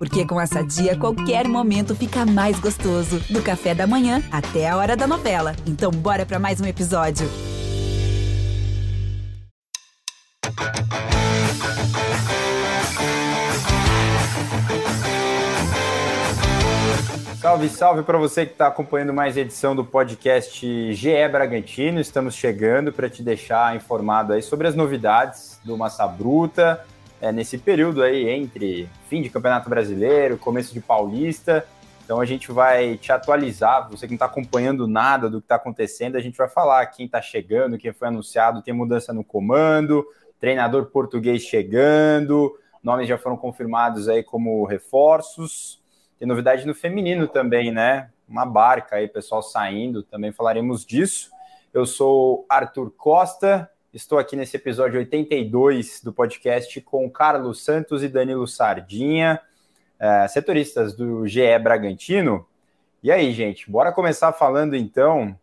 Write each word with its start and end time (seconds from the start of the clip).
Porque 0.00 0.24
com 0.24 0.40
essa 0.40 0.64
dia, 0.64 0.96
qualquer 0.96 1.46
momento 1.46 1.94
fica 1.94 2.24
mais 2.24 2.58
gostoso. 2.58 3.20
Do 3.28 3.42
café 3.42 3.74
da 3.74 3.86
manhã 3.86 4.22
até 4.32 4.66
a 4.66 4.74
hora 4.78 4.96
da 4.96 5.06
novela. 5.06 5.54
Então, 5.66 5.90
bora 5.90 6.24
para 6.24 6.38
mais 6.38 6.58
um 6.58 6.64
episódio. 6.64 7.28
Salve, 17.38 17.68
salve 17.68 18.02
para 18.02 18.16
você 18.16 18.46
que 18.46 18.52
está 18.52 18.68
acompanhando 18.68 19.12
mais 19.12 19.36
edição 19.36 19.76
do 19.76 19.84
podcast 19.84 20.94
GE 20.94 21.28
Bragantino. 21.30 22.00
Estamos 22.00 22.34
chegando 22.34 22.90
para 22.90 23.10
te 23.10 23.22
deixar 23.22 23.76
informado 23.76 24.32
aí 24.32 24.40
sobre 24.40 24.66
as 24.66 24.74
novidades 24.74 25.60
do 25.62 25.76
Massa 25.76 26.06
Bruta, 26.06 26.82
é, 27.20 27.30
nesse 27.30 27.58
período 27.58 28.02
aí 28.02 28.28
entre 28.28 28.88
fim 29.08 29.20
de 29.20 29.28
Campeonato 29.28 29.68
Brasileiro, 29.68 30.38
começo 30.38 30.72
de 30.72 30.80
Paulista. 30.80 31.66
Então 32.04 32.20
a 32.20 32.24
gente 32.24 32.50
vai 32.50 32.96
te 32.96 33.12
atualizar, 33.12 33.88
você 33.88 34.06
que 34.06 34.12
não 34.12 34.16
está 34.16 34.26
acompanhando 34.26 34.88
nada 34.88 35.28
do 35.28 35.40
que 35.40 35.44
está 35.44 35.56
acontecendo, 35.56 36.16
a 36.16 36.20
gente 36.20 36.36
vai 36.36 36.48
falar 36.48 36.84
quem 36.86 37.06
está 37.06 37.22
chegando, 37.22 37.78
quem 37.78 37.92
foi 37.92 38.08
anunciado, 38.08 38.62
tem 38.62 38.74
mudança 38.74 39.12
no 39.12 39.22
comando, 39.22 40.04
treinador 40.40 40.86
português 40.86 41.42
chegando, 41.42 42.58
nomes 42.82 43.06
já 43.06 43.16
foram 43.16 43.36
confirmados 43.36 44.08
aí 44.08 44.22
como 44.22 44.64
reforços. 44.64 45.78
Tem 46.18 46.26
novidade 46.26 46.66
no 46.66 46.74
feminino 46.74 47.28
também, 47.28 47.70
né? 47.70 48.10
Uma 48.28 48.44
barca 48.44 48.96
aí, 48.96 49.06
pessoal 49.06 49.42
saindo, 49.42 50.02
também 50.02 50.32
falaremos 50.32 50.84
disso. 50.84 51.30
Eu 51.72 51.86
sou 51.86 52.44
Arthur 52.48 52.90
Costa, 52.90 53.70
Estou 53.92 54.20
aqui 54.20 54.36
nesse 54.36 54.56
episódio 54.56 55.00
82 55.00 56.00
do 56.00 56.12
podcast 56.12 56.80
com 56.82 57.10
Carlos 57.10 57.64
Santos 57.64 58.04
e 58.04 58.08
Danilo 58.08 58.46
Sardinha, 58.46 59.40
é, 59.98 60.28
setoristas 60.28 60.94
do 60.94 61.26
GE 61.26 61.58
Bragantino. 61.58 62.46
E 63.02 63.10
aí, 63.10 63.32
gente, 63.32 63.68
bora 63.68 63.90
começar 63.90 64.32
falando 64.32 64.76
então 64.76 65.36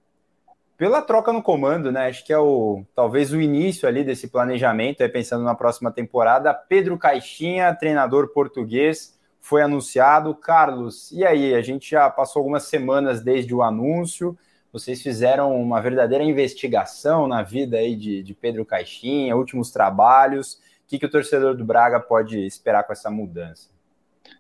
pela 0.78 1.02
troca 1.02 1.34
no 1.34 1.44
comando, 1.44 1.92
né? 1.92 2.08
Acho 2.08 2.26
que 2.26 2.32
é 2.32 2.40
o 2.40 2.86
talvez 2.96 3.34
o 3.34 3.42
início 3.42 3.86
ali 3.86 4.02
desse 4.02 4.30
planejamento, 4.30 5.02
é 5.02 5.10
pensando 5.10 5.44
na 5.44 5.54
próxima 5.54 5.92
temporada. 5.92 6.54
Pedro 6.54 6.98
Caixinha, 6.98 7.76
treinador 7.76 8.30
português, 8.30 9.20
foi 9.42 9.62
anunciado. 9.62 10.34
Carlos, 10.34 11.12
e 11.12 11.26
aí? 11.26 11.54
A 11.54 11.62
gente 11.62 11.90
já 11.90 12.10
passou 12.10 12.40
algumas 12.40 12.64
semanas 12.64 13.22
desde 13.22 13.54
o 13.54 13.62
anúncio. 13.62 14.38
Vocês 14.72 15.02
fizeram 15.02 15.60
uma 15.60 15.82
verdadeira 15.82 16.24
investigação 16.24 17.28
na 17.28 17.42
vida 17.42 17.78
aí 17.78 17.96
de, 17.96 18.22
de 18.22 18.34
Pedro 18.34 18.66
Caixinha, 18.66 19.36
últimos 19.36 19.72
trabalhos. 19.72 20.54
O 20.54 20.60
que, 20.88 21.00
que 21.00 21.06
o 21.06 21.12
torcedor 21.12 21.56
do 21.56 21.66
Braga 21.66 22.00
pode 22.00 22.46
esperar 22.46 22.84
com 22.84 22.94
essa 22.94 23.10
mudança? 23.10 23.70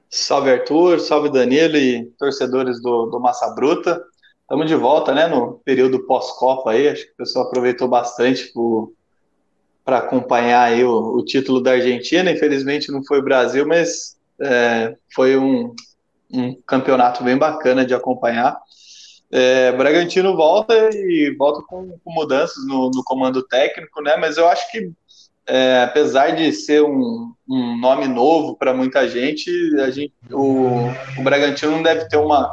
Salve 0.09 0.51
Arthur, 0.51 0.99
salve 0.99 1.29
Danilo 1.29 1.75
e 1.75 2.05
torcedores 2.17 2.81
do, 2.81 3.07
do 3.07 3.19
Massa 3.19 3.49
Bruta. 3.53 4.01
Estamos 4.41 4.67
de 4.67 4.75
volta, 4.75 5.13
né, 5.13 5.27
no 5.27 5.59
período 5.65 6.05
pós-Copa 6.05 6.71
aí. 6.71 6.87
Acho 6.87 7.05
que 7.05 7.11
o 7.11 7.17
pessoal 7.17 7.47
aproveitou 7.47 7.87
bastante 7.89 8.53
para 9.83 9.97
acompanhar 9.97 10.63
aí 10.63 10.85
o, 10.85 11.17
o, 11.17 11.25
título 11.25 11.61
da 11.61 11.71
Argentina. 11.71 12.31
Infelizmente 12.31 12.89
não 12.89 13.03
foi 13.03 13.19
o 13.19 13.23
Brasil, 13.23 13.67
mas 13.67 14.17
é, 14.41 14.95
foi 15.13 15.37
um, 15.37 15.75
um 16.31 16.55
campeonato 16.61 17.23
bem 17.23 17.37
bacana 17.37 17.85
de 17.85 17.93
acompanhar. 17.93 18.57
É, 19.29 19.71
Bragantino 19.73 20.35
volta 20.35 20.73
e 20.93 21.35
volta 21.37 21.61
com, 21.67 21.97
com 22.03 22.11
mudanças 22.13 22.65
no, 22.65 22.89
no, 22.89 23.03
comando 23.03 23.43
técnico, 23.43 24.01
né? 24.01 24.15
Mas 24.15 24.37
eu 24.37 24.47
acho 24.47 24.71
que, 24.71 24.89
é, 25.45 25.83
apesar 25.83 26.31
de 26.31 26.51
ser 26.53 26.81
um, 26.81 27.33
um 27.47 27.77
nome 27.77 28.07
novo 28.07 28.55
para 28.55 28.73
muita 28.73 29.07
gente, 29.07 29.51
a 29.81 29.89
gente 29.89 30.13
o, 30.31 30.89
o 31.17 31.23
Bragantino 31.23 31.73
não 31.73 31.83
deve 31.83 32.07
ter 32.07 32.17
uma, 32.17 32.49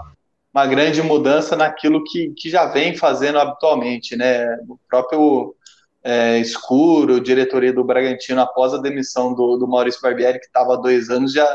uma 0.52 0.66
grande 0.66 1.00
mudança 1.00 1.56
naquilo 1.56 2.02
que, 2.02 2.32
que 2.36 2.50
já 2.50 2.66
vem 2.66 2.96
fazendo 2.96 3.38
habitualmente, 3.38 4.16
né? 4.16 4.44
O 4.68 4.76
próprio 4.88 5.54
é, 6.02 6.38
Escuro, 6.38 7.20
diretoria 7.20 7.72
do 7.72 7.84
Bragantino, 7.84 8.40
após 8.40 8.74
a 8.74 8.78
demissão 8.78 9.32
do, 9.32 9.56
do 9.56 9.68
Maurício 9.68 10.02
Barbieri, 10.02 10.40
que 10.40 10.46
estava 10.46 10.74
há 10.74 10.76
dois 10.76 11.08
anos, 11.08 11.32
já 11.32 11.46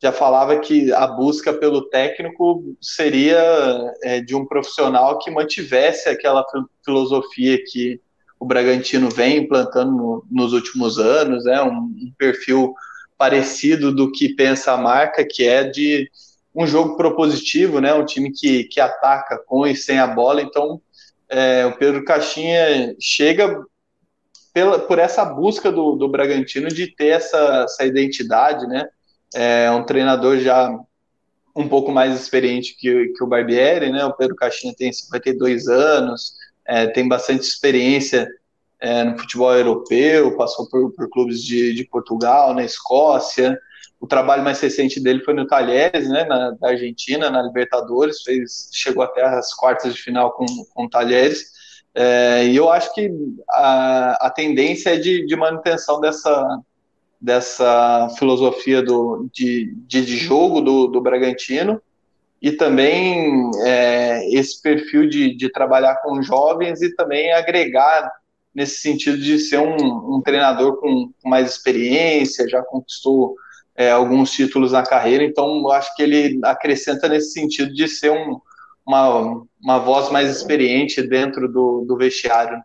já 0.00 0.12
falava 0.12 0.58
que 0.60 0.92
a 0.92 1.06
busca 1.06 1.52
pelo 1.52 1.88
técnico 1.88 2.76
seria 2.80 3.92
é, 4.02 4.20
de 4.20 4.34
um 4.34 4.46
profissional 4.46 5.18
que 5.18 5.30
mantivesse 5.30 6.08
aquela 6.08 6.44
filosofia 6.84 7.58
que 7.64 8.00
o 8.38 8.46
Bragantino 8.46 9.10
vem 9.10 9.38
implantando 9.38 9.90
no, 9.90 10.26
nos 10.30 10.52
últimos 10.52 10.98
anos, 10.98 11.44
né, 11.44 11.60
um, 11.62 11.78
um, 11.78 12.12
perfil 12.16 12.72
parecido 13.16 13.92
do 13.92 14.12
que 14.12 14.34
pensa 14.34 14.72
a 14.72 14.76
marca, 14.76 15.26
que 15.28 15.44
é 15.44 15.64
de 15.64 16.08
um 16.54 16.64
jogo 16.64 16.96
propositivo, 16.96 17.80
né, 17.80 17.92
um 17.92 18.04
time 18.04 18.30
que, 18.30 18.64
que 18.64 18.80
ataca 18.80 19.42
com 19.44 19.66
e 19.66 19.74
sem 19.74 19.98
a 19.98 20.06
bola. 20.06 20.40
Então, 20.40 20.80
é, 21.28 21.66
o 21.66 21.76
Pedro 21.76 22.04
Caixinha 22.04 22.94
chega 23.00 23.60
pela, 24.52 24.78
por 24.78 25.00
essa 25.00 25.24
busca 25.24 25.72
do, 25.72 25.96
do 25.96 26.08
Bragantino 26.08 26.68
de 26.68 26.86
ter 26.94 27.08
essa, 27.08 27.64
essa 27.64 27.84
identidade, 27.84 28.64
né, 28.68 28.88
é 29.34 29.70
um 29.70 29.84
treinador 29.84 30.38
já 30.38 30.70
um 31.54 31.68
pouco 31.68 31.90
mais 31.90 32.18
experiente 32.18 32.76
que, 32.78 33.08
que 33.08 33.24
o 33.24 33.26
Barbieri, 33.26 33.90
né? 33.90 34.04
O 34.04 34.12
Pedro 34.12 34.36
Caixinha 34.36 34.74
tem 34.74 34.92
52 34.92 35.66
anos, 35.66 36.34
é, 36.64 36.86
tem 36.86 37.08
bastante 37.08 37.42
experiência 37.42 38.28
é, 38.80 39.02
no 39.02 39.18
futebol 39.18 39.52
europeu, 39.52 40.36
passou 40.36 40.68
por, 40.68 40.92
por 40.92 41.10
clubes 41.10 41.42
de, 41.42 41.74
de, 41.74 41.84
Portugal, 41.84 42.54
na 42.54 42.64
Escócia. 42.64 43.58
O 44.00 44.06
trabalho 44.06 44.44
mais 44.44 44.60
recente 44.60 45.00
dele 45.00 45.24
foi 45.24 45.34
no 45.34 45.48
Talheres, 45.48 46.08
né, 46.08 46.24
na, 46.24 46.52
da 46.52 46.68
Argentina, 46.68 47.28
na 47.28 47.42
Libertadores, 47.42 48.22
fez, 48.22 48.70
chegou 48.72 49.02
até 49.02 49.24
as 49.24 49.52
quartas 49.52 49.94
de 49.94 50.00
final 50.00 50.30
com, 50.32 50.46
com 50.72 50.84
o 50.84 50.90
Talheres. 50.90 51.58
É, 51.92 52.46
e 52.46 52.54
eu 52.54 52.70
acho 52.70 52.94
que 52.94 53.10
a, 53.50 54.26
a 54.26 54.30
tendência 54.30 54.90
é 54.90 54.96
de, 54.96 55.26
de 55.26 55.34
manutenção 55.34 56.00
dessa, 56.00 56.60
dessa 57.20 58.08
filosofia 58.18 58.82
do, 58.82 59.28
de, 59.32 59.74
de, 59.86 60.04
jogo 60.16 60.60
do, 60.60 60.86
do 60.86 61.00
Bragantino 61.00 61.80
e 62.40 62.52
também 62.52 63.50
é, 63.64 64.28
esse 64.32 64.62
perfil 64.62 65.08
de, 65.08 65.34
de 65.34 65.50
trabalhar 65.50 65.96
com 65.96 66.22
jovens 66.22 66.80
e 66.80 66.94
também 66.94 67.32
agregar 67.32 68.12
nesse 68.54 68.80
sentido 68.80 69.18
de 69.18 69.38
ser 69.38 69.58
um, 69.58 70.16
um 70.16 70.22
treinador 70.22 70.80
com, 70.80 71.10
mais 71.24 71.50
experiência, 71.50 72.48
já 72.48 72.62
conquistou 72.62 73.34
é, 73.76 73.90
alguns 73.90 74.30
títulos 74.32 74.72
na 74.72 74.82
carreira, 74.82 75.22
então 75.22 75.68
acho 75.70 75.94
que 75.94 76.02
ele 76.02 76.40
acrescenta 76.44 77.08
nesse 77.08 77.32
sentido 77.32 77.72
de 77.72 77.86
ser 77.86 78.10
um, 78.10 78.40
uma, 78.84 79.44
uma 79.62 79.78
voz 79.78 80.10
mais 80.10 80.34
experiente 80.34 81.02
dentro 81.02 81.46
do, 81.46 81.84
do 81.86 81.96
vestiário. 81.96 82.60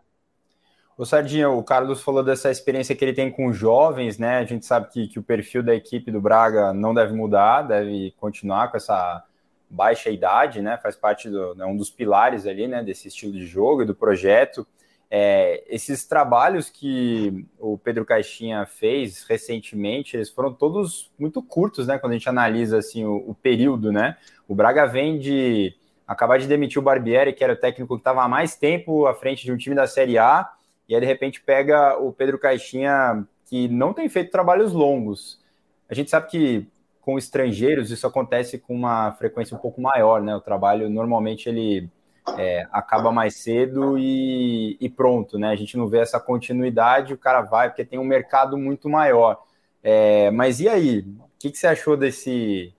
O 0.96 1.04
Sardinha, 1.04 1.50
o 1.50 1.62
Carlos 1.64 2.02
falou 2.02 2.22
dessa 2.22 2.52
experiência 2.52 2.94
que 2.94 3.04
ele 3.04 3.12
tem 3.12 3.28
com 3.28 3.52
jovens, 3.52 4.16
né? 4.16 4.38
A 4.38 4.44
gente 4.44 4.64
sabe 4.64 4.88
que, 4.90 5.08
que 5.08 5.18
o 5.18 5.22
perfil 5.24 5.60
da 5.60 5.74
equipe 5.74 6.08
do 6.12 6.20
Braga 6.20 6.72
não 6.72 6.94
deve 6.94 7.12
mudar, 7.12 7.62
deve 7.62 8.14
continuar 8.16 8.70
com 8.70 8.76
essa 8.76 9.24
baixa 9.68 10.08
idade, 10.08 10.62
né? 10.62 10.78
Faz 10.80 10.94
parte 10.94 11.28
do 11.28 11.52
né, 11.56 11.66
um 11.66 11.76
dos 11.76 11.90
pilares 11.90 12.46
ali, 12.46 12.68
né? 12.68 12.80
Desse 12.80 13.08
estilo 13.08 13.32
de 13.32 13.44
jogo 13.44 13.82
e 13.82 13.86
do 13.86 13.94
projeto. 13.94 14.64
É, 15.10 15.64
esses 15.68 16.06
trabalhos 16.06 16.70
que 16.70 17.44
o 17.58 17.76
Pedro 17.76 18.04
Caixinha 18.04 18.64
fez 18.64 19.24
recentemente, 19.24 20.16
eles 20.16 20.30
foram 20.30 20.52
todos 20.52 21.10
muito 21.18 21.42
curtos, 21.42 21.88
né? 21.88 21.98
Quando 21.98 22.12
a 22.12 22.16
gente 22.16 22.28
analisa 22.28 22.78
assim 22.78 23.04
o, 23.04 23.16
o 23.30 23.34
período, 23.34 23.90
né? 23.90 24.16
O 24.46 24.54
Braga 24.54 24.86
vem 24.86 25.18
de 25.18 25.74
acabar 26.06 26.38
de 26.38 26.46
demitir 26.46 26.78
o 26.78 26.82
Barbieri, 26.82 27.32
que 27.32 27.42
era 27.42 27.54
o 27.54 27.56
técnico 27.56 27.96
que 27.96 28.00
estava 28.00 28.22
há 28.22 28.28
mais 28.28 28.54
tempo 28.56 29.06
à 29.06 29.14
frente 29.14 29.44
de 29.44 29.50
um 29.50 29.56
time 29.56 29.74
da 29.74 29.88
Série 29.88 30.18
A 30.18 30.48
e 30.88 30.94
aí 30.94 31.00
de 31.00 31.06
repente 31.06 31.40
pega 31.40 31.98
o 31.98 32.12
Pedro 32.12 32.38
Caixinha, 32.38 33.26
que 33.46 33.68
não 33.68 33.92
tem 33.92 34.08
feito 34.08 34.30
trabalhos 34.30 34.72
longos. 34.72 35.40
A 35.88 35.94
gente 35.94 36.10
sabe 36.10 36.28
que 36.28 36.66
com 37.00 37.18
estrangeiros 37.18 37.90
isso 37.90 38.06
acontece 38.06 38.58
com 38.58 38.74
uma 38.74 39.12
frequência 39.12 39.56
um 39.56 39.60
pouco 39.60 39.80
maior, 39.80 40.22
né? 40.22 40.34
O 40.34 40.40
trabalho 40.40 40.88
normalmente 40.88 41.48
ele 41.48 41.90
é, 42.38 42.66
acaba 42.72 43.12
mais 43.12 43.36
cedo 43.36 43.98
e, 43.98 44.76
e, 44.80 44.88
pronto, 44.88 45.38
né? 45.38 45.50
A 45.50 45.56
gente 45.56 45.76
não 45.76 45.86
vê 45.86 45.98
essa 45.98 46.18
continuidade, 46.18 47.12
o 47.12 47.18
cara 47.18 47.42
vai 47.42 47.68
porque 47.68 47.84
tem 47.84 47.98
um 47.98 48.04
mercado 48.04 48.56
muito 48.56 48.88
maior. 48.88 49.42
É, 49.82 50.30
mas 50.30 50.60
e 50.60 50.68
aí? 50.68 51.00
O 51.00 51.28
que, 51.38 51.50
que 51.50 51.58
você 51.58 51.66
achou 51.66 51.96
desse, 51.96 52.72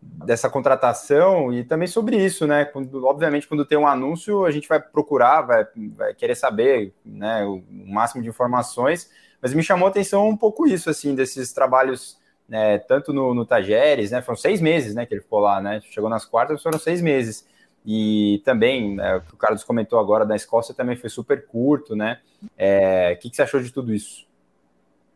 dessa 0.00 0.48
contratação 0.48 1.52
e 1.52 1.64
também 1.64 1.88
sobre 1.88 2.16
isso, 2.16 2.46
né? 2.46 2.64
Quando, 2.64 3.04
obviamente, 3.04 3.48
quando 3.48 3.64
tem 3.64 3.76
um 3.76 3.86
anúncio, 3.86 4.44
a 4.44 4.50
gente 4.50 4.68
vai 4.68 4.80
procurar, 4.80 5.42
vai, 5.42 5.66
vai 5.96 6.14
querer 6.14 6.34
saber 6.34 6.92
né, 7.04 7.44
o, 7.44 7.56
o, 7.56 7.92
máximo 7.92 8.22
de 8.22 8.28
informações, 8.28 9.10
mas 9.42 9.52
me 9.52 9.62
chamou 9.62 9.86
a 9.86 9.90
atenção 9.90 10.28
um 10.28 10.36
pouco 10.36 10.66
isso, 10.66 10.88
assim, 10.88 11.14
desses 11.14 11.52
trabalhos, 11.52 12.16
né, 12.48 12.78
tanto 12.78 13.12
no, 13.12 13.34
no 13.34 13.44
Tajeres, 13.44 14.10
né? 14.10 14.22
Foram 14.22 14.36
seis 14.36 14.60
meses, 14.60 14.94
né, 14.94 15.04
que 15.04 15.14
ele 15.14 15.20
ficou 15.20 15.40
lá, 15.40 15.60
né? 15.60 15.80
Chegou 15.90 16.08
nas 16.08 16.24
quartas, 16.24 16.62
foram 16.62 16.78
seis 16.78 17.02
meses. 17.02 17.46
E 17.84 18.40
também, 18.44 18.96
né, 18.96 19.16
o 19.16 19.20
que 19.22 19.34
o 19.34 19.36
Carlos 19.36 19.64
comentou 19.64 19.98
agora 19.98 20.24
da 20.24 20.36
Escócia 20.36 20.74
também 20.74 20.96
foi 20.96 21.10
super 21.10 21.46
curto, 21.46 21.96
né? 21.96 22.20
É, 22.56 23.14
o 23.16 23.20
que, 23.20 23.30
que 23.30 23.36
você 23.36 23.42
achou 23.42 23.60
de 23.60 23.72
tudo 23.72 23.92
isso? 23.92 24.27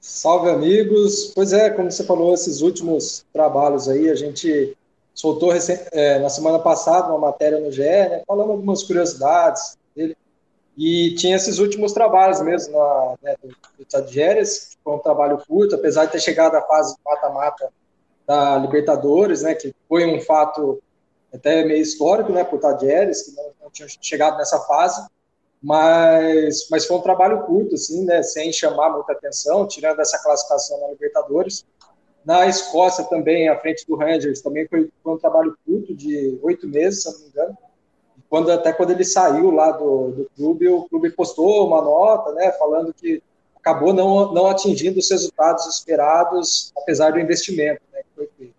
Salve, 0.05 0.51
amigos. 0.51 1.31
Pois 1.33 1.53
é, 1.53 1.71
como 1.71 1.89
você 1.89 2.03
falou, 2.03 2.35
esses 2.35 2.61
últimos 2.61 3.25
trabalhos 3.33 3.89
aí, 3.89 4.11
a 4.11 4.17
gente 4.17 4.77
soltou 5.15 5.53
é, 5.93 6.19
na 6.19 6.29
semana 6.29 6.59
passada 6.59 7.07
uma 7.09 7.19
matéria 7.19 7.61
no 7.61 7.71
GE, 7.71 7.83
né, 7.83 8.23
falando 8.27 8.51
algumas 8.51 8.83
curiosidades 8.83 9.79
dele. 9.95 10.17
E 10.77 11.15
tinha 11.15 11.37
esses 11.37 11.61
últimos 11.61 11.93
trabalhos 11.93 12.41
mesmo 12.41 12.77
na, 12.77 13.15
né, 13.23 13.37
do, 13.41 13.49
do 13.79 13.85
Tadjeres, 13.85 14.71
que 14.71 14.77
foi 14.83 14.93
um 14.93 14.99
trabalho 14.99 15.41
curto, 15.47 15.77
apesar 15.77 16.07
de 16.07 16.13
ter 16.13 16.21
chegado 16.21 16.57
à 16.57 16.63
fase 16.63 16.97
mata-mata 17.05 17.73
da 18.27 18.59
Libertadores, 18.59 19.43
né, 19.43 19.55
que 19.55 19.73
foi 19.89 20.05
um 20.05 20.21
fato 20.21 20.83
até 21.33 21.65
meio 21.65 21.81
histórico, 21.81 22.33
né, 22.33 22.43
por 22.43 22.59
Tadjeres, 22.59 23.23
que 23.23 23.37
não, 23.37 23.45
não 23.63 23.71
tinha 23.71 23.87
chegado 24.01 24.37
nessa 24.37 24.59
fase 24.63 25.07
mas, 25.63 26.67
mas 26.71 26.85
foi 26.87 26.97
um 26.97 27.03
trabalho 27.03 27.43
curto, 27.45 27.77
assim, 27.77 28.05
né, 28.05 28.23
sem 28.23 28.53
chamar 28.53 28.91
muita 28.91 29.13
atenção, 29.13 29.67
tirando 29.67 30.01
essa 30.01 30.21
classificação 30.21 30.81
na 30.81 30.89
Libertadores. 30.89 31.65
Na 32.25 32.47
Escócia 32.47 33.05
também, 33.05 33.49
à 33.49 33.59
frente 33.59 33.87
do 33.87 33.97
Rangers, 33.97 34.41
também 34.41 34.67
foi, 34.67 34.91
foi 35.03 35.15
um 35.15 35.19
trabalho 35.19 35.57
curto, 35.65 35.95
de 35.95 36.39
oito 36.43 36.67
meses, 36.67 37.03
se 37.03 37.13
não 37.13 37.21
me 37.21 37.27
engano. 37.29 37.59
Quando, 38.29 38.51
até 38.51 38.73
quando 38.73 38.91
ele 38.91 39.05
saiu 39.05 39.51
lá 39.51 39.71
do, 39.73 40.11
do 40.11 40.31
clube, 40.37 40.69
o 40.69 40.89
clube 40.89 41.11
postou 41.11 41.67
uma 41.67 41.81
nota, 41.81 42.33
né, 42.33 42.51
falando 42.53 42.93
que 42.93 43.23
acabou 43.55 43.93
não, 43.93 44.33
não 44.33 44.49
atingindo 44.49 44.99
os 44.99 45.09
resultados 45.09 45.67
esperados, 45.67 46.73
apesar 46.77 47.13
do 47.13 47.21
investimento 47.21 47.83
né, 47.93 48.01
que 48.01 48.09
foi 48.17 48.29
feito. 48.37 48.55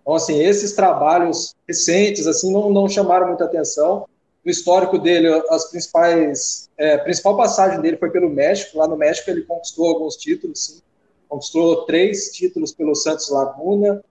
Então, 0.00 0.14
assim, 0.14 0.40
esses 0.40 0.72
trabalhos 0.72 1.54
recentes, 1.68 2.26
assim, 2.26 2.52
não, 2.52 2.68
não 2.68 2.88
chamaram 2.88 3.28
muita 3.28 3.44
atenção, 3.44 4.08
no 4.44 4.50
histórico 4.50 4.98
dele, 4.98 5.28
as 5.50 5.70
principais, 5.70 6.68
é, 6.76 6.98
principal 6.98 7.36
passagem 7.36 7.80
dele 7.80 7.96
foi 7.96 8.10
pelo 8.10 8.28
México. 8.28 8.78
Lá 8.78 8.88
no 8.88 8.96
México 8.96 9.30
ele 9.30 9.42
conquistou 9.42 9.86
alguns 9.86 10.16
títulos, 10.16 10.66
sim. 10.66 10.82
conquistou 11.28 11.84
três 11.84 12.32
títulos 12.32 12.72
pelo 12.72 12.94
Santos 12.94 13.30
Laguna, 13.30 14.04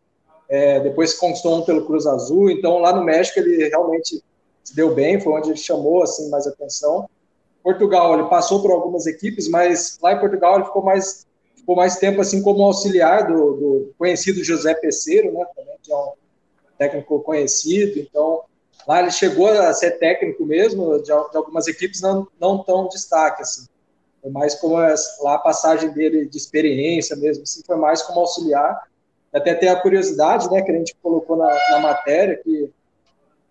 é, 0.47 0.79
depois 0.79 1.13
conquistou 1.13 1.57
um 1.57 1.63
pelo 1.63 1.85
Cruz 1.85 2.05
Azul. 2.07 2.49
Então 2.49 2.77
lá 2.77 2.93
no 2.93 3.03
México 3.03 3.39
ele 3.39 3.67
realmente 3.67 4.23
se 4.63 4.75
deu 4.75 4.93
bem, 4.93 5.19
foi 5.19 5.33
onde 5.33 5.49
ele 5.49 5.57
chamou 5.57 6.01
assim 6.01 6.29
mais 6.29 6.47
atenção. 6.47 7.09
Portugal 7.61 8.13
ele 8.17 8.29
passou 8.29 8.61
por 8.61 8.71
algumas 8.71 9.05
equipes, 9.05 9.49
mas 9.49 9.99
lá 10.01 10.13
em 10.13 10.19
Portugal 10.19 10.55
ele 10.55 10.65
ficou 10.65 10.83
mais 10.83 11.27
ficou 11.55 11.75
mais 11.75 11.97
tempo 11.97 12.21
assim 12.21 12.41
como 12.41 12.63
auxiliar 12.63 13.27
do, 13.27 13.53
do 13.53 13.93
conhecido 13.97 14.43
José 14.43 14.73
Peceiro, 14.73 15.31
né, 15.31 15.45
também 15.55 15.75
que 15.83 15.91
é 15.91 15.95
um 15.95 16.13
técnico 16.77 17.19
conhecido. 17.19 17.99
Então 17.99 18.41
Lá 18.87 18.99
ele 18.99 19.11
chegou 19.11 19.47
a 19.47 19.73
ser 19.73 19.91
técnico 19.91 20.45
mesmo, 20.45 20.97
de, 20.99 21.05
de 21.05 21.11
algumas 21.11 21.67
equipes 21.67 22.01
não, 22.01 22.27
não 22.39 22.63
tão 22.63 22.87
destaque, 22.87 23.41
assim. 23.41 23.65
Foi 24.21 24.31
mais 24.31 24.55
como 24.55 24.75
lá 24.75 25.35
a 25.35 25.39
passagem 25.39 25.91
dele 25.91 26.27
de 26.27 26.37
experiência 26.37 27.15
mesmo, 27.15 27.43
assim, 27.43 27.61
foi 27.65 27.75
mais 27.75 28.01
como 28.01 28.19
auxiliar. 28.19 28.87
Até 29.33 29.53
tem 29.53 29.69
a 29.69 29.81
curiosidade, 29.81 30.49
né, 30.51 30.61
que 30.61 30.71
a 30.71 30.75
gente 30.75 30.95
colocou 31.01 31.37
na, 31.37 31.49
na 31.71 31.79
matéria, 31.79 32.37
que 32.37 32.69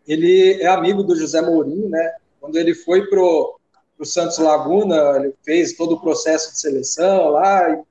ele 0.07 0.61
é 0.61 0.67
amigo 0.67 1.03
do 1.03 1.17
José 1.17 1.41
Mourinho, 1.41 1.89
né? 1.89 2.15
Quando 2.41 2.57
ele 2.57 2.75
foi 2.75 3.07
pro, 3.07 3.59
pro 3.97 4.07
Santos 4.07 4.39
Laguna, 4.39 5.17
ele 5.17 5.35
fez 5.45 5.75
todo 5.75 5.95
o 5.95 6.01
processo 6.01 6.53
de 6.53 6.61
seleção 6.61 7.29
lá, 7.29 7.71
e 7.71 7.77
na 7.77 7.85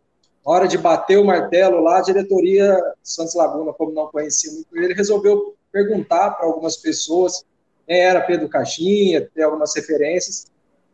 hora 0.44 0.68
de 0.68 0.78
bater 0.78 1.18
o 1.18 1.26
martelo 1.26 1.82
lá, 1.82 2.00
a 2.00 2.02
diretoria 2.02 2.78
Santos 3.04 3.36
Laguna, 3.36 3.74
como 3.74 3.92
não 3.92 4.08
conhecia 4.08 4.52
muito 4.52 4.76
ele, 4.76 4.94
resolveu 4.94 5.56
perguntar 5.72 6.32
para 6.32 6.46
algumas 6.46 6.78
pessoas 6.78 7.44
quem 7.86 8.00
era 8.00 8.22
Pedro 8.22 8.48
Caixinha, 8.48 9.28
ter 9.34 9.44
algumas 9.44 9.76
referências, 9.76 10.46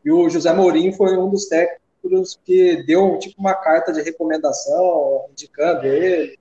e 0.04 0.12
o 0.12 0.30
José 0.30 0.54
Mourinho 0.54 0.94
foi 0.94 1.18
um 1.18 1.30
dos 1.30 1.48
técnicos 1.48 2.40
que 2.46 2.84
deu 2.84 3.18
tipo 3.18 3.40
uma 3.40 3.56
carta 3.56 3.92
de 3.92 4.02
recomendação, 4.02 5.26
indicando 5.32 5.88
ele. 5.88 6.38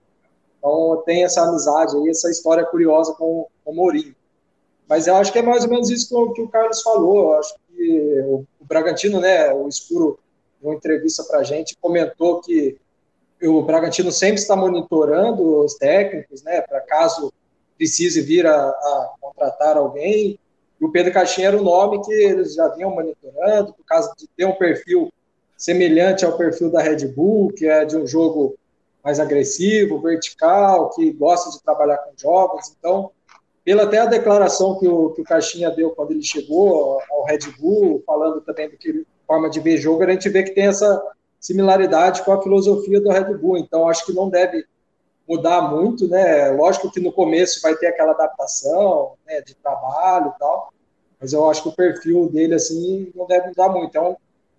Então 0.58 1.02
tem 1.06 1.25
essa 1.25 1.42
amizade 1.42 1.96
aí, 1.96 2.10
essa 2.10 2.31
história 2.31 2.64
curiosa 2.64 3.14
com, 3.14 3.46
o 3.64 3.72
Mourinho. 3.72 4.14
Mas 4.86 5.06
eu 5.06 5.16
acho 5.16 5.32
que 5.32 5.38
é 5.38 5.42
mais 5.42 5.64
ou 5.64 5.70
menos 5.70 5.90
isso 5.90 6.32
que 6.34 6.42
o, 6.42 6.48
Carlos 6.48 6.82
falou. 6.82 7.32
Eu 7.32 7.38
acho 7.38 7.54
que 7.69 8.22
o, 8.26 8.46
Bragantino, 8.60 9.19
né, 9.19 9.52
o 9.52 9.66
Escuro, 9.66 10.19
em 10.62 10.66
uma 10.66 10.75
entrevista 10.75 11.25
para 11.25 11.38
a 11.38 11.42
gente, 11.42 11.76
comentou 11.81 12.40
que 12.40 12.76
o 13.42 13.62
Bragantino 13.62 14.12
sempre 14.12 14.40
está 14.40 14.54
monitorando 14.54 15.60
os 15.64 15.75
técnicos, 15.75 16.42
né, 16.42 16.60
para 16.60 16.81
caso 16.82 17.32
precise 17.76 18.20
vir 18.20 18.46
a, 18.46 18.54
a 18.54 19.14
contratar 19.20 19.76
alguém. 19.76 20.38
E 20.80 20.84
o 20.84 20.90
Pedro 20.90 21.12
Caixinha 21.12 21.48
era 21.48 21.58
o 21.58 21.62
nome 21.62 22.02
que 22.02 22.12
eles 22.12 22.54
já 22.54 22.68
vinham 22.68 22.90
monitorando, 22.90 23.72
por 23.74 23.84
causa 23.84 24.12
de 24.18 24.28
ter 24.36 24.44
um 24.44 24.56
perfil 24.56 25.12
semelhante 25.56 26.24
ao 26.24 26.36
perfil 26.36 26.70
da 26.70 26.82
Red 26.82 27.06
Bull, 27.08 27.52
que 27.52 27.66
é 27.66 27.84
de 27.84 27.96
um 27.96 28.06
jogo 28.06 28.56
mais 29.02 29.20
agressivo, 29.20 30.00
vertical, 30.00 30.90
que 30.90 31.12
gosta 31.12 31.50
de 31.50 31.62
trabalhar 31.62 31.98
com 31.98 32.12
jovens. 32.16 32.74
Então, 32.78 33.10
pela 33.64 33.84
até 33.84 33.98
a 33.98 34.06
declaração 34.06 34.78
que 34.78 34.88
o, 34.88 35.10
que 35.10 35.22
o 35.22 35.24
Caixinha 35.24 35.70
deu 35.70 35.90
quando 35.90 36.12
ele 36.12 36.22
chegou 36.22 37.00
ao 37.10 37.24
Red 37.24 37.50
Bull, 37.58 38.02
falando 38.06 38.40
também 38.40 38.68
do 38.68 38.76
que 38.76 39.06
forma 39.26 39.48
de 39.48 39.60
ver 39.60 39.78
jogo, 39.78 40.02
a 40.02 40.10
gente 40.10 40.28
vê 40.28 40.42
que 40.42 40.50
tem 40.50 40.66
essa 40.66 41.02
similaridade 41.40 42.22
com 42.22 42.32
a 42.32 42.42
filosofia 42.42 43.00
do 43.00 43.10
Red 43.10 43.34
Bull. 43.34 43.58
Então, 43.58 43.88
acho 43.88 44.04
que 44.06 44.12
não 44.12 44.28
deve 44.28 44.64
mudar 45.28 45.62
muito, 45.62 46.08
né? 46.08 46.50
Lógico 46.50 46.90
que 46.90 47.00
no 47.00 47.12
começo 47.12 47.60
vai 47.62 47.74
ter 47.74 47.86
aquela 47.86 48.12
adaptação 48.12 49.14
né, 49.26 49.40
de 49.40 49.54
trabalho 49.54 50.32
e 50.34 50.38
tal, 50.38 50.72
mas 51.20 51.32
eu 51.32 51.48
acho 51.48 51.62
que 51.62 51.68
o 51.70 51.74
perfil 51.74 52.28
dele, 52.28 52.54
assim, 52.54 53.10
não 53.14 53.26
deve 53.26 53.48
mudar 53.48 53.68
muito. 53.68 53.98
Um, 53.98 54.16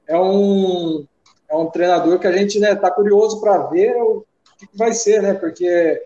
é 0.07 0.19
um, 0.19 1.06
é 1.50 1.56
um 1.56 1.67
treinador 1.67 2.19
que 2.19 2.27
a 2.27 2.31
gente 2.31 2.59
né, 2.59 2.75
tá 2.75 2.89
curioso 2.89 3.39
para 3.39 3.57
ver 3.67 3.95
o 3.95 4.25
que, 4.57 4.67
que, 4.67 4.77
vai 4.77 4.94
ser, 4.94 5.21
né? 5.21 5.33
Porque 5.33 6.03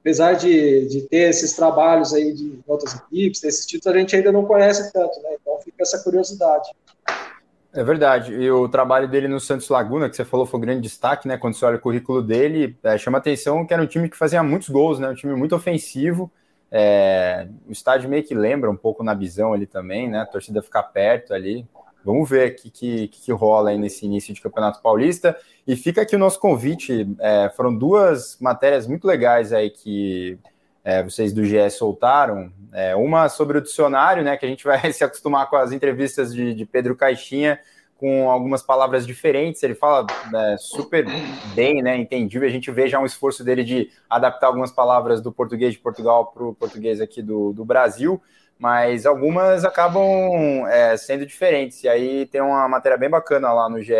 apesar 0.00 0.34
de, 0.34 0.86
de 0.86 1.02
ter 1.02 1.30
esses 1.30 1.54
trabalhos 1.54 2.14
aí 2.14 2.32
de 2.32 2.60
outras 2.66 2.94
equipes, 2.94 3.40
desses 3.40 3.66
títulos, 3.66 3.96
a 3.96 3.98
gente 3.98 4.14
ainda 4.14 4.32
não 4.32 4.44
conhece 4.44 4.92
tanto, 4.92 5.20
né? 5.22 5.36
Então 5.40 5.58
fica 5.60 5.82
essa 5.82 6.02
curiosidade. 6.02 6.70
É 7.72 7.84
verdade. 7.84 8.32
E 8.32 8.50
o 8.50 8.68
trabalho 8.68 9.06
dele 9.06 9.28
no 9.28 9.38
Santos 9.38 9.68
Laguna, 9.68 10.08
que 10.08 10.16
você 10.16 10.24
falou, 10.24 10.46
foi 10.46 10.58
um 10.58 10.60
grande 10.62 10.80
destaque, 10.80 11.28
né? 11.28 11.36
Quando 11.36 11.54
você 11.54 11.64
olha 11.66 11.76
o 11.76 11.80
currículo 11.80 12.22
dele, 12.22 12.76
é, 12.82 12.96
chama 12.96 13.18
atenção 13.18 13.66
que 13.66 13.74
era 13.74 13.82
um 13.82 13.86
time 13.86 14.08
que 14.08 14.16
fazia 14.16 14.42
muitos 14.42 14.70
gols, 14.70 14.98
né? 14.98 15.08
Um 15.08 15.14
time 15.14 15.34
muito 15.34 15.54
ofensivo. 15.54 16.30
É, 16.70 17.46
o 17.66 17.72
estádio 17.72 18.08
meio 18.08 18.24
que 18.24 18.34
lembra 18.34 18.70
um 18.70 18.76
pouco 18.76 19.02
na 19.02 19.14
visão 19.14 19.52
ali 19.52 19.66
também, 19.66 20.08
né? 20.08 20.20
A 20.20 20.26
torcida 20.26 20.62
ficar 20.62 20.82
perto 20.84 21.34
ali. 21.34 21.66
Vamos 22.04 22.28
ver 22.28 22.52
o 22.52 22.56
que, 22.56 22.70
que, 22.70 23.08
que, 23.08 23.32
rola 23.32 23.70
aí 23.70 23.78
nesse 23.78 24.06
início 24.06 24.32
de 24.32 24.40
Campeonato 24.40 24.80
Paulista. 24.80 25.36
E 25.66 25.76
fica 25.76 26.02
aqui 26.02 26.16
o 26.16 26.18
nosso 26.18 26.40
convite. 26.40 27.06
É, 27.20 27.50
foram 27.54 27.76
duas 27.76 28.38
matérias 28.40 28.86
muito 28.86 29.06
legais 29.06 29.52
aí 29.52 29.68
que 29.68 30.38
é, 30.88 31.02
vocês 31.02 31.34
do 31.34 31.44
GE 31.44 31.68
soltaram. 31.68 32.50
É, 32.72 32.96
uma 32.96 33.28
sobre 33.28 33.58
o 33.58 33.60
dicionário, 33.60 34.24
né, 34.24 34.38
que 34.38 34.46
a 34.46 34.48
gente 34.48 34.64
vai 34.64 34.80
se 34.90 35.04
acostumar 35.04 35.50
com 35.50 35.56
as 35.56 35.70
entrevistas 35.70 36.32
de, 36.32 36.54
de 36.54 36.64
Pedro 36.64 36.96
Caixinha, 36.96 37.60
com 37.98 38.30
algumas 38.30 38.62
palavras 38.62 39.06
diferentes. 39.06 39.62
Ele 39.62 39.74
fala 39.74 40.06
é, 40.34 40.56
super 40.56 41.04
bem, 41.54 41.82
né, 41.82 41.94
entendível. 41.94 42.48
A 42.48 42.50
gente 42.50 42.70
vê 42.70 42.88
já 42.88 42.98
um 42.98 43.04
esforço 43.04 43.44
dele 43.44 43.64
de 43.64 43.90
adaptar 44.08 44.46
algumas 44.46 44.72
palavras 44.72 45.20
do 45.20 45.30
português 45.30 45.74
de 45.74 45.78
Portugal 45.78 46.32
para 46.32 46.44
o 46.44 46.54
português 46.54 47.02
aqui 47.02 47.20
do, 47.20 47.52
do 47.52 47.66
Brasil, 47.66 48.18
mas 48.58 49.04
algumas 49.04 49.66
acabam 49.66 50.66
é, 50.68 50.96
sendo 50.96 51.26
diferentes. 51.26 51.84
E 51.84 51.88
aí 51.88 52.24
tem 52.24 52.40
uma 52.40 52.66
matéria 52.66 52.96
bem 52.96 53.10
bacana 53.10 53.52
lá 53.52 53.68
no 53.68 53.82
GE 53.82 53.92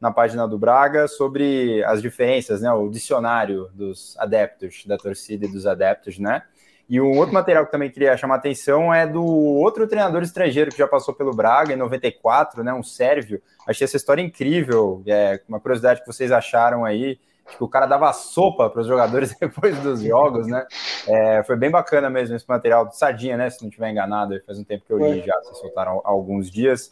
na 0.00 0.10
página 0.10 0.46
do 0.46 0.58
Braga 0.58 1.08
sobre 1.08 1.82
as 1.84 2.02
diferenças, 2.02 2.60
né? 2.60 2.70
O 2.72 2.88
dicionário 2.88 3.70
dos 3.74 4.16
adeptos, 4.18 4.84
da 4.86 4.96
torcida 4.96 5.46
e 5.46 5.48
dos 5.48 5.66
adeptos, 5.66 6.18
né? 6.18 6.42
E 6.88 7.00
um 7.00 7.16
outro 7.16 7.34
material 7.34 7.66
que 7.66 7.72
também 7.72 7.90
queria 7.90 8.16
chamar 8.16 8.36
atenção 8.36 8.94
é 8.94 9.06
do 9.06 9.24
outro 9.24 9.88
treinador 9.88 10.22
estrangeiro 10.22 10.70
que 10.70 10.78
já 10.78 10.86
passou 10.86 11.12
pelo 11.12 11.34
Braga 11.34 11.72
em 11.72 11.76
94, 11.76 12.62
né? 12.62 12.72
Um 12.72 12.82
sérvio. 12.82 13.42
Achei 13.66 13.84
essa 13.84 13.96
história 13.96 14.22
incrível. 14.22 15.02
É 15.06 15.40
uma 15.48 15.58
curiosidade 15.58 16.00
que 16.00 16.06
vocês 16.06 16.30
acharam 16.30 16.84
aí. 16.84 17.18
que 17.56 17.62
o 17.62 17.68
cara 17.68 17.86
dava 17.86 18.12
sopa 18.12 18.70
para 18.70 18.80
os 18.80 18.86
jogadores 18.86 19.34
depois 19.40 19.76
dos 19.80 20.00
jogos, 20.02 20.46
né? 20.46 20.64
É, 21.08 21.42
foi 21.42 21.56
bem 21.56 21.70
bacana 21.70 22.08
mesmo 22.08 22.36
esse 22.36 22.48
material. 22.48 22.88
Sardinha, 22.92 23.36
né? 23.36 23.50
Se 23.50 23.62
não 23.62 23.68
estiver 23.68 23.90
enganado, 23.90 24.40
faz 24.46 24.56
um 24.58 24.64
tempo 24.64 24.84
que 24.86 24.92
eu 24.92 24.98
li 24.98 25.22
já, 25.26 25.36
vocês 25.40 25.58
soltaram 25.58 26.00
alguns 26.04 26.48
dias. 26.48 26.88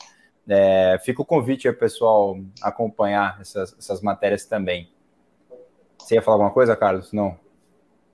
É, 0.49 0.99
fica 1.03 1.23
o 1.23 1.25
convite 1.25 1.67
aí, 1.69 1.75
pessoal, 1.75 2.39
acompanhar 2.63 3.39
essas, 3.41 3.75
essas 3.79 4.01
matérias 4.01 4.45
também. 4.45 4.89
Você 5.99 6.17
ia 6.17 6.23
falar 6.23 6.37
alguma 6.37 6.51
coisa, 6.51 6.77
Carlos? 6.77 7.13
Não? 7.13 7.37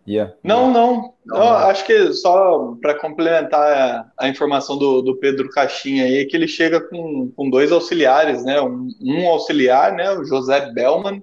Ia? 0.06 0.34
Não, 0.42 0.70
não. 0.70 1.14
não, 1.24 1.38
não 1.38 1.48
acho 1.48 1.84
que 1.84 2.12
só 2.14 2.74
para 2.80 2.94
complementar 2.94 3.60
a, 3.60 4.26
a, 4.26 4.28
informação 4.28 4.78
do, 4.78 5.02
do 5.02 5.16
Pedro 5.16 5.50
Caixinha 5.50 6.04
aí, 6.04 6.18
é 6.18 6.24
que 6.24 6.36
ele 6.36 6.48
chega 6.48 6.80
com, 6.80 7.30
com 7.36 7.50
dois 7.50 7.70
auxiliares, 7.70 8.44
né? 8.44 8.60
Um, 8.60 8.88
um 9.00 9.28
auxiliar, 9.28 9.92
né? 9.92 10.10
O 10.12 10.24
José 10.24 10.72
Bellman, 10.72 11.22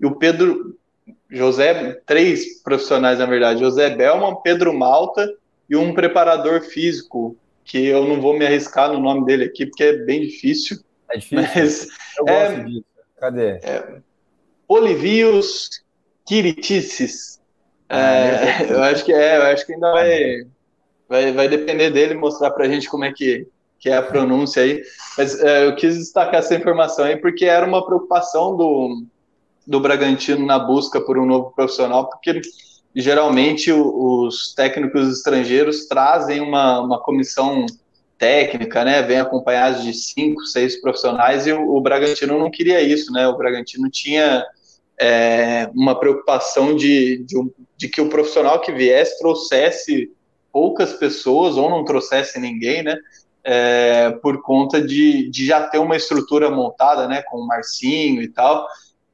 e 0.00 0.06
o 0.06 0.16
Pedro. 0.16 0.76
José, 1.28 2.00
três 2.06 2.62
profissionais, 2.62 3.18
na 3.18 3.26
verdade. 3.26 3.60
José 3.60 3.90
Bellman, 3.90 4.36
Pedro 4.42 4.72
Malta 4.72 5.28
e 5.68 5.74
um 5.74 5.92
preparador 5.92 6.60
físico, 6.60 7.36
que 7.66 7.84
eu 7.84 8.06
não 8.06 8.20
vou 8.20 8.38
me 8.38 8.46
arriscar 8.46 8.92
no 8.92 9.00
nome 9.00 9.26
dele 9.26 9.44
aqui, 9.44 9.66
porque 9.66 9.82
é 9.82 9.92
bem 9.92 10.22
difícil. 10.22 10.78
É 11.10 11.18
difícil? 11.18 11.36
Mas, 11.36 11.88
eu 12.16 12.24
gosto 12.24 12.60
é, 12.60 12.64
disso. 12.64 12.84
Cadê? 13.18 13.50
É, 13.62 13.98
Polivius 14.68 15.82
Kiritices. 16.24 17.40
É, 17.88 18.66
eu 18.72 18.82
acho 18.82 19.04
que 19.04 19.12
é, 19.12 19.36
eu 19.36 19.42
acho 19.42 19.66
que 19.66 19.74
ainda 19.74 19.92
vai, 19.92 20.46
vai, 21.08 21.32
vai 21.32 21.48
depender 21.48 21.90
dele 21.90 22.14
mostrar 22.14 22.52
para 22.52 22.66
a 22.66 22.68
gente 22.68 22.88
como 22.88 23.04
é 23.04 23.12
que, 23.12 23.48
que 23.80 23.90
é 23.90 23.96
a 23.96 24.02
pronúncia 24.02 24.62
aí. 24.62 24.80
Mas 25.18 25.38
é, 25.42 25.66
eu 25.66 25.74
quis 25.74 25.96
destacar 25.98 26.36
essa 26.36 26.54
informação 26.54 27.04
aí 27.04 27.16
porque 27.16 27.46
era 27.46 27.66
uma 27.66 27.84
preocupação 27.84 28.56
do, 28.56 29.04
do 29.66 29.80
Bragantino 29.80 30.46
na 30.46 30.58
busca 30.58 31.00
por 31.00 31.18
um 31.18 31.26
novo 31.26 31.50
profissional, 31.50 32.08
porque 32.08 32.40
geralmente 32.96 33.70
os 33.70 34.54
técnicos 34.54 35.12
estrangeiros 35.12 35.86
trazem 35.86 36.40
uma, 36.40 36.80
uma 36.80 36.98
comissão 36.98 37.66
técnica, 38.18 38.84
né? 38.84 39.02
Vem 39.02 39.20
acompanhados 39.20 39.82
de 39.82 39.92
cinco, 39.92 40.46
seis 40.46 40.80
profissionais 40.80 41.46
e 41.46 41.52
o, 41.52 41.76
o 41.76 41.80
Bragantino 41.80 42.38
não 42.38 42.50
queria 42.50 42.80
isso, 42.80 43.12
né? 43.12 43.28
O 43.28 43.36
Bragantino 43.36 43.90
tinha 43.90 44.42
é, 44.98 45.68
uma 45.74 45.98
preocupação 45.98 46.74
de, 46.74 47.18
de, 47.24 47.36
de, 47.76 47.88
que 47.88 48.00
o 48.00 48.08
profissional 48.08 48.60
que 48.60 48.72
viesse 48.72 49.18
trouxesse 49.18 50.10
poucas 50.50 50.94
pessoas 50.94 51.58
ou 51.58 51.68
não 51.68 51.84
trouxesse 51.84 52.40
ninguém, 52.40 52.82
né? 52.82 52.96
É, 53.44 54.10
por 54.22 54.42
conta 54.42 54.80
de, 54.80 55.30
de 55.30 55.46
já 55.46 55.68
ter 55.68 55.78
uma 55.78 55.96
estrutura 55.96 56.50
montada, 56.50 57.06
né? 57.06 57.22
Com 57.22 57.36
o 57.36 57.46
Marcinho 57.46 58.22
e 58.22 58.28
tal. 58.28 58.66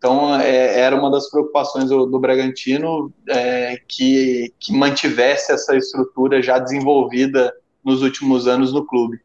Então, 0.03 0.35
é, 0.35 0.81
era 0.81 0.97
uma 0.97 1.09
das 1.13 1.31
preocupações 1.31 1.89
do, 1.89 2.07
do 2.07 2.19
Bragantino 2.19 3.13
é, 3.29 3.77
que, 3.87 4.53
que 4.59 4.73
mantivesse 4.73 5.53
essa 5.53 5.77
estrutura 5.77 6.43
já 6.43 6.59
desenvolvida 6.59 7.55
nos 7.85 8.03
últimos 8.03 8.49
anos 8.49 8.73
no 8.73 8.85
clube. 8.85 9.21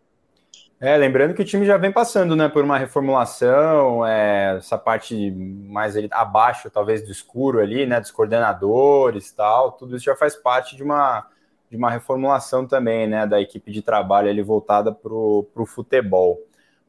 É, 0.80 0.96
lembrando 0.96 1.34
que 1.34 1.42
o 1.42 1.46
time 1.46 1.66
já 1.66 1.78
vem 1.78 1.92
passando, 1.92 2.36
né, 2.36 2.48
por 2.48 2.64
uma 2.64 2.78
reformulação, 2.78 4.06
é, 4.06 4.58
essa 4.58 4.78
parte 4.78 5.32
mais 5.32 5.98
ali, 5.98 6.08
abaixo, 6.12 6.70
talvez, 6.70 7.04
do 7.04 7.12
escuro 7.12 7.60
ali, 7.60 7.88
né, 7.88 8.00
dos 8.00 8.12
coordenadores 8.12 9.32
tal, 9.32 9.72
tudo 9.72 9.96
isso 9.96 10.06
já 10.06 10.16
faz 10.16 10.36
parte 10.36 10.76
de 10.76 10.84
uma, 10.84 11.26
de 11.72 11.76
uma 11.76 11.90
reformulação 11.90 12.68
também, 12.68 13.08
né, 13.08 13.26
da 13.26 13.42
equipe 13.42 13.72
de 13.72 13.82
trabalho 13.82 14.30
ali 14.30 14.44
voltada 14.44 14.92
para 14.92 15.12
o 15.12 15.66
futebol. 15.66 16.38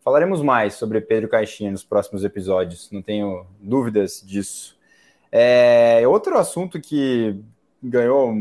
Falaremos 0.03 0.43
mais 0.43 0.75
sobre 0.75 1.01
Pedro 1.01 1.29
Caixinha 1.29 1.71
nos 1.71 1.85
próximos 1.85 2.25
episódios, 2.25 2.91
não 2.91 3.03
tenho 3.03 3.47
dúvidas 3.61 4.23
disso. 4.25 4.77
É, 5.31 6.07
outro 6.07 6.39
assunto 6.39 6.81
que 6.81 7.39
ganhou 7.83 8.35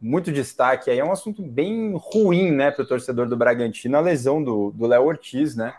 muito 0.00 0.32
destaque 0.32 0.90
aí. 0.90 0.98
É 0.98 1.04
um 1.04 1.12
assunto 1.12 1.42
bem 1.42 1.94
ruim, 1.96 2.50
né, 2.50 2.70
para 2.70 2.82
o 2.82 2.86
torcedor 2.86 3.28
do 3.28 3.36
Bragantino, 3.36 3.96
a 3.96 4.00
lesão 4.00 4.42
do 4.42 4.86
Léo 4.86 5.04
Ortiz, 5.04 5.56
né? 5.56 5.74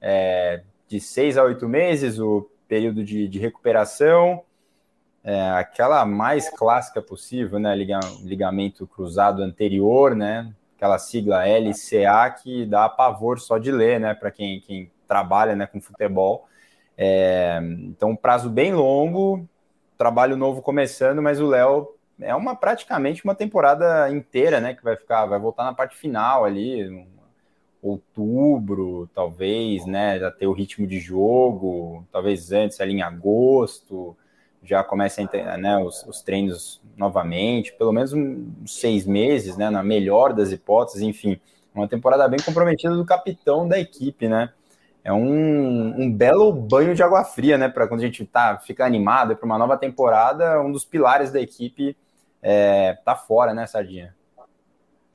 É, 0.00 0.62
de 0.88 0.98
seis 0.98 1.36
a 1.36 1.44
oito 1.44 1.68
meses, 1.68 2.18
o 2.18 2.48
período 2.66 3.04
de, 3.04 3.28
de 3.28 3.38
recuperação, 3.38 4.42
é, 5.22 5.50
aquela 5.50 6.04
mais 6.06 6.48
clássica 6.48 7.02
possível, 7.02 7.58
né? 7.58 7.74
ligamento 7.76 8.86
cruzado 8.86 9.42
anterior, 9.42 10.16
né? 10.16 10.52
Aquela 10.80 10.98
sigla 10.98 11.46
LCA 11.46 12.30
que 12.30 12.64
dá 12.64 12.88
pavor 12.88 13.38
só 13.38 13.58
de 13.58 13.70
ler, 13.70 14.00
né? 14.00 14.14
Para 14.14 14.30
quem, 14.30 14.62
quem 14.62 14.90
trabalha 15.06 15.54
né, 15.54 15.66
com 15.66 15.78
futebol. 15.78 16.48
É, 16.96 17.60
então, 17.82 18.16
prazo 18.16 18.48
bem 18.48 18.72
longo, 18.72 19.46
trabalho 19.98 20.38
novo 20.38 20.62
começando, 20.62 21.20
mas 21.20 21.38
o 21.38 21.46
Léo 21.46 21.94
é 22.18 22.34
uma 22.34 22.56
praticamente 22.56 23.22
uma 23.22 23.34
temporada 23.34 24.08
inteira, 24.10 24.58
né? 24.58 24.72
Que 24.72 24.82
vai 24.82 24.96
ficar, 24.96 25.26
vai 25.26 25.38
voltar 25.38 25.64
na 25.64 25.74
parte 25.74 25.98
final 25.98 26.46
ali, 26.46 27.06
outubro, 27.82 29.06
talvez, 29.14 29.84
né? 29.84 30.18
Já 30.18 30.30
ter 30.30 30.46
o 30.46 30.52
ritmo 30.54 30.86
de 30.86 30.98
jogo, 30.98 32.06
talvez 32.10 32.52
antes 32.52 32.80
ali 32.80 32.94
em 32.94 33.02
agosto, 33.02 34.16
já 34.62 34.84
comecem 34.84 35.28
né, 35.58 35.78
os, 35.78 36.04
os, 36.06 36.22
treinos 36.22 36.80
novamente, 36.96 37.72
pelo 37.72 37.92
menos 37.92 38.12
uns 38.12 38.78
seis 38.78 39.06
meses, 39.06 39.56
né? 39.56 39.70
Na 39.70 39.82
melhor 39.82 40.32
das 40.32 40.52
hipóteses, 40.52 41.02
enfim, 41.02 41.40
uma 41.74 41.88
temporada 41.88 42.28
bem 42.28 42.40
comprometida 42.40 42.94
do 42.94 43.04
capitão 43.04 43.66
da 43.66 43.78
equipe, 43.78 44.28
né? 44.28 44.52
É 45.02 45.12
um, 45.12 46.02
um 46.02 46.12
belo 46.12 46.52
banho 46.52 46.94
de 46.94 47.02
água 47.02 47.24
fria, 47.24 47.56
né? 47.56 47.68
Para 47.68 47.88
quando 47.88 48.00
a 48.00 48.04
gente 48.04 48.24
tá, 48.26 48.58
fica 48.58 48.84
animado 48.84 49.34
para 49.34 49.46
uma 49.46 49.56
nova 49.56 49.76
temporada, 49.76 50.60
um 50.60 50.70
dos 50.70 50.84
pilares 50.84 51.32
da 51.32 51.40
equipe 51.40 51.96
é, 52.42 52.98
tá 53.04 53.16
fora, 53.16 53.54
né, 53.54 53.66
Sardinha? 53.66 54.14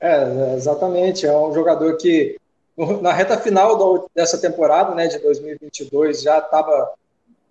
É, 0.00 0.54
exatamente. 0.54 1.26
É 1.26 1.36
um 1.36 1.52
jogador 1.52 1.96
que 1.96 2.36
na 3.00 3.12
reta 3.12 3.38
final 3.38 4.08
dessa 4.14 4.38
temporada, 4.38 4.94
né, 4.94 5.06
de 5.06 5.18
2022, 5.18 6.22
já 6.22 6.38
estava 6.38 6.92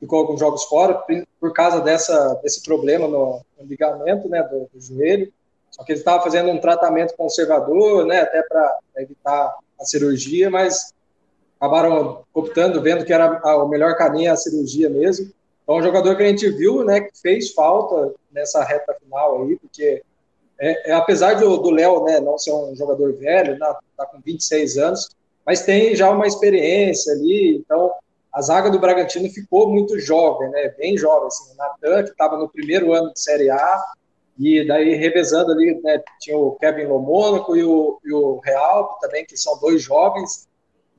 ficou 0.05 0.19
alguns 0.19 0.39
jogos 0.39 0.63
fora 0.65 1.03
por 1.39 1.51
causa 1.51 1.81
dessa, 1.81 2.35
desse 2.43 2.63
problema 2.63 3.07
no, 3.07 3.41
ligamento, 3.61 4.29
né, 4.29 4.43
do, 4.43 4.69
do, 4.71 4.79
joelho. 4.79 5.31
Só 5.71 5.83
que 5.83 5.91
ele 5.91 5.99
estava 5.99 6.23
fazendo 6.23 6.49
um 6.51 6.59
tratamento 6.59 7.15
conservador, 7.17 8.05
né, 8.05 8.21
até 8.21 8.41
para 8.43 8.79
evitar 8.97 9.55
a 9.79 9.85
cirurgia, 9.85 10.49
mas 10.49 10.93
acabaram 11.59 12.23
optando, 12.33 12.81
vendo 12.81 13.03
que 13.03 13.11
era 13.11 13.39
a, 13.43 13.63
o 13.63 13.67
melhor 13.67 13.97
caminho 13.97 14.31
a 14.31 14.37
cirurgia 14.37 14.89
mesmo. 14.89 15.31
Então, 15.63 15.77
um 15.77 15.83
jogador 15.83 16.15
que 16.15 16.23
a 16.23 16.27
gente 16.27 16.47
viu, 16.51 16.83
né, 16.83 17.01
que 17.01 17.19
fez 17.19 17.51
falta 17.51 18.13
nessa 18.31 18.63
reta 18.63 18.95
final 19.01 19.43
aí, 19.43 19.57
porque 19.57 20.03
é, 20.59 20.91
é 20.91 20.93
apesar 20.93 21.33
do 21.33 21.71
Léo, 21.71 22.03
né, 22.03 22.19
não 22.19 22.37
ser 22.37 22.53
um 22.53 22.75
jogador 22.75 23.13
velho, 23.13 23.57
né, 23.57 23.75
tá 23.97 24.05
com 24.05 24.19
26 24.23 24.77
anos, 24.77 25.09
mas 25.45 25.63
tem 25.63 25.95
já 25.95 26.09
uma 26.11 26.27
experiência 26.27 27.13
ali, 27.13 27.57
então 27.57 27.91
a 28.35 28.41
zaga 28.41 28.69
do 28.69 28.77
Bragantino 28.77 29.29
ficou 29.29 29.69
muito 29.69 29.97
jovem, 29.97 30.49
né, 30.49 30.67
bem 30.77 30.97
jovem, 30.97 31.27
assim, 31.27 31.53
o 31.53 31.55
Natan, 31.55 32.03
que 32.03 32.09
estava 32.09 32.37
no 32.37 32.49
primeiro 32.49 32.91
ano 32.91 33.13
de 33.13 33.19
Série 33.21 33.49
A, 33.49 33.81
e 34.37 34.67
daí 34.67 34.93
revezando 34.95 35.53
ali, 35.53 35.79
né, 35.81 36.03
tinha 36.19 36.37
o 36.37 36.51
Kevin 36.57 36.87
Lomônaco 36.87 37.55
e 37.55 37.63
o, 37.63 37.97
e 38.03 38.11
o 38.11 38.39
Real 38.39 38.97
também, 38.99 39.25
que 39.25 39.37
são 39.37 39.57
dois 39.59 39.81
jovens, 39.81 40.49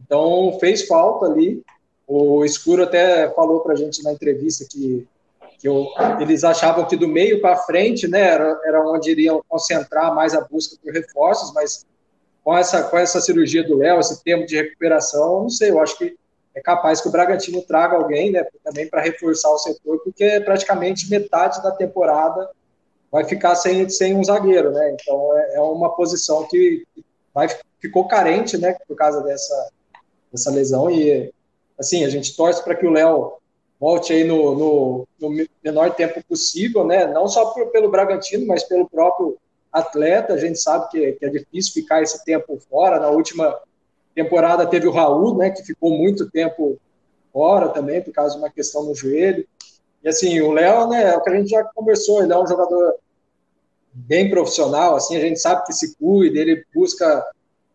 então 0.00 0.56
fez 0.58 0.86
falta 0.86 1.26
ali, 1.26 1.62
o 2.06 2.42
Escuro 2.42 2.84
até 2.84 3.28
falou 3.34 3.60
para 3.60 3.74
a 3.74 3.76
gente 3.76 4.02
na 4.02 4.14
entrevista 4.14 4.64
que, 4.70 5.06
que 5.58 5.68
eu, 5.68 5.88
eles 6.18 6.42
achavam 6.42 6.86
que 6.86 6.96
do 6.96 7.06
meio 7.06 7.42
para 7.42 7.58
frente 7.58 8.08
né, 8.08 8.20
era, 8.20 8.58
era 8.64 8.80
onde 8.88 9.10
iriam 9.10 9.44
concentrar 9.46 10.14
mais 10.14 10.34
a 10.34 10.40
busca 10.40 10.74
por 10.82 10.90
reforços, 10.90 11.52
mas 11.52 11.84
com 12.42 12.56
essa, 12.56 12.82
com 12.84 12.96
essa 12.96 13.20
cirurgia 13.20 13.62
do 13.62 13.76
Léo, 13.76 14.00
esse 14.00 14.24
tempo 14.24 14.46
de 14.46 14.56
recuperação, 14.56 15.42
não 15.42 15.50
sei, 15.50 15.70
eu 15.70 15.80
acho 15.80 15.98
que 15.98 16.16
é 16.56 16.60
capaz 16.60 17.02
que 17.02 17.08
o 17.08 17.12
Bragantino 17.12 17.60
traga 17.60 17.96
alguém 17.96 18.32
né, 18.32 18.42
também 18.64 18.88
para 18.88 19.02
reforçar 19.02 19.50
o 19.50 19.58
setor, 19.58 19.98
porque 20.02 20.40
praticamente 20.40 21.10
metade 21.10 21.62
da 21.62 21.70
temporada 21.70 22.50
vai 23.12 23.25
ficar 23.25 23.54
sem, 23.54 23.86
sem 23.90 24.16
um 24.16 24.25
zagueiro, 24.25 24.72
né? 24.72 24.96
Então 24.98 25.38
é, 25.38 25.56
é 25.56 25.60
uma 25.60 25.94
posição 25.94 26.44
que 26.48 26.84
vai, 27.34 27.46
ficou 27.78 28.08
carente, 28.08 28.56
né, 28.56 28.75
por 28.88 28.96
causa 28.96 29.22
dessa, 29.22 29.70
dessa 30.32 30.50
lesão 30.50 30.90
e 30.90 31.30
assim, 31.78 32.04
a 32.04 32.08
gente 32.08 32.34
torce 32.34 32.64
para 32.64 32.75
que 32.75 32.86
o 32.86 32.90
Léo 32.90 33.34
volte 33.78 34.14
aí 34.14 34.25
no, 34.25 34.54
no, 34.54 35.08
no, 35.20 35.46
menor 35.62 35.94
tempo 35.94 36.25
possível, 36.26 36.86
né? 36.86 37.06
Não 37.06 37.28
só 37.28 37.52
por, 37.52 37.66
pelo 37.66 37.90
Bragantino, 37.90 38.46
mas 38.46 38.64
pelo 38.64 38.88
próprio 38.88 39.36
atleta. 39.70 40.32
A 40.32 40.38
gente 40.38 40.58
sabe 40.58 40.88
que, 40.88 41.12
que, 41.12 41.26
é 41.26 41.28
difícil 41.28 41.75
ficar 41.75 42.02
esse 42.02 42.25
tempo 42.25 42.58
fora. 42.70 42.98
Na 42.98 43.10
última 43.10 43.54
temporada 44.16 44.66
teve 44.66 44.88
o 44.88 44.90
Raul, 44.90 45.37
né? 45.37 45.50
Que 45.50 45.62
ficou 45.62 45.90
muito 45.96 46.28
tempo 46.30 46.76
fora 47.32 47.68
também 47.68 48.02
por 48.02 48.12
causa 48.12 48.35
de 48.35 48.40
uma 48.40 48.50
questão 48.50 48.82
no 48.82 48.94
joelho. 48.94 49.46
E 50.02 50.08
assim, 50.08 50.40
o 50.40 50.50
Léo, 50.50 50.88
né? 50.88 51.12
É 51.12 51.16
o 51.16 51.23
que 51.23 51.30
a 51.30 51.37
gente 51.37 51.50
já 51.50 51.62
conversou. 51.62 52.23
Ele 52.23 52.32
é 52.32 52.38
um 52.38 52.46
jogador 52.46 52.96
bem 53.92 54.28
profissional. 54.28 54.96
Assim, 54.96 55.16
a 55.16 55.20
gente 55.20 55.38
sabe 55.38 55.64
que 55.66 55.73
se 55.73 55.94
cuida, 55.96 56.38
ele 56.38 56.64
busca 56.75 57.25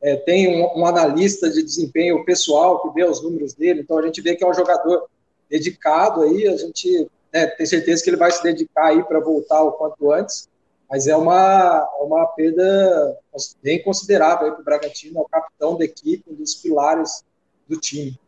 é, 0.01 0.15
tem 0.15 0.63
um, 0.63 0.79
um, 0.79 0.85
analista 0.85 1.49
de 1.49 1.61
desempenho 1.61 2.25
pessoal 2.25 2.81
que 2.81 2.89
vê 2.93 3.05
os 3.05 3.21
números 3.21 3.53
dele, 3.53 3.81
então 3.81 3.99
a 3.99 4.01
gente 4.01 4.19
vê 4.19 4.35
que 4.35 4.43
é 4.43 4.47
um 4.47 4.53
jogador 4.53 5.07
dedicado 5.47 6.23
aí, 6.23 6.47
a 6.47 6.57
gente 6.57 7.07
né, 7.31 7.45
tem 7.45 7.65
certeza 7.67 8.03
que 8.03 8.09
ele 8.09 8.17
vai 8.17 8.31
se 8.31 8.41
dedicar 8.41 8.87
aí 8.87 9.03
para 9.03 9.19
voltar 9.19 9.61
o 9.61 9.73
quanto 9.73 10.11
antes, 10.11 10.49
mas 10.91 11.07
é 11.07 11.15
uma, 11.15 11.89
uma 12.01 12.27
perda 12.27 13.17
bem 13.63 13.81
considerável 13.81 14.51
para 14.51 14.61
o 14.61 14.63
Bragantino, 14.63 15.19
é 15.19 15.21
o 15.21 15.25
capitão 15.25 15.77
da 15.77 15.85
equipe, 15.85 16.29
um 16.29 16.35
dos 16.35 16.55
pilares 16.55 17.23
do 17.65 17.79
time. 17.79 18.19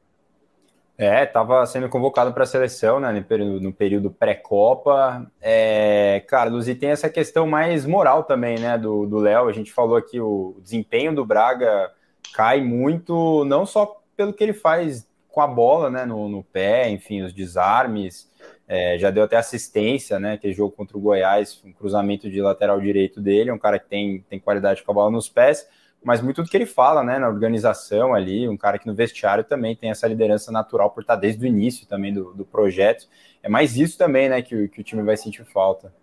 É, 0.97 1.23
estava 1.23 1.65
sendo 1.65 1.89
convocado 1.89 2.31
para 2.31 2.43
a 2.43 2.47
seleção, 2.47 3.01
né, 3.01 3.11
no 3.11 3.21
período, 3.23 3.73
período 3.73 4.11
pré-copa. 4.11 5.29
É, 5.41 6.23
Carlos, 6.27 6.69
e 6.69 6.75
tem 6.75 6.91
essa 6.91 7.09
questão 7.09 7.45
mais 7.45 7.85
moral 7.85 8.23
também, 8.23 8.57
né, 8.57 8.77
do 8.77 9.17
Léo. 9.17 9.49
A 9.49 9.51
gente 9.51 9.73
falou 9.73 9.97
aqui 9.97 10.21
o 10.21 10.55
desempenho 10.61 11.13
do 11.13 11.25
Braga 11.25 11.91
cai 12.33 12.61
muito, 12.61 13.43
não 13.43 13.65
só 13.65 14.01
pelo 14.15 14.31
que 14.31 14.41
ele 14.41 14.53
faz 14.53 15.05
com 15.29 15.41
a 15.41 15.47
bola, 15.47 15.89
né, 15.89 16.05
no, 16.05 16.29
no 16.29 16.43
pé, 16.43 16.89
enfim, 16.89 17.23
os 17.23 17.33
desarmes. 17.33 18.31
É, 18.67 18.97
já 18.97 19.11
deu 19.11 19.23
até 19.23 19.35
assistência, 19.35 20.19
né, 20.19 20.37
que 20.37 20.53
jogo 20.53 20.71
contra 20.71 20.97
o 20.97 21.01
Goiás, 21.01 21.61
um 21.65 21.73
cruzamento 21.73 22.29
de 22.29 22.41
lateral 22.41 22.79
direito 22.79 23.19
dele, 23.19 23.51
um 23.51 23.57
cara 23.57 23.77
que 23.77 23.89
tem, 23.89 24.25
tem 24.29 24.39
qualidade 24.39 24.81
com 24.83 24.91
a 24.91 24.95
bola 24.95 25.11
nos 25.11 25.27
pés, 25.27 25.67
mas 26.03 26.21
muito 26.21 26.41
do 26.41 26.49
que 26.49 26.55
ele 26.55 26.65
fala, 26.65 27.03
né, 27.03 27.19
na 27.19 27.27
organização 27.27 28.13
ali, 28.13 28.47
um 28.47 28.57
cara 28.57 28.77
que 28.77 28.87
no 28.87 28.93
vestiário 28.93 29.43
também 29.43 29.75
tem 29.75 29.89
essa 29.89 30.07
liderança 30.07 30.51
natural 30.51 30.91
por 30.91 31.01
estar 31.01 31.15
desde 31.15 31.43
o 31.43 31.47
início 31.47 31.87
também 31.87 32.13
do, 32.13 32.33
do 32.33 32.45
projeto. 32.45 33.07
É 33.41 33.49
mais 33.49 33.77
isso 33.77 33.97
também, 33.97 34.29
né, 34.29 34.41
que, 34.41 34.67
que 34.69 34.81
o 34.81 34.83
time 34.83 35.03
vai 35.03 35.17
sentir 35.17 35.43
falta. 35.45 35.93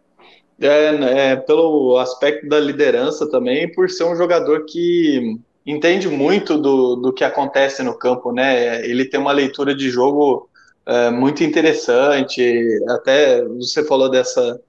É, 0.60 1.30
é, 1.32 1.36
pelo 1.36 1.96
aspecto 1.96 2.46
da 2.46 2.60
liderança 2.60 3.30
também, 3.30 3.72
por 3.72 3.88
ser 3.88 4.04
um 4.04 4.14
jogador 4.14 4.66
que 4.66 5.38
entende 5.64 6.06
muito 6.08 6.58
do, 6.58 6.96
do 6.96 7.12
que 7.14 7.24
acontece 7.24 7.82
no 7.82 7.96
campo, 7.96 8.30
né? 8.30 8.84
Ele 8.86 9.06
tem 9.06 9.18
uma 9.18 9.32
leitura 9.32 9.74
de 9.74 9.88
jogo 9.88 10.49
é, 10.90 11.08
muito 11.08 11.44
interessante. 11.44 12.42
Até 12.88 13.44
você 13.44 13.84
falou 13.84 14.10
dessa, 14.10 14.60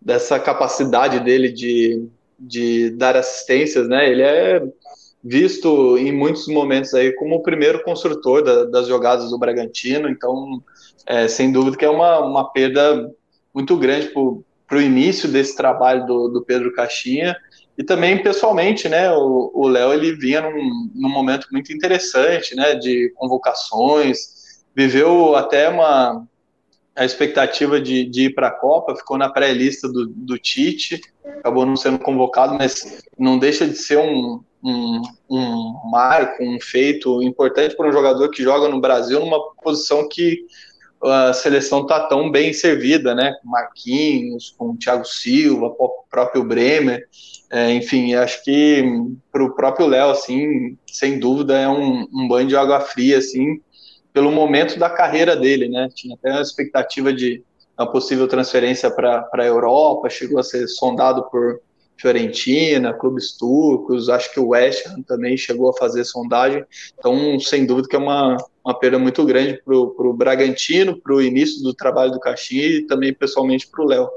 dessa 0.00 0.38
capacidade 0.38 1.20
dele 1.20 1.50
de, 1.50 2.06
de 2.38 2.90
dar 2.90 3.16
assistências, 3.16 3.88
né? 3.88 4.10
Ele 4.10 4.22
é 4.22 4.62
visto 5.24 5.96
em 5.96 6.12
muitos 6.12 6.46
momentos 6.48 6.92
aí 6.92 7.12
como 7.14 7.36
o 7.36 7.42
primeiro 7.42 7.82
construtor 7.82 8.42
da, 8.42 8.64
das 8.64 8.88
jogadas 8.88 9.30
do 9.30 9.38
Bragantino, 9.38 10.08
então 10.08 10.62
é, 11.06 11.26
sem 11.28 11.50
dúvida 11.50 11.78
que 11.78 11.84
é 11.84 11.90
uma, 11.90 12.20
uma 12.20 12.52
perda 12.52 13.10
muito 13.54 13.76
grande 13.76 14.08
para 14.08 14.78
o 14.78 14.82
início 14.82 15.30
desse 15.30 15.56
trabalho 15.56 16.06
do, 16.06 16.28
do 16.28 16.42
Pedro 16.42 16.74
Caixinha 16.74 17.36
e 17.76 17.82
também 17.82 18.22
pessoalmente, 18.22 18.88
né, 18.88 19.10
o 19.12 19.66
Léo 19.68 19.92
ele 19.92 20.12
vinha 20.12 20.42
num, 20.42 20.90
num 20.94 21.08
momento 21.08 21.48
muito 21.50 21.72
interessante, 21.72 22.54
né, 22.54 22.74
de 22.74 23.12
convocações, 23.16 24.39
viveu 24.74 25.34
até 25.36 25.68
uma 25.68 26.26
a 26.96 27.04
expectativa 27.04 27.80
de, 27.80 28.04
de 28.04 28.26
ir 28.26 28.34
para 28.34 28.48
a 28.48 28.52
Copa, 28.52 28.96
ficou 28.96 29.16
na 29.16 29.28
pré-lista 29.28 29.88
do, 29.88 30.06
do 30.06 30.36
Tite, 30.36 31.00
acabou 31.38 31.64
não 31.64 31.76
sendo 31.76 31.98
convocado, 31.98 32.54
mas 32.54 33.02
não 33.18 33.38
deixa 33.38 33.66
de 33.66 33.76
ser 33.76 33.98
um, 33.98 34.42
um, 34.62 35.00
um 35.30 35.80
marco, 35.90 36.42
um 36.42 36.60
feito 36.60 37.22
importante 37.22 37.76
para 37.76 37.88
um 37.88 37.92
jogador 37.92 38.28
que 38.28 38.42
joga 38.42 38.68
no 38.68 38.80
Brasil 38.80 39.20
numa 39.20 39.40
posição 39.62 40.06
que 40.08 40.44
a 41.02 41.32
seleção 41.32 41.82
está 41.82 42.06
tão 42.06 42.30
bem 42.30 42.52
servida, 42.52 43.14
né? 43.14 43.32
Com 43.40 43.48
Marquinhos, 43.48 44.54
com 44.58 44.76
Thiago 44.76 45.06
Silva, 45.06 45.74
o 45.78 46.04
próprio 46.10 46.44
Bremer. 46.44 47.08
É, 47.50 47.72
enfim, 47.72 48.14
acho 48.14 48.44
que 48.44 48.84
para 49.32 49.42
o 49.42 49.54
próprio 49.54 49.86
Léo, 49.86 50.10
assim, 50.10 50.76
sem 50.86 51.18
dúvida, 51.18 51.58
é 51.58 51.66
um, 51.66 52.06
um 52.12 52.28
banho 52.28 52.46
de 52.46 52.56
água 52.56 52.80
fria, 52.80 53.16
assim, 53.16 53.60
pelo 54.12 54.30
momento 54.30 54.78
da 54.78 54.90
carreira 54.90 55.36
dele, 55.36 55.68
né? 55.68 55.88
Tinha 55.94 56.14
até 56.14 56.30
a 56.30 56.40
expectativa 56.40 57.12
de 57.12 57.42
uma 57.78 57.90
possível 57.90 58.28
transferência 58.28 58.90
para 58.90 59.28
a 59.32 59.44
Europa, 59.44 60.10
chegou 60.10 60.38
a 60.38 60.42
ser 60.42 60.66
sondado 60.68 61.28
por 61.30 61.60
Fiorentina, 61.96 62.94
clubes 62.94 63.36
turcos, 63.36 64.08
acho 64.08 64.32
que 64.32 64.40
o 64.40 64.48
West 64.48 64.86
Ham 64.86 65.02
também 65.02 65.36
chegou 65.36 65.70
a 65.70 65.74
fazer 65.74 66.04
sondagem, 66.04 66.64
então 66.98 67.38
sem 67.38 67.66
dúvida 67.66 67.88
que 67.88 67.96
é 67.96 67.98
uma, 67.98 68.36
uma 68.64 68.78
perda 68.78 68.98
muito 68.98 69.24
grande 69.24 69.60
para 69.62 69.74
o 69.76 70.12
Bragantino, 70.14 70.98
para 70.98 71.14
o 71.14 71.22
início 71.22 71.62
do 71.62 71.74
trabalho 71.74 72.12
do 72.12 72.20
Caixinha 72.20 72.66
e 72.66 72.86
também 72.86 73.12
pessoalmente 73.12 73.68
para 73.68 73.82
o 73.82 73.86
Léo. 73.86 74.08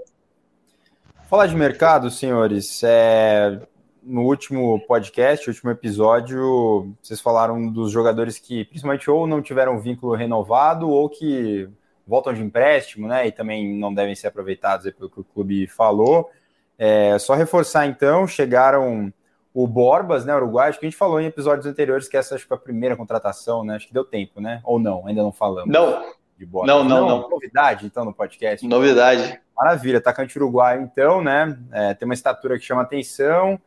Falar 1.30 1.48
de 1.48 1.56
mercado, 1.56 2.10
senhores, 2.10 2.82
é, 2.84 3.60
no 4.05 4.24
último 4.24 4.79
podcast, 4.88 5.50
último 5.50 5.72
episódio, 5.72 6.93
vocês 7.01 7.22
falaram 7.22 7.72
dos 7.72 7.91
jogadores 7.91 8.38
que 8.38 8.65
principalmente 8.65 9.10
ou 9.10 9.25
não 9.25 9.41
tiveram 9.41 9.79
vínculo 9.79 10.15
renovado 10.15 10.89
ou 10.89 11.10
que 11.10 11.69
voltam 12.05 12.33
de 12.33 12.41
empréstimo, 12.41 13.07
né? 13.07 13.27
E 13.27 13.31
também 13.31 13.77
não 13.77 13.93
devem 13.93 14.15
ser 14.15 14.27
aproveitados 14.27 14.91
pelo 14.91 15.10
que 15.10 15.19
o 15.19 15.24
clube 15.24 15.67
falou. 15.67 16.29
É, 16.77 17.17
só 17.17 17.33
reforçar 17.33 17.86
então, 17.86 18.27
chegaram 18.27 19.13
o 19.53 19.67
Borbas, 19.67 20.25
né, 20.25 20.36
uruguai, 20.36 20.69
acho 20.69 20.79
que 20.79 20.86
a 20.86 20.89
gente 20.89 20.98
falou 20.98 21.22
em 21.22 21.27
episódios 21.27 21.67
anteriores 21.67 22.07
que 22.07 22.17
essa 22.17 22.33
acho 22.33 22.43
que 22.43 22.48
foi 22.48 22.57
a 22.57 22.60
primeira 22.60 22.95
contratação, 22.95 23.63
né? 23.63 23.75
Acho 23.75 23.88
que 23.88 23.93
deu 23.93 24.03
tempo, 24.03 24.41
né? 24.41 24.60
Ou 24.63 24.79
não, 24.79 25.05
ainda 25.05 25.22
não 25.22 25.31
falamos. 25.31 25.72
Não. 25.72 26.12
De 26.38 26.45
Borbas. 26.45 26.67
Não, 26.67 26.83
não, 26.83 27.01
não, 27.01 27.22
não. 27.22 27.29
Novidade, 27.29 27.86
então, 27.86 28.03
no 28.03 28.13
podcast. 28.13 28.67
Novidade. 28.67 29.39
Maravilha, 29.55 30.00
atacante 30.00 30.38
uruguaio, 30.38 30.81
então, 30.81 31.22
né? 31.22 31.55
É, 31.72 31.93
tem 31.93 32.07
uma 32.07 32.15
estatura 32.15 32.57
que 32.57 32.65
chama 32.65 32.81
atenção. 32.81 33.62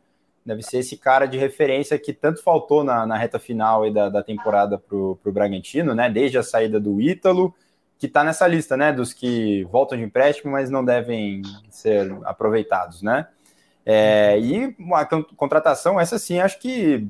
Deve 0.46 0.62
ser 0.62 0.78
esse 0.78 0.96
cara 0.96 1.26
de 1.26 1.36
referência 1.36 1.98
que 1.98 2.12
tanto 2.12 2.40
faltou 2.40 2.84
na, 2.84 3.04
na 3.04 3.18
reta 3.18 3.38
final 3.38 3.90
da, 3.92 4.08
da 4.08 4.22
temporada 4.22 4.78
para 4.78 4.96
o 4.96 5.18
Bragantino, 5.24 5.92
né? 5.92 6.08
Desde 6.08 6.38
a 6.38 6.42
saída 6.42 6.78
do 6.78 7.00
Ítalo 7.00 7.52
que 7.98 8.06
está 8.06 8.22
nessa 8.22 8.46
lista, 8.46 8.76
né, 8.76 8.92
dos 8.92 9.12
que 9.12 9.64
voltam 9.64 9.96
de 9.96 10.04
empréstimo, 10.04 10.52
mas 10.52 10.68
não 10.68 10.84
devem 10.84 11.42
ser 11.70 12.14
aproveitados, 12.24 13.02
né? 13.02 13.26
É, 13.84 14.38
e 14.38 14.74
uma 14.78 15.04
contratação, 15.36 15.98
essa 15.98 16.18
sim, 16.18 16.40
acho 16.40 16.58
que 16.58 17.06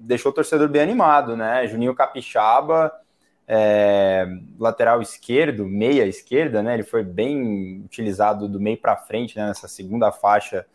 deixou 0.00 0.30
o 0.32 0.34
torcedor 0.34 0.68
bem 0.68 0.82
animado, 0.82 1.36
né? 1.36 1.66
Juninho 1.66 1.94
Capixaba, 1.94 2.92
é, 3.46 4.26
lateral 4.58 5.00
esquerdo, 5.00 5.64
meia 5.64 6.04
esquerda, 6.06 6.62
né? 6.62 6.74
Ele 6.74 6.82
foi 6.82 7.02
bem 7.02 7.82
utilizado 7.84 8.48
do 8.48 8.60
meio 8.60 8.76
para 8.76 8.96
frente, 8.96 9.36
né, 9.36 9.46
nessa 9.46 9.68
segunda 9.68 10.10
faixa 10.10 10.66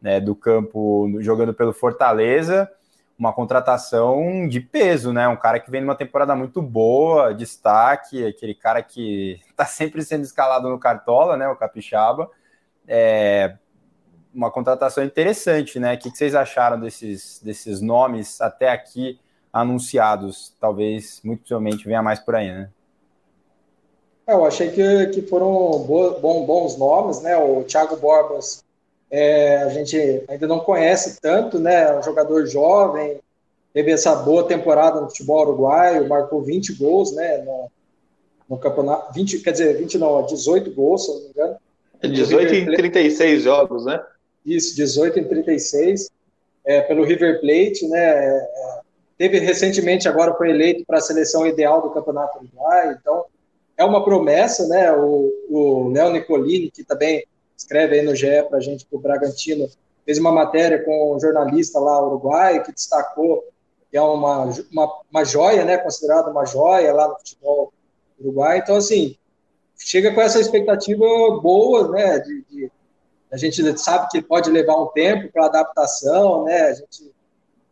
né, 0.00 0.20
do 0.20 0.34
campo, 0.34 1.10
jogando 1.20 1.52
pelo 1.52 1.72
Fortaleza 1.72 2.70
uma 3.20 3.34
contratação 3.34 4.48
de 4.48 4.60
peso, 4.60 5.12
né? 5.12 5.28
Um 5.28 5.36
cara 5.36 5.60
que 5.60 5.70
vem 5.70 5.82
numa 5.82 5.94
temporada 5.94 6.34
muito 6.34 6.62
boa, 6.62 7.34
destaque, 7.34 8.24
aquele 8.24 8.54
cara 8.54 8.82
que 8.82 9.38
está 9.50 9.66
sempre 9.68 10.02
sendo 10.02 10.24
escalado 10.24 10.70
no 10.70 10.78
Cartola, 10.78 11.36
né? 11.36 11.46
O 11.46 11.54
Capixaba. 11.54 12.30
É 12.88 13.56
uma 14.34 14.50
contratação 14.50 15.04
interessante, 15.04 15.78
né? 15.78 15.94
O 15.94 15.98
que 15.98 16.08
vocês 16.08 16.34
acharam 16.34 16.80
desses, 16.80 17.38
desses 17.44 17.82
nomes 17.82 18.40
até 18.40 18.70
aqui 18.70 19.20
anunciados? 19.52 20.56
Talvez, 20.58 21.20
muito 21.22 21.40
possivelmente, 21.40 21.84
venha 21.84 22.02
mais 22.02 22.20
por 22.20 22.36
aí, 22.36 22.50
né? 22.50 22.70
É, 24.26 24.32
eu 24.32 24.46
achei 24.46 24.70
que, 24.70 25.06
que 25.08 25.20
foram 25.20 25.78
bons, 25.80 26.46
bons 26.46 26.78
nomes, 26.78 27.20
né? 27.20 27.36
O 27.36 27.64
Thiago 27.64 27.96
Borbas 27.96 28.64
é, 29.10 29.56
a 29.56 29.68
gente 29.70 30.24
ainda 30.28 30.46
não 30.46 30.60
conhece 30.60 31.20
tanto, 31.20 31.58
né? 31.58 31.82
É 31.82 31.98
um 31.98 32.02
jogador 32.02 32.46
jovem, 32.46 33.18
teve 33.74 33.90
essa 33.90 34.14
boa 34.14 34.46
temporada 34.46 35.00
no 35.00 35.08
futebol 35.08 35.42
uruguaio, 35.42 36.08
marcou 36.08 36.40
20 36.40 36.74
gols, 36.74 37.12
né? 37.14 37.38
No, 37.38 37.70
no 38.48 38.58
campeonato, 38.58 39.12
20, 39.12 39.40
quer 39.40 39.52
dizer, 39.52 39.76
20 39.76 39.98
não, 39.98 40.24
18 40.24 40.72
gols, 40.72 41.04
se 41.04 41.12
não 41.12 41.20
me 41.20 41.28
engano. 41.28 41.56
18 42.02 42.54
em 42.54 42.66
36 42.66 43.42
jogos, 43.42 43.84
né? 43.84 44.00
Isso, 44.46 44.74
18 44.76 45.18
em 45.18 45.24
36, 45.24 46.10
é, 46.64 46.80
pelo 46.82 47.04
River 47.04 47.40
Plate, 47.40 47.86
né? 47.88 47.98
É, 47.98 48.48
teve 49.18 49.38
recentemente, 49.38 50.08
agora 50.08 50.34
foi 50.34 50.50
eleito 50.50 50.84
para 50.86 50.98
a 50.98 51.02
seleção 51.02 51.46
ideal 51.46 51.82
do 51.82 51.90
Campeonato 51.90 52.38
Uruguai, 52.38 52.96
então 52.98 53.24
é 53.76 53.84
uma 53.84 54.04
promessa, 54.04 54.66
né? 54.68 54.92
O, 54.92 55.30
o 55.48 55.88
Léo 55.90 56.12
Nicolini, 56.12 56.70
que 56.70 56.84
também 56.84 57.24
escreve 57.60 57.98
aí 57.98 58.02
no 58.02 58.14
GE 58.16 58.42
para 58.48 58.58
a 58.58 58.60
gente, 58.60 58.86
que 58.86 58.96
o 58.96 58.98
Bragantino. 58.98 59.68
Fez 60.04 60.18
uma 60.18 60.32
matéria 60.32 60.82
com 60.82 61.14
um 61.14 61.20
jornalista 61.20 61.78
lá 61.78 62.02
uruguaio 62.04 62.64
que 62.64 62.72
destacou 62.72 63.44
que 63.90 63.96
é 63.96 64.02
uma, 64.02 64.44
uma, 64.70 65.00
uma 65.10 65.24
joia, 65.24 65.64
né, 65.64 65.76
considerada 65.76 66.30
uma 66.30 66.46
joia 66.46 66.92
lá 66.92 67.08
no 67.08 67.18
futebol 67.18 67.72
uruguaio. 68.18 68.60
Então, 68.62 68.76
assim, 68.76 69.16
chega 69.76 70.14
com 70.14 70.20
essa 70.20 70.38
expectativa 70.38 71.04
boa, 71.42 71.90
né, 71.90 72.18
de, 72.20 72.44
de 72.48 72.72
a 73.32 73.36
gente 73.36 73.78
sabe 73.78 74.08
que 74.08 74.22
pode 74.22 74.50
levar 74.50 74.76
um 74.76 74.86
tempo 74.88 75.30
para 75.32 75.46
adaptação, 75.46 76.44
né, 76.44 76.62
a 76.62 76.72
gente 76.74 77.12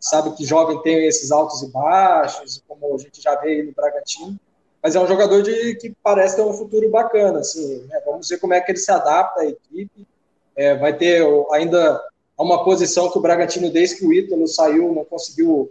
sabe 0.01 0.35
que 0.35 0.45
jovem 0.45 0.81
tem 0.83 1.07
esses 1.07 1.31
altos 1.31 1.63
e 1.63 1.71
baixos, 1.71 2.63
como 2.67 2.95
a 2.95 2.99
gente 2.99 3.23
já 3.23 3.37
vê 3.37 3.51
aí 3.51 3.63
no 3.63 3.73
Bragantino, 3.73 4.39
mas 4.83 4.95
é 4.95 5.01
um 5.01 5.07
jogador 5.07 5.43
de, 5.43 5.75
que 5.77 5.95
parece 6.03 6.37
ter 6.37 6.43
um 6.43 6.53
futuro 6.53 6.89
bacana, 6.91 7.41
assim, 7.41 7.85
né? 7.89 8.01
vamos 8.07 8.29
ver 8.29 8.39
como 8.39 8.55
é 8.55 8.61
que 8.61 8.71
ele 8.71 8.79
se 8.79 8.91
adapta 8.91 9.41
à 9.41 9.47
equipe, 9.47 10.07
é, 10.57 10.77
vai 10.77 10.97
ter 10.97 11.23
ainda 11.53 12.03
uma 12.37 12.65
posição 12.65 13.11
que 13.11 13.19
o 13.19 13.21
Bragantino, 13.21 13.71
desde 13.71 13.97
que 13.97 14.07
o 14.07 14.13
Ítalo 14.13 14.47
saiu, 14.47 14.93
não 14.93 15.05
conseguiu 15.05 15.71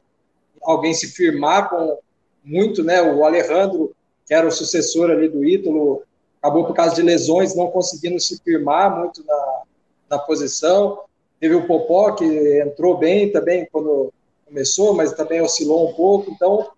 alguém 0.61 0.93
se 0.93 1.07
firmar 1.07 1.69
com 1.69 1.97
muito, 2.43 2.83
né, 2.83 3.01
o 3.01 3.23
Alejandro, 3.25 3.93
que 4.25 4.33
era 4.33 4.47
o 4.47 4.51
sucessor 4.51 5.09
ali 5.09 5.29
do 5.29 5.43
Ítalo, 5.45 6.03
acabou 6.41 6.65
por 6.65 6.73
causa 6.73 6.95
de 6.95 7.01
lesões, 7.01 7.55
não 7.55 7.71
conseguindo 7.71 8.19
se 8.19 8.41
firmar 8.43 8.97
muito 8.97 9.25
na, 9.25 9.61
na 10.09 10.19
posição, 10.19 10.99
teve 11.39 11.55
o 11.55 11.65
Popó, 11.65 12.11
que 12.11 12.61
entrou 12.61 12.97
bem 12.97 13.31
também 13.31 13.67
quando 13.71 14.13
começou, 14.45 14.93
mas 14.93 15.13
também 15.13 15.41
oscilou 15.41 15.89
um 15.89 15.93
pouco, 15.93 16.31
então 16.31 16.69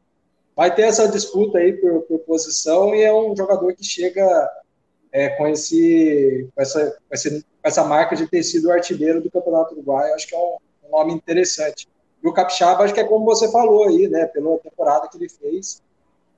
vai 0.60 0.76
ter 0.76 0.82
essa 0.82 1.08
disputa 1.08 1.58
aí 1.58 1.72
por, 1.72 2.02
por 2.02 2.20
posição 2.20 2.94
e 2.94 3.02
é 3.02 3.14
um 3.14 3.34
jogador 3.34 3.74
que 3.74 3.82
chega 3.82 4.28
é, 5.10 5.30
com, 5.30 5.48
esse, 5.48 6.50
com, 6.54 6.62
essa, 6.62 6.98
com, 7.08 7.16
esse, 7.16 7.42
com 7.42 7.48
essa 7.64 7.82
marca 7.86 8.14
de 8.14 8.28
ter 8.28 8.44
sido 8.44 8.70
artilheiro 8.70 9.22
do 9.22 9.32
Campeonato 9.32 9.74
Uruguai, 9.74 10.12
acho 10.12 10.28
que 10.28 10.36
é 10.36 10.38
um, 10.38 10.58
um 10.84 10.92
nome 10.92 11.14
interessante. 11.14 11.88
E 12.22 12.28
o 12.28 12.34
Capixaba, 12.34 12.84
acho 12.84 12.94
que 12.94 13.00
é 13.00 13.06
como 13.06 13.24
você 13.24 13.50
falou 13.50 13.88
aí, 13.88 14.10
né, 14.10 14.26
pela 14.26 14.58
temporada 14.58 15.08
que 15.08 15.16
ele 15.16 15.30
fez, 15.30 15.82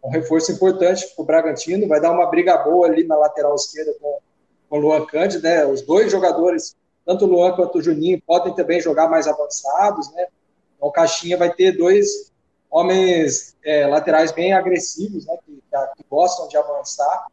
um 0.03 0.11
reforço 0.11 0.51
importante 0.51 1.07
para 1.15 1.23
o 1.23 1.25
Bragantino, 1.25 1.87
vai 1.87 1.99
dar 1.99 2.11
uma 2.11 2.27
briga 2.27 2.55
boa 2.57 2.85
ali 2.85 3.03
na 3.03 3.17
lateral 3.17 3.55
esquerda 3.55 3.91
com, 3.99 4.19
com 4.69 4.77
o 4.77 4.81
Luan 4.81 5.03
Cândido, 5.07 5.41
né, 5.41 5.65
os 5.65 5.81
dois 5.81 6.11
jogadores, 6.11 6.75
tanto 7.07 7.25
o 7.25 7.27
Luan 7.27 7.53
quanto 7.53 7.79
o 7.79 7.81
Juninho, 7.81 8.21
podem 8.21 8.53
também 8.53 8.79
jogar 8.81 9.09
mais 9.09 9.27
avançados, 9.27 10.11
né, 10.11 10.27
Então, 10.75 10.89
o 10.89 10.91
Caixinha 10.91 11.37
vai 11.37 11.51
ter 11.51 11.71
dois 11.71 12.30
homens 12.71 13.55
é, 13.63 13.85
laterais 13.85 14.31
bem 14.31 14.53
agressivos, 14.53 15.25
né, 15.25 15.37
que, 15.45 15.61
que, 15.97 16.03
gostam 16.09 16.47
de 16.47 16.55
avançar. 16.55 17.27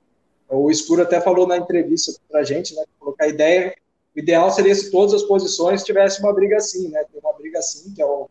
O 0.49 0.71
Escuro 0.71 1.03
até 1.03 1.21
falou 1.21 1.47
na 1.47 1.57
entrevista 1.57 2.13
para 2.29 2.41
a 2.41 2.45
gente, 2.45 2.75
né, 2.75 2.83
que 2.85 3.25
a 3.25 3.29
ideia, 3.29 3.75
o 4.15 4.19
ideal 4.19 4.51
seria 4.51 4.75
se 4.75 4.91
todas 4.91 5.15
as 5.15 5.23
posições 5.23 5.85
tivesse 5.85 6.21
uma 6.21 6.33
briga 6.33 6.57
assim, 6.57 6.89
né, 6.89 7.05
tem 7.11 7.21
uma 7.21 7.33
briga 7.35 7.61
assim, 7.61 7.95
que 7.95 8.03
é 8.03 8.07
o 8.07 8.29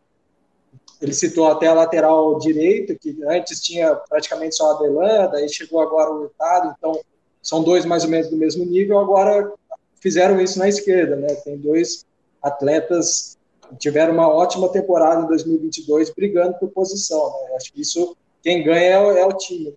ele 0.99 1.13
citou 1.13 1.45
até 1.47 1.67
a 1.67 1.73
lateral 1.73 2.39
direita, 2.39 2.95
que 2.95 3.15
antes 3.27 3.61
tinha 3.61 3.95
praticamente 3.95 4.55
só 4.55 4.71
a 4.71 4.75
Adelanda, 4.75 5.37
aí 5.37 5.47
chegou 5.47 5.79
agora 5.79 6.11
o 6.11 6.23
Hurtado, 6.23 6.73
então 6.75 6.99
são 7.41 7.63
dois 7.63 7.85
mais 7.85 8.03
ou 8.03 8.09
menos 8.09 8.29
do 8.29 8.35
mesmo 8.35 8.65
nível, 8.65 8.97
agora 8.97 9.53
fizeram 10.01 10.41
isso 10.41 10.57
na 10.57 10.67
esquerda, 10.67 11.15
né? 11.15 11.27
Tem 11.35 11.55
dois 11.57 12.03
atletas 12.41 13.37
tiveram 13.77 14.13
uma 14.13 14.27
ótima 14.27 14.69
temporada 14.69 15.21
em 15.21 15.27
2022 15.27 16.10
brigando 16.12 16.56
por 16.60 16.69
posição, 16.69 17.27
né? 17.27 17.56
Acho 17.56 17.73
que 17.73 17.82
isso, 17.82 18.15
quem 18.41 18.63
ganha 18.63 18.91
é 18.91 18.99
o, 18.99 19.12
é 19.12 19.25
o 19.25 19.34
time. 19.34 19.75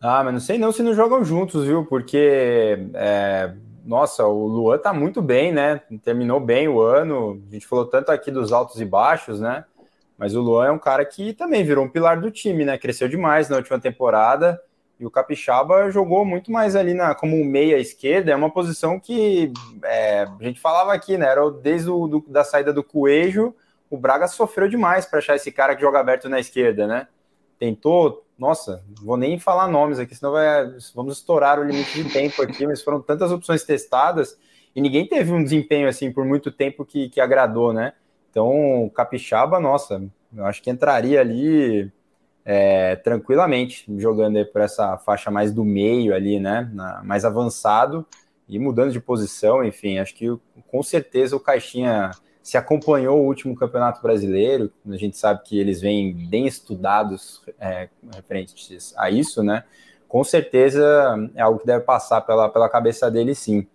Ah, 0.00 0.24
mas 0.24 0.32
não 0.32 0.40
sei 0.40 0.58
não 0.58 0.72
se 0.72 0.82
não 0.82 0.94
jogam 0.94 1.24
juntos, 1.24 1.64
viu? 1.64 1.86
Porque, 1.86 2.88
é, 2.94 3.54
nossa, 3.84 4.26
o 4.26 4.46
Luan 4.46 4.78
tá 4.78 4.92
muito 4.92 5.22
bem, 5.22 5.52
né? 5.52 5.80
Terminou 6.02 6.40
bem 6.40 6.68
o 6.68 6.80
ano. 6.80 7.40
A 7.48 7.52
gente 7.52 7.66
falou 7.66 7.86
tanto 7.86 8.10
aqui 8.10 8.30
dos 8.30 8.52
altos 8.52 8.80
e 8.80 8.84
baixos, 8.84 9.40
né? 9.40 9.64
Mas 10.18 10.34
o 10.34 10.40
Luan 10.40 10.66
é 10.66 10.70
um 10.72 10.78
cara 10.78 11.04
que 11.04 11.32
também 11.32 11.64
virou 11.64 11.84
um 11.84 11.88
pilar 11.88 12.20
do 12.20 12.30
time, 12.30 12.64
né? 12.64 12.76
Cresceu 12.76 13.08
demais 13.08 13.48
na 13.48 13.56
última 13.56 13.78
temporada. 13.78 14.60
E 14.98 15.06
o 15.06 15.10
Capixaba 15.10 15.90
jogou 15.90 16.24
muito 16.24 16.52
mais 16.52 16.76
ali 16.76 16.94
na, 16.94 17.14
como 17.14 17.36
um 17.36 17.44
meia 17.44 17.78
esquerda, 17.78 18.30
é 18.30 18.36
uma 18.36 18.50
posição 18.50 19.00
que 19.00 19.52
é, 19.84 20.22
a 20.22 20.44
gente 20.44 20.60
falava 20.60 20.92
aqui, 20.92 21.18
né? 21.18 21.26
Era 21.26 21.50
desde 21.50 21.90
o 21.90 22.06
do, 22.06 22.24
da 22.28 22.44
saída 22.44 22.72
do 22.72 22.84
Coelho, 22.84 23.54
o 23.90 23.96
Braga 23.96 24.26
sofreu 24.28 24.68
demais 24.68 25.04
para 25.04 25.18
achar 25.18 25.36
esse 25.36 25.50
cara 25.50 25.74
que 25.74 25.82
joga 25.82 26.00
aberto 26.00 26.28
na 26.28 26.40
esquerda, 26.40 26.86
né? 26.86 27.08
Tentou, 27.58 28.24
nossa, 28.38 28.82
vou 29.02 29.16
nem 29.16 29.38
falar 29.38 29.68
nomes 29.68 29.98
aqui, 29.98 30.14
senão 30.14 30.32
vai, 30.32 30.72
vamos 30.94 31.18
estourar 31.18 31.58
o 31.58 31.64
limite 31.64 32.02
de 32.02 32.10
tempo 32.10 32.40
aqui, 32.42 32.66
mas 32.66 32.82
foram 32.82 33.00
tantas 33.00 33.30
opções 33.30 33.64
testadas 33.64 34.38
e 34.74 34.80
ninguém 34.80 35.06
teve 35.06 35.32
um 35.32 35.42
desempenho 35.42 35.88
assim 35.88 36.10
por 36.10 36.24
muito 36.24 36.50
tempo 36.50 36.84
que, 36.84 37.08
que 37.08 37.20
agradou, 37.20 37.72
né? 37.72 37.92
Então, 38.30 38.90
Capixaba, 38.94 39.60
nossa, 39.60 40.02
eu 40.34 40.46
acho 40.46 40.62
que 40.62 40.70
entraria 40.70 41.20
ali 41.20 41.92
é, 42.44 42.96
tranquilamente, 42.96 43.84
jogando 43.98 44.44
por 44.46 44.60
essa 44.60 44.98
faixa 44.98 45.30
mais 45.30 45.52
do 45.52 45.64
meio 45.64 46.14
ali, 46.14 46.40
né? 46.40 46.70
Na, 46.72 47.02
mais 47.04 47.24
avançado 47.24 48.06
e 48.48 48.58
mudando 48.58 48.92
de 48.92 49.00
posição, 49.00 49.64
enfim, 49.64 49.98
acho 49.98 50.14
que 50.14 50.26
com 50.68 50.82
certeza 50.82 51.36
o 51.36 51.40
Caixinha 51.40 52.10
se 52.42 52.56
acompanhou 52.56 53.20
o 53.20 53.26
último 53.26 53.54
Campeonato 53.54 54.02
Brasileiro, 54.02 54.70
a 54.86 54.96
gente 54.96 55.16
sabe 55.16 55.42
que 55.44 55.58
eles 55.58 55.80
vêm 55.80 56.12
bem 56.28 56.46
estudados 56.46 57.40
é, 57.58 57.88
referentes 58.14 58.92
a 58.96 59.10
isso, 59.10 59.42
né? 59.42 59.64
Com 60.08 60.24
certeza 60.24 60.84
é 61.34 61.40
algo 61.40 61.60
que 61.60 61.66
deve 61.66 61.84
passar 61.84 62.20
pela, 62.22 62.48
pela 62.48 62.68
cabeça 62.68 63.10
dele, 63.10 63.34
sim. 63.34 63.66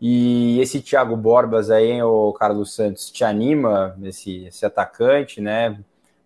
E 0.00 0.60
esse 0.60 0.80
Thiago 0.80 1.16
Borbas 1.16 1.70
aí, 1.70 2.02
o 2.02 2.32
Carlos 2.34 2.74
Santos, 2.74 3.10
te 3.10 3.24
anima, 3.24 3.96
esse, 4.02 4.44
esse 4.46 4.66
atacante, 4.66 5.40
né? 5.40 5.78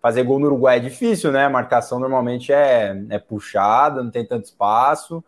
Fazer 0.07 0.23
gol 0.23 0.39
no 0.39 0.45
Uruguai 0.45 0.77
é 0.77 0.79
difícil, 0.79 1.33
né? 1.33 1.43
A 1.43 1.49
marcação 1.49 1.99
normalmente 1.99 2.53
é, 2.53 2.95
é 3.09 3.19
puxada, 3.19 4.01
não 4.01 4.09
tem 4.09 4.25
tanto 4.25 4.45
espaço. 4.45 5.21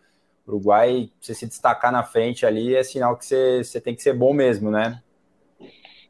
Uruguai, 0.48 1.12
você 1.20 1.36
se 1.36 1.46
destacar 1.46 1.92
na 1.92 2.02
frente 2.02 2.46
ali, 2.46 2.74
é 2.74 2.82
sinal 2.82 3.18
que 3.18 3.26
você, 3.26 3.62
você 3.62 3.82
tem 3.82 3.94
que 3.94 4.02
ser 4.02 4.14
bom 4.14 4.32
mesmo, 4.32 4.72
né? 4.72 5.02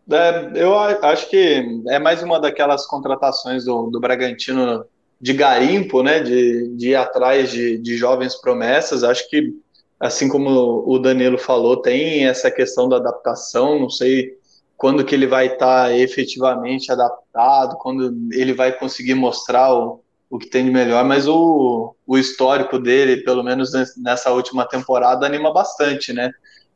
É, 0.07 0.51
eu 0.53 0.77
acho 0.77 1.27
que 1.31 1.81
é 1.87 1.97
mais 1.97 2.21
uma 2.21 2.39
daquelas 2.39 2.85
contratações 2.85 3.65
do, 3.65 3.89
do 3.89 3.99
Bragantino 3.99 4.85
de 5.19 5.33
garimpo, 5.33 6.03
né? 6.03 6.19
De, 6.19 6.67
de 6.75 6.89
ir 6.89 6.95
atrás 6.95 7.49
de, 7.49 7.75
de 7.79 7.97
jovens 7.97 8.35
promessas. 8.35 9.03
Acho 9.03 9.27
que 9.31 9.51
assim 9.99 10.29
como 10.29 10.83
o 10.87 10.99
Danilo 10.99 11.39
falou, 11.39 11.81
tem 11.81 12.27
essa 12.27 12.51
questão 12.51 12.87
da 12.87 12.97
adaptação, 12.97 13.79
não 13.79 13.89
sei 13.89 14.37
quando 14.79 15.03
que 15.03 15.13
ele 15.13 15.27
vai 15.27 15.47
estar 15.47 15.87
tá 15.87 15.93
efetivamente 15.97 16.89
adaptado, 16.89 17.75
quando 17.79 18.15
ele 18.31 18.53
vai 18.53 18.71
conseguir 18.71 19.13
mostrar 19.13 19.73
o, 19.73 20.01
o 20.29 20.39
que 20.39 20.47
tem 20.47 20.63
de 20.63 20.71
melhor, 20.71 21.03
mas 21.03 21.27
o, 21.27 21.93
o 22.07 22.17
histórico 22.17 22.79
dele, 22.79 23.17
pelo 23.17 23.43
menos 23.43 23.73
nessa 23.97 24.31
última 24.31 24.65
temporada, 24.65 25.25
anima 25.25 25.51
bastante, 25.51 26.13
né? 26.13 26.31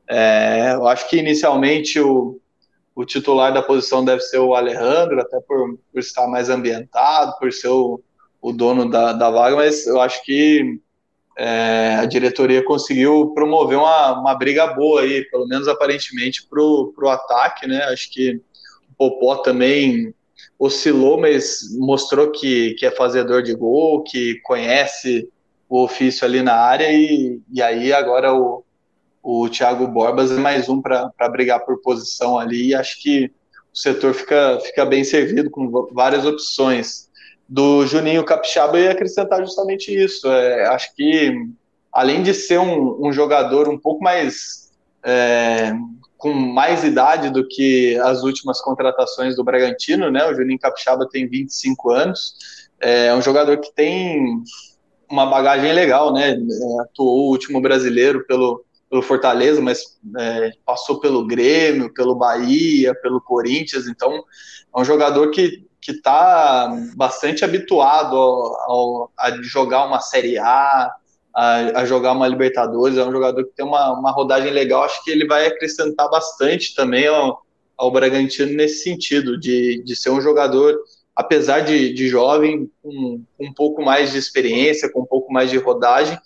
É, 0.06 0.74
eu 0.74 0.86
acho 0.86 1.10
que 1.10 1.16
inicialmente 1.16 1.98
o, 1.98 2.42
o 2.94 3.06
titular 3.06 3.54
da 3.54 3.62
posição 3.62 4.04
deve 4.04 4.20
ser 4.20 4.40
o 4.40 4.54
Alejandro, 4.54 5.22
até 5.22 5.40
por, 5.40 5.80
por 5.90 6.00
estar 6.00 6.28
mais 6.28 6.50
ambientado, 6.50 7.40
por 7.40 7.54
ser 7.54 7.70
o, 7.70 8.02
o 8.42 8.52
dono 8.52 8.90
da, 8.90 9.14
da 9.14 9.32
vaga, 9.32 9.56
mas 9.56 9.88
eu 9.88 10.02
acho 10.02 10.22
que 10.26 10.78
é, 11.38 11.96
a 12.00 12.06
diretoria 12.06 12.64
conseguiu 12.64 13.32
promover 13.34 13.78
uma, 13.78 14.20
uma 14.20 14.36
briga 14.36 14.68
boa 14.68 15.02
aí, 15.02 15.24
pelo 15.30 15.48
menos 15.48 15.68
aparentemente, 15.68 16.48
para 16.48 16.62
o 16.62 17.10
ataque, 17.10 17.68
né? 17.68 17.84
Acho 17.86 18.12
que 18.12 18.40
o 18.90 18.96
Popó 18.96 19.38
também 19.38 20.14
oscilou, 20.60 21.20
mas 21.20 21.60
mostrou 21.78 22.32
que, 22.32 22.76
que 22.76 22.86
é 22.86 22.92
fazedor 22.92 23.42
de 23.42 23.54
gol, 23.54 24.04
que 24.04 24.40
conhece 24.44 25.30
o 25.68 25.84
ofício 25.84 26.26
ali 26.26 26.42
na 26.42 26.56
área, 26.56 26.92
e, 26.92 27.42
e 27.52 27.62
aí 27.62 27.92
agora 27.92 28.34
o, 28.34 28.64
o 29.24 29.50
Thiago 29.50 29.88
Borbas 29.88 30.32
é 30.32 30.36
mais 30.36 30.70
um 30.70 30.82
para 30.82 31.30
brigar 31.30 31.66
por 31.66 31.82
posição 31.82 32.38
ali, 32.38 32.68
e 32.68 32.76
acho 32.76 33.02
que 33.02 33.32
o 33.74 33.78
setor 33.78 34.14
fica, 34.14 34.60
fica 34.62 34.86
bem 34.86 35.04
servido 35.04 35.50
com 35.50 35.88
várias 35.92 36.26
opções 36.26 37.10
do 37.48 37.86
Juninho 37.86 38.24
Capixaba 38.24 38.80
e 38.80 38.88
acrescentar 38.88 39.40
justamente 39.40 39.94
isso. 39.94 40.28
É, 40.32 40.68
acho 40.68 40.96
que, 40.96 41.34
além 41.92 42.24
de 42.24 42.34
ser 42.34 42.60
um, 42.60 43.08
um 43.08 43.12
jogador 43.12 43.70
um 43.70 43.78
pouco 43.78 44.04
mais. 44.04 44.72
É, 45.06 45.74
com 46.24 46.32
mais 46.32 46.86
idade 46.86 47.30
do 47.30 47.46
que 47.46 47.98
as 47.98 48.24
últimas 48.24 48.62
contratações 48.62 49.36
do 49.36 49.44
Bragantino, 49.44 50.10
né? 50.10 50.26
O 50.26 50.34
Juninho 50.34 50.58
Capixaba 50.58 51.06
tem 51.12 51.28
25 51.28 51.92
anos, 51.92 52.36
é 52.80 53.14
um 53.14 53.22
jogador 53.22 53.58
que 53.58 53.74
tem 53.74 54.42
uma 55.12 55.26
bagagem 55.26 55.74
legal, 55.74 56.14
né? 56.14 56.32
É, 56.32 56.82
atuou 56.82 57.28
o 57.28 57.30
último 57.30 57.62
brasileiro 57.62 58.26
pelo, 58.26 58.64
pelo 58.90 59.02
Fortaleza, 59.02 59.62
mas 59.62 60.00
é, 60.18 60.52
passou 60.66 61.02
pelo 61.02 61.28
Grêmio, 61.28 61.94
pelo 61.94 62.16
Bahia, 62.16 62.96
pelo 63.02 63.20
Corinthians, 63.20 63.86
então 63.86 64.24
é 64.74 64.80
um 64.80 64.86
jogador 64.86 65.30
que 65.30 65.66
que 65.84 65.92
está 65.92 66.74
bastante 66.96 67.44
habituado 67.44 68.16
ao, 68.16 68.72
ao, 68.72 69.12
a 69.20 69.32
jogar 69.42 69.86
uma 69.86 70.00
Série 70.00 70.38
A, 70.38 70.92
a, 71.36 71.82
a, 71.82 71.86
jogar 71.86 72.14
uma 72.14 72.28
Libertadores, 72.28 72.98
é 72.98 73.06
um 73.06 73.12
jogador 73.12 73.44
que 73.44 73.56
tem 73.56 73.66
uma, 73.66 73.92
uma 73.92 74.12
rodagem 74.12 74.52
legal, 74.52 74.84
acho 74.84 75.04
que 75.04 75.12
ele 75.12 75.28
vai 75.28 75.46
acrescentar 75.46 76.10
bastante 76.10 76.74
também 76.74 77.08
ao, 77.08 77.44
ao 77.78 77.92
Bragantino 77.92 78.54
nesse 78.54 78.84
sentido, 78.84 79.38
de, 79.38 79.84
de 79.84 79.96
ser 79.96 80.12
um 80.12 80.22
jogador, 80.22 80.80
apesar 81.16 81.60
de, 81.62 81.94
de 81.94 82.08
jovem, 82.08 82.72
com, 82.82 83.22
com 83.38 83.46
um 83.46 83.54
pouco 83.54 83.84
mais 83.84 84.12
de 84.12 84.18
experiência, 84.18 84.90
com 84.90 85.02
um 85.02 85.06
pouco 85.06 85.34
mais 85.34 85.50
de 85.50 85.58
rodagem, 85.58 86.18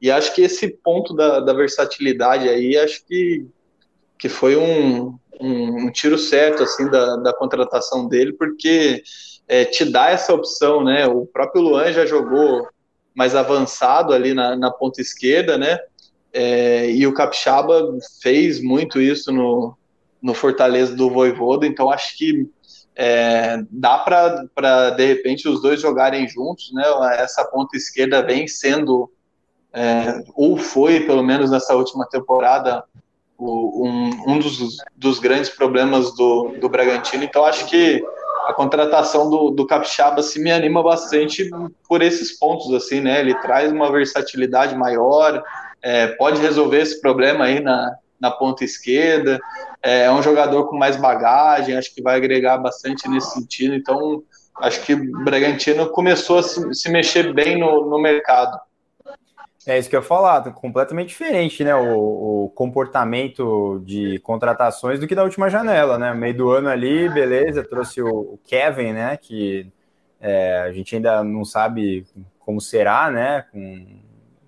e 0.00 0.10
acho 0.10 0.34
que 0.34 0.42
esse 0.42 0.68
ponto 0.68 1.14
da, 1.14 1.40
da 1.40 1.52
versatilidade 1.52 2.48
aí, 2.48 2.76
acho 2.76 3.06
que, 3.06 3.46
que 4.18 4.28
foi 4.28 4.56
um, 4.56 5.16
um, 5.40 5.86
um 5.86 5.90
tiro 5.90 6.18
certo 6.18 6.62
assim 6.62 6.88
da, 6.88 7.16
da 7.16 7.32
contratação 7.32 8.08
dele, 8.08 8.32
porque 8.32 9.02
é, 9.46 9.64
te 9.64 9.84
dá 9.84 10.10
essa 10.10 10.32
opção, 10.32 10.82
né? 10.82 11.06
O 11.06 11.26
próprio 11.26 11.62
Luan 11.62 11.92
já 11.92 12.06
jogou 12.06 12.66
mais 13.14 13.34
avançado 13.34 14.12
ali 14.12 14.34
na, 14.34 14.56
na 14.56 14.70
ponta 14.70 15.00
esquerda, 15.00 15.56
né? 15.56 15.78
É, 16.32 16.90
e 16.90 17.06
o 17.06 17.14
Capixaba 17.14 17.96
fez 18.20 18.60
muito 18.60 19.00
isso 19.00 19.30
no, 19.30 19.76
no 20.20 20.34
Fortaleza 20.34 20.96
do 20.96 21.10
Voivoda, 21.10 21.66
então 21.66 21.90
acho 21.90 22.16
que 22.16 22.48
é, 22.96 23.62
dá 23.70 23.98
para 23.98 24.90
de 24.90 25.06
repente 25.06 25.48
os 25.48 25.60
dois 25.60 25.80
jogarem 25.80 26.28
juntos, 26.28 26.72
né? 26.72 26.84
Essa 27.18 27.44
ponta 27.44 27.76
esquerda 27.76 28.22
vem 28.22 28.48
sendo 28.48 29.10
é, 29.72 30.22
ou 30.34 30.56
foi 30.56 31.00
pelo 31.00 31.22
menos 31.22 31.50
nessa 31.50 31.74
última 31.74 32.06
temporada 32.08 32.84
o, 33.38 33.86
um, 33.86 34.32
um 34.32 34.38
dos, 34.38 34.76
dos, 34.96 35.18
grandes 35.18 35.50
problemas 35.50 36.14
do, 36.14 36.56
do 36.60 36.68
Bragantino. 36.68 37.24
Então, 37.24 37.44
acho 37.44 37.66
que 37.66 38.02
a 38.46 38.52
contratação 38.52 39.28
do, 39.30 39.50
do 39.50 39.66
Capixaba 39.66 40.22
se 40.22 40.40
me 40.40 40.50
anima 40.50 40.82
bastante 40.82 41.50
por 41.88 42.02
esses 42.02 42.38
pontos, 42.38 42.72
assim, 42.72 43.00
né? 43.00 43.20
Ele 43.20 43.34
traz 43.40 43.72
uma 43.72 43.90
versatilidade 43.90 44.76
maior, 44.76 45.42
é, 45.82 46.08
pode 46.08 46.40
resolver 46.40 46.80
esse 46.80 47.00
problema 47.00 47.46
aí 47.46 47.60
na, 47.60 47.96
na 48.20 48.30
ponta 48.30 48.64
esquerda. 48.64 49.40
É, 49.82 50.04
é 50.04 50.12
um 50.12 50.22
jogador 50.22 50.68
com 50.68 50.76
mais 50.76 50.96
bagagem, 50.96 51.76
acho 51.76 51.94
que 51.94 52.02
vai 52.02 52.16
agregar 52.16 52.58
bastante 52.58 53.08
nesse 53.08 53.32
sentido. 53.32 53.74
Então, 53.74 54.22
acho 54.60 54.82
que 54.82 54.94
o 54.94 55.24
Bragantino 55.24 55.88
começou 55.90 56.38
a 56.38 56.42
se, 56.42 56.74
se 56.74 56.90
mexer 56.90 57.32
bem 57.32 57.58
no, 57.58 57.88
no 57.88 57.98
mercado. 57.98 58.58
É 59.66 59.78
isso 59.78 59.88
que 59.88 59.96
eu 59.96 60.00
ia 60.00 60.06
falar, 60.06 60.42
completamente 60.52 61.08
diferente, 61.08 61.64
né? 61.64 61.74
O, 61.74 62.44
o, 62.44 62.50
comportamento 62.50 63.82
de 63.84 64.18
contratações 64.18 65.00
do 65.00 65.06
que 65.06 65.14
da 65.14 65.24
última 65.24 65.48
janela, 65.48 65.98
né? 65.98 66.12
Meio 66.12 66.36
do 66.36 66.50
ano 66.50 66.68
ali, 66.68 67.08
beleza, 67.08 67.64
trouxe 67.64 68.02
o, 68.02 68.38
Kevin, 68.44 68.92
né? 68.92 69.16
Que 69.16 69.72
é, 70.20 70.58
a 70.60 70.72
gente 70.72 70.94
ainda 70.94 71.24
não 71.24 71.44
sabe 71.44 72.06
como 72.38 72.60
será, 72.60 73.10
né? 73.10 73.46
Com, 73.50 73.86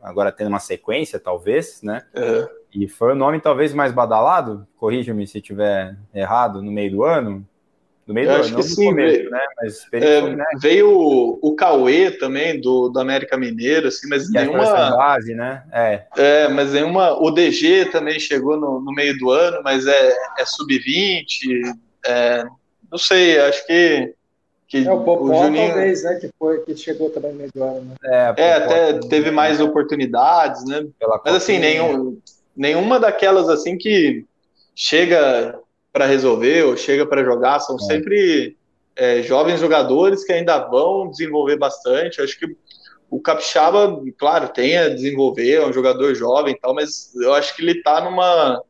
agora 0.02 0.30
tendo 0.30 0.48
uma 0.48 0.60
sequência, 0.60 1.18
talvez, 1.18 1.80
né? 1.82 2.02
Uhum. 2.14 2.46
E 2.74 2.88
foi 2.88 3.12
o 3.12 3.16
nome 3.16 3.40
talvez 3.40 3.72
mais 3.72 3.92
badalado, 3.92 4.66
corrija-me 4.76 5.26
se 5.26 5.38
estiver 5.38 5.96
errado, 6.12 6.62
no 6.62 6.70
meio 6.70 6.90
do 6.90 7.04
ano. 7.04 7.46
No 8.06 8.14
meio 8.14 8.30
eu 8.30 8.34
do 8.34 8.40
acho 8.40 8.48
ano, 8.50 8.56
que 8.58 8.62
sim, 8.62 8.84
começo, 8.86 9.16
veio, 9.16 9.30
né? 9.30 9.40
Mas 9.56 9.86
é, 9.92 10.20
né? 10.36 10.44
veio 10.60 10.90
o, 10.90 11.38
o 11.42 11.56
Cauê 11.56 12.12
também, 12.12 12.60
do, 12.60 12.88
do 12.88 13.00
América 13.00 13.36
Mineiro, 13.36 13.88
assim, 13.88 14.08
mas 14.08 14.30
nenhuma. 14.30 14.64
base, 14.64 15.34
né? 15.34 15.64
É. 15.72 16.04
é, 16.16 16.48
mas 16.48 16.72
nenhuma. 16.72 17.20
O 17.20 17.32
DG 17.32 17.86
também 17.86 18.20
chegou 18.20 18.56
no, 18.56 18.80
no 18.80 18.92
meio 18.92 19.18
do 19.18 19.30
ano, 19.30 19.60
mas 19.64 19.86
é, 19.88 20.16
é 20.38 20.44
sub-20. 20.44 21.74
É, 22.06 22.44
não 22.88 22.96
sei, 22.96 23.40
acho 23.40 23.66
que. 23.66 24.14
que 24.68 24.86
é, 24.86 24.92
o 24.92 25.02
Popó, 25.02 25.24
o 25.24 25.42
Juninho... 25.42 25.66
talvez, 25.66 26.04
né? 26.04 26.14
Que, 26.20 26.30
foi, 26.38 26.60
que 26.60 26.76
chegou 26.76 27.10
também 27.10 27.32
no 27.32 27.38
meio 27.38 27.50
do 27.52 27.64
ano, 27.64 27.86
né? 27.86 27.96
É, 28.04 28.34
é 28.40 28.54
até 28.54 28.98
teve 29.08 29.32
mais 29.32 29.60
oportunidades, 29.60 30.64
né? 30.64 30.86
mas 31.24 31.34
assim, 31.34 31.58
nenhum, 31.58 32.20
nenhuma 32.56 33.00
daquelas 33.00 33.48
assim 33.48 33.76
que 33.76 34.24
chega 34.76 35.58
para 35.96 36.04
resolver 36.04 36.62
ou 36.64 36.76
chega 36.76 37.06
para 37.06 37.24
jogar, 37.24 37.58
são 37.58 37.76
é. 37.76 37.78
sempre 37.78 38.54
é, 38.94 39.22
jovens 39.22 39.58
jogadores 39.58 40.24
que 40.24 40.32
ainda 40.34 40.58
vão 40.58 41.08
desenvolver 41.08 41.56
bastante. 41.56 42.20
acho 42.20 42.38
que 42.38 42.54
o 43.08 43.18
Capixaba, 43.18 43.98
claro, 44.18 44.48
tem 44.50 44.76
a 44.76 44.90
desenvolver, 44.90 45.54
é 45.54 45.66
um 45.66 45.72
jogador 45.72 46.14
jovem 46.14 46.52
e 46.52 46.58
tal, 46.58 46.74
mas 46.74 47.14
eu 47.14 47.32
acho 47.32 47.56
que 47.56 47.62
ele 47.62 47.78
está 47.78 48.02
numa 48.02 48.62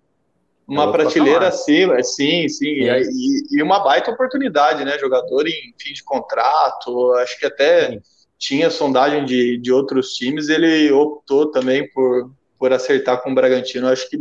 uma 0.69 0.85
é 0.85 0.93
prateleira 0.93 1.49
acima, 1.49 2.01
sim, 2.05 2.49
sim, 2.49 2.67
e, 2.67 3.43
e, 3.51 3.62
uma 3.62 3.81
baita 3.81 4.12
oportunidade, 4.12 4.85
né? 4.85 4.97
Jogador 4.97 5.49
em 5.49 5.75
fim 5.77 5.93
de 5.93 6.05
contrato, 6.05 7.12
acho 7.15 7.41
que 7.41 7.47
até 7.47 7.91
sim. 7.91 8.01
tinha 8.39 8.71
sondagem 8.71 9.25
de, 9.25 9.59
de 9.59 9.73
outros 9.73 10.12
times, 10.12 10.49
ele 10.49 10.93
optou 10.93 11.51
também 11.51 11.91
por, 11.91 12.31
por 12.57 12.73
acertar 12.73 13.21
com 13.21 13.33
o 13.33 13.35
Bragantino. 13.35 13.89
Acho 13.89 14.09
que 14.09 14.17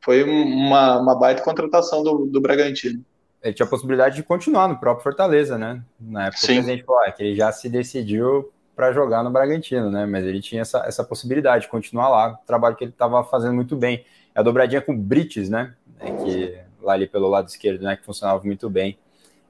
foi 0.00 0.22
uma, 0.22 0.98
uma 0.98 1.18
baita 1.18 1.42
contratação 1.42 2.02
do, 2.02 2.26
do 2.26 2.40
Bragantino. 2.40 3.04
Ele 3.42 3.54
tinha 3.54 3.66
a 3.66 3.68
possibilidade 3.68 4.16
de 4.16 4.22
continuar 4.22 4.68
no 4.68 4.78
próprio 4.78 5.04
Fortaleza, 5.04 5.56
né? 5.56 5.80
Na 6.00 6.26
época 6.26 6.38
Sim. 6.38 6.44
o 6.44 6.54
presidente 6.56 6.84
falou 6.84 7.02
ah, 7.02 7.12
que 7.12 7.22
ele 7.22 7.36
já 7.36 7.52
se 7.52 7.68
decidiu 7.68 8.50
para 8.74 8.92
jogar 8.92 9.22
no 9.22 9.30
Bragantino, 9.30 9.90
né? 9.90 10.06
Mas 10.06 10.24
ele 10.24 10.40
tinha 10.40 10.62
essa, 10.62 10.84
essa 10.86 11.04
possibilidade 11.04 11.64
de 11.64 11.68
continuar 11.68 12.08
lá, 12.08 12.38
o 12.42 12.46
trabalho 12.46 12.76
que 12.76 12.84
ele 12.84 12.90
estava 12.90 13.22
fazendo 13.24 13.54
muito 13.54 13.76
bem. 13.76 14.04
É 14.34 14.40
a 14.40 14.42
dobradinha 14.42 14.80
com 14.80 14.92
o 14.92 14.96
Brites, 14.96 15.48
né? 15.48 15.74
É 16.00 16.10
que, 16.10 16.58
lá 16.80 16.92
ali 16.92 17.06
pelo 17.06 17.28
lado 17.28 17.48
esquerdo, 17.48 17.82
né? 17.82 17.96
Que 17.96 18.04
funcionava 18.04 18.42
muito 18.44 18.68
bem. 18.68 18.98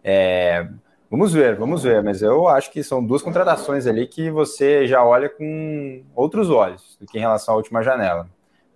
É, 0.04 0.68
vamos 1.10 1.32
ver, 1.32 1.56
vamos 1.56 1.82
ver. 1.82 2.02
Mas 2.02 2.22
eu 2.22 2.46
acho 2.48 2.70
que 2.70 2.82
são 2.82 3.04
duas 3.04 3.22
contratações 3.22 3.86
ali 3.86 4.06
que 4.06 4.30
você 4.30 4.86
já 4.86 5.04
olha 5.04 5.28
com 5.28 6.02
outros 6.14 6.50
olhos 6.50 6.96
do 7.00 7.06
que 7.06 7.18
em 7.18 7.20
relação 7.20 7.54
à 7.54 7.56
última 7.56 7.82
janela. 7.82 8.28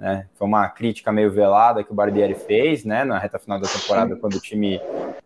Né? 0.03 0.27
Foi 0.35 0.49
uma 0.49 0.69
crítica 0.69 1.13
meio 1.13 1.31
velada 1.31 1.85
que 1.85 1.93
o 1.93 1.95
Barbieri 1.95 2.35
fez, 2.35 2.85
né, 2.85 3.05
na 3.05 3.21
reta 3.21 3.39
final 3.39 3.61
da 3.61 3.69
temporada, 3.69 4.17
quando 4.17 4.35
o 4.35 4.41
time 4.41 4.81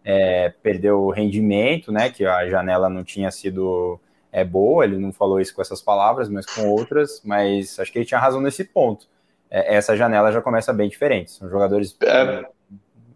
é, 0.04 0.52
perdeu 0.62 1.00
o 1.00 1.10
rendimento, 1.10 1.90
né, 1.90 2.10
que 2.10 2.26
a 2.26 2.46
janela 2.46 2.90
não 2.90 3.02
tinha 3.02 3.30
sido 3.30 3.98
é, 4.30 4.44
boa. 4.44 4.84
Ele 4.84 4.98
não 4.98 5.14
falou 5.14 5.40
isso 5.40 5.54
com 5.54 5.62
essas 5.62 5.80
palavras, 5.80 6.28
mas 6.28 6.44
com 6.44 6.68
outras. 6.68 7.22
Mas 7.24 7.80
acho 7.80 7.90
que 7.90 7.98
ele 7.98 8.04
tinha 8.04 8.20
razão 8.20 8.38
nesse 8.38 8.64
ponto. 8.64 9.06
É, 9.50 9.76
essa 9.76 9.96
janela 9.96 10.30
já 10.30 10.42
começa 10.42 10.74
bem 10.74 10.90
diferente. 10.90 11.30
São 11.30 11.48
jogadores. 11.48 11.96
É, 12.02 12.44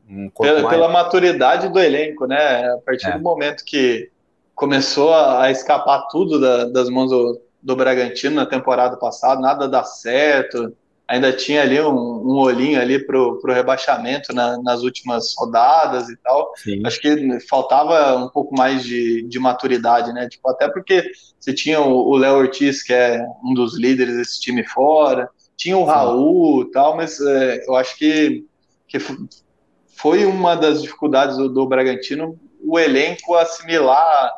um 0.08 0.30
pela, 0.30 0.66
pela, 0.66 0.88
maturidade 0.88 1.68
do 1.68 1.78
elenco, 1.78 2.26
né? 2.26 2.72
A 2.72 2.78
partir 2.78 3.08
é. 3.08 3.18
do 3.18 3.20
momento 3.20 3.66
que 3.66 4.10
começou 4.54 5.12
a, 5.12 5.50
escapar 5.50 6.06
tudo 6.10 6.40
da, 6.40 6.64
das 6.64 6.88
mãos 6.88 7.10
do, 7.10 7.38
do 7.62 7.76
Bragantino 7.76 8.36
na 8.36 8.46
temporada 8.46 8.96
passada, 8.96 9.38
nada 9.42 9.68
dá 9.68 9.84
certo 9.84 10.74
ainda 11.10 11.32
tinha 11.32 11.62
ali 11.62 11.80
um, 11.80 11.92
um 11.92 12.38
olhinho 12.38 12.80
ali 12.80 13.04
pro, 13.04 13.40
pro 13.40 13.52
rebaixamento 13.52 14.32
na, 14.32 14.56
nas 14.62 14.84
últimas 14.84 15.34
rodadas 15.36 16.08
e 16.08 16.16
tal. 16.16 16.52
Sim. 16.54 16.80
Acho 16.86 17.00
que 17.00 17.40
faltava 17.48 18.14
um 18.16 18.28
pouco 18.28 18.56
mais 18.56 18.84
de, 18.84 19.22
de 19.22 19.38
maturidade, 19.40 20.12
né? 20.12 20.28
Tipo, 20.28 20.48
até 20.48 20.68
porque 20.68 21.10
você 21.38 21.52
tinha 21.52 21.80
o 21.80 22.16
Léo 22.16 22.36
Ortiz, 22.36 22.84
que 22.84 22.92
é 22.92 23.26
um 23.44 23.52
dos 23.52 23.76
líderes 23.76 24.16
desse 24.16 24.40
time 24.40 24.64
fora, 24.64 25.28
tinha 25.56 25.76
o 25.76 25.82
Raul 25.82 26.62
e 26.62 26.70
tal, 26.70 26.96
mas 26.96 27.20
é, 27.20 27.64
eu 27.66 27.74
acho 27.74 27.98
que, 27.98 28.46
que 28.86 28.98
foi 29.88 30.24
uma 30.24 30.54
das 30.54 30.80
dificuldades 30.80 31.36
do, 31.36 31.48
do 31.48 31.66
Bragantino 31.66 32.38
o 32.62 32.78
elenco 32.78 33.34
assimilar 33.34 34.32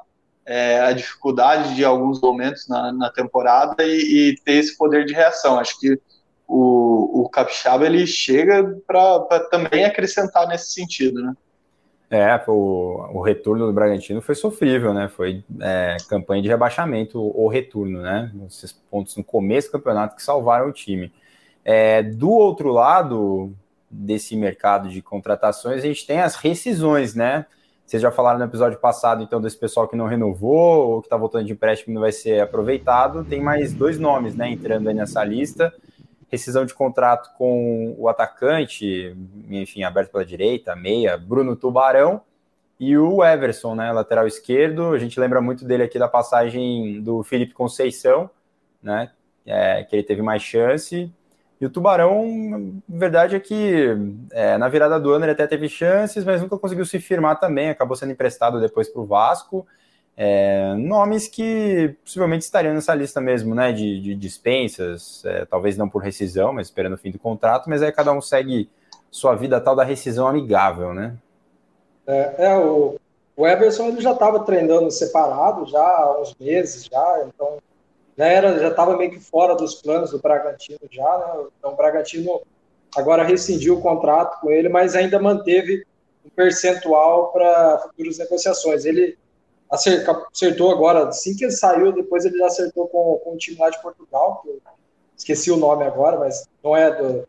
é, 0.47 0.81
a 0.81 0.93
dificuldade 0.93 1.75
de 1.75 1.85
alguns 1.85 2.19
momentos 2.21 2.67
na, 2.67 2.93
na 2.93 3.11
temporada 3.11 3.85
e, 3.85 4.31
e, 4.31 4.37
ter 4.43 4.55
esse 4.55 4.77
poder 4.77 5.05
de 5.05 5.13
reação. 5.13 5.59
Acho 5.59 5.79
que 5.79 6.01
o, 6.55 7.23
o 7.23 7.29
Capixaba 7.31 7.87
ele 7.87 8.07
chega 8.07 8.79
para 8.87 9.41
também 9.51 9.87
acrescentar 9.87 10.47
nesse 10.47 10.73
sentido, 10.73 11.23
né? 11.23 11.35
É, 12.11 12.39
o, 12.47 13.09
o 13.15 13.23
retorno 13.23 13.67
do 13.67 13.73
Bragantino 13.73 14.21
foi 14.21 14.35
sofrível, 14.35 14.93
né? 14.93 15.09
Foi 15.09 15.43
é, 15.59 15.97
campanha 16.11 16.43
de 16.43 16.49
rebaixamento 16.49 17.19
ou 17.19 17.49
retorno, 17.49 18.03
né? 18.03 18.31
Esses 18.47 18.71
pontos 18.71 19.17
no 19.17 19.25
começo 19.25 19.69
do 19.69 19.73
campeonato 19.73 20.15
que 20.15 20.23
salvaram 20.23 20.69
o 20.69 20.73
time. 20.73 21.11
É, 21.65 22.03
do 22.03 22.29
outro 22.29 22.71
lado 22.71 23.55
desse 23.91 24.37
mercado 24.37 24.91
de 24.91 25.01
contratações, 25.01 25.83
a 25.83 25.87
gente 25.87 26.07
tem 26.07 26.21
as 26.21 26.37
rescisões, 26.37 27.15
né? 27.15 27.47
Vocês 27.87 28.03
já 28.03 28.11
falaram 28.11 28.39
no 28.39 28.45
episódio 28.45 28.79
passado, 28.79 29.23
então, 29.23 29.41
desse 29.41 29.57
pessoal 29.57 29.89
que 29.89 29.97
não 29.97 30.07
renovou 30.07 30.91
ou 30.91 31.01
que 31.01 31.07
está 31.07 31.17
voltando 31.17 31.47
de 31.47 31.53
empréstimo 31.53 31.93
e 31.93 31.95
não 31.95 32.03
vai 32.03 32.13
ser 32.13 32.41
aproveitado. 32.41 33.25
Tem 33.25 33.41
mais 33.41 33.73
dois 33.73 33.99
nomes, 33.99 34.35
né, 34.35 34.51
entrando 34.51 34.89
aí 34.89 34.95
nessa 34.95 35.25
lista 35.25 35.73
rescisão 36.33 36.65
de 36.65 36.73
contrato 36.73 37.31
com 37.37 37.95
o 37.99 38.09
atacante, 38.09 39.15
enfim, 39.51 39.85
aberto 39.85 40.11
pela 40.11 40.25
direita, 40.25 40.75
meia, 40.75 41.19
Bruno 41.19 41.55
Tubarão, 41.55 42.23
e 42.81 42.97
o 42.97 43.23
Everson, 43.23 43.75
né, 43.75 43.93
lateral 43.93 44.27
esquerdo. 44.27 44.93
A 44.93 44.99
gente 44.99 45.21
lembra 45.21 45.43
muito 45.43 45.65
dele 45.65 45.83
aqui 45.83 45.99
da 45.99 46.09
passagem 46.09 47.03
do 47.03 47.23
Felipe 47.23 47.53
Conceição, 47.53 48.31
né, 48.83 49.11
é, 49.45 49.85
que 49.85 49.95
ele 49.95 50.03
teve 50.03 50.23
mais 50.23 50.43
chance. 50.43 51.13
E 51.61 51.67
o 51.67 51.71
Tubarão, 51.71 52.83
verdade 52.89 53.37
é 53.37 53.41
que 53.41 53.97
é, 54.33 54.57
na 54.59 54.69
virada 54.69 54.99
do 54.99 55.13
ano 55.13 55.25
ele 55.25 55.33
até 55.33 55.47
teve 55.47 55.69
chances, 55.69 56.25
mas 56.25 56.41
nunca 56.41 56.59
conseguiu 56.59 56.85
se 56.85 56.99
firmar 56.99 57.39
também, 57.39 57.69
acabou 57.69 57.95
sendo 57.95 58.11
emprestado 58.11 58.59
depois 58.59 58.89
para 58.89 59.01
o 59.01 59.07
Vasco. 59.07 59.65
É, 60.17 60.75
nomes 60.75 61.27
que 61.27 61.97
possivelmente 62.05 62.45
estariam 62.45 62.75
nessa 62.75 62.95
lista 62.95 63.21
mesmo, 63.21 63.55
né, 63.55 63.73
de, 63.73 64.01
de 64.01 64.15
dispensas, 64.15 65.25
é, 65.25 65.47
talvez 65.47 65.77
não 65.77 65.89
por 65.89 66.03
rescisão, 66.03 66.53
mas 66.53 66.67
esperando 66.67 66.95
o 66.95 66.99
fim 66.99 67.11
do 67.11 67.19
contrato, 67.19 67.69
mas 67.69 67.83
aí 67.83 67.91
cada 67.91 68.13
um 68.13 68.21
segue 68.21 68.69
sua 69.11 69.35
vida 69.35 69.61
tal 69.61 69.75
da 69.75 69.85
rescisão 69.85 70.27
amigável, 70.27 70.93
né? 70.93 71.17
É, 72.07 72.47
é 72.47 72.59
o, 72.59 72.99
o 73.37 73.47
Everson 73.47 73.87
ele 73.87 74.01
já 74.01 74.13
estava 74.13 74.41
treinando 74.41 74.91
separado 74.91 75.67
já 75.67 75.83
há 75.83 76.21
uns 76.21 76.35
meses 76.39 76.85
já, 76.85 77.25
então 77.27 77.59
já 78.17 78.27
era 78.27 78.59
já 78.59 78.69
estava 78.69 78.97
meio 78.97 79.11
que 79.11 79.21
fora 79.21 79.55
dos 79.55 79.77
planos 79.77 80.11
do 80.11 80.19
Bragantino 80.19 80.81
já, 80.91 81.19
né? 81.19 81.47
Então 81.59 81.73
o 81.73 81.77
Bragantino 81.77 82.43
agora 82.95 83.23
rescindiu 83.25 83.79
o 83.79 83.81
contrato 83.81 84.41
com 84.41 84.51
ele, 84.51 84.69
mas 84.69 84.95
ainda 84.95 85.19
manteve 85.19 85.85
um 86.25 86.31
percentual 86.31 87.33
para 87.33 87.79
futuras 87.79 88.19
negociações. 88.19 88.85
Ele 88.85 89.17
acertou 89.73 90.71
agora, 90.71 91.09
assim 91.09 91.35
que 91.35 91.45
ele 91.45 91.53
saiu, 91.53 91.93
depois 91.93 92.25
ele 92.27 92.37
já 92.37 92.47
acertou 92.47 92.87
com, 92.89 93.19
com 93.25 93.35
o 93.35 93.39
time 93.39 93.59
lá 93.59 93.71
de 93.71 93.81
Portugal, 93.81 94.45
esqueci 95.17 95.51
o 95.51 95.57
nome 95.57 95.85
agora, 95.85 96.19
mas 96.19 96.47
não 96.63 96.77
é 96.77 96.91
do, 96.91 97.27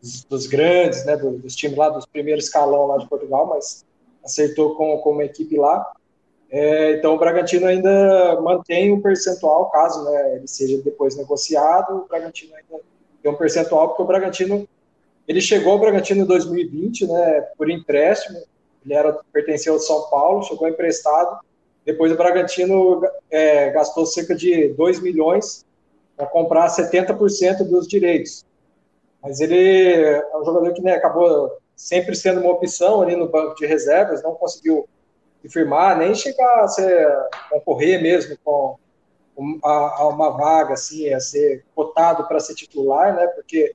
dos, 0.00 0.24
dos, 0.24 0.46
grandes, 0.46 1.04
né, 1.04 1.16
dos, 1.16 1.40
dos 1.42 1.54
times 1.54 1.76
lá, 1.76 1.90
dos 1.90 2.06
primeiros 2.06 2.44
escalão 2.44 2.86
lá 2.86 2.96
de 2.96 3.06
Portugal, 3.06 3.46
mas 3.46 3.84
acertou 4.24 4.74
com, 4.76 4.96
com 4.98 5.10
uma 5.10 5.24
equipe 5.24 5.58
lá. 5.58 5.92
É, 6.50 6.92
então 6.92 7.14
o 7.14 7.18
Bragantino 7.18 7.66
ainda 7.66 8.40
mantém 8.40 8.90
um 8.90 9.00
percentual, 9.00 9.70
caso 9.70 10.04
né, 10.04 10.36
ele 10.36 10.48
seja 10.48 10.80
depois 10.82 11.16
negociado, 11.16 11.96
o 11.96 12.08
Bragantino 12.08 12.54
ainda 12.54 12.82
tem 13.22 13.30
um 13.30 13.36
percentual, 13.36 13.88
porque 13.88 14.02
o 14.02 14.06
Bragantino 14.06 14.66
ele 15.26 15.40
chegou 15.40 15.72
ao 15.72 15.78
Bragantino 15.78 16.22
em 16.22 16.26
2020, 16.26 17.06
né, 17.08 17.40
por 17.58 17.68
empréstimo, 17.68 18.40
ele 18.84 18.94
era 18.94 19.12
pertenceu 19.32 19.74
ao 19.74 19.80
São 19.80 20.08
Paulo, 20.10 20.42
chegou 20.44 20.68
emprestado, 20.68 21.40
depois 21.84 22.12
o 22.12 22.16
Bragantino 22.16 23.02
é, 23.30 23.70
gastou 23.70 24.06
cerca 24.06 24.34
de 24.34 24.68
2 24.68 25.00
milhões 25.00 25.66
para 26.16 26.26
comprar 26.26 26.68
70% 26.68 27.64
dos 27.64 27.86
direitos. 27.86 28.44
Mas 29.22 29.40
ele 29.40 29.92
é 29.92 30.36
um 30.36 30.44
jogador 30.44 30.72
que 30.72 30.82
né, 30.82 30.94
acabou 30.94 31.58
sempre 31.76 32.14
sendo 32.14 32.40
uma 32.40 32.52
opção 32.52 33.02
ali 33.02 33.16
no 33.16 33.28
banco 33.28 33.54
de 33.56 33.66
reservas, 33.66 34.22
não 34.22 34.34
conseguiu 34.34 34.88
se 35.42 35.48
firmar, 35.48 35.98
nem 35.98 36.14
chegar 36.14 36.60
a 36.60 36.68
ser, 36.68 37.06
concorrer 37.50 38.02
mesmo 38.02 38.36
com, 38.42 38.78
a, 39.62 40.08
uma 40.08 40.30
vaga, 40.30 40.74
assim, 40.74 41.12
a 41.12 41.20
ser 41.20 41.64
cotado 41.74 42.26
para 42.26 42.40
ser 42.40 42.54
titular, 42.54 43.14
né? 43.14 43.26
Porque 43.28 43.74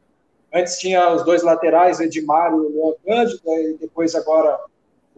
antes 0.53 0.79
tinha 0.79 1.11
os 1.13 1.23
dois 1.23 1.43
laterais, 1.43 1.99
Edmar 1.99 2.51
e 2.51 2.55
o 2.55 2.69
Luan 2.69 2.93
Cândido, 3.05 3.41
e 3.45 3.77
depois 3.77 4.15
agora 4.15 4.57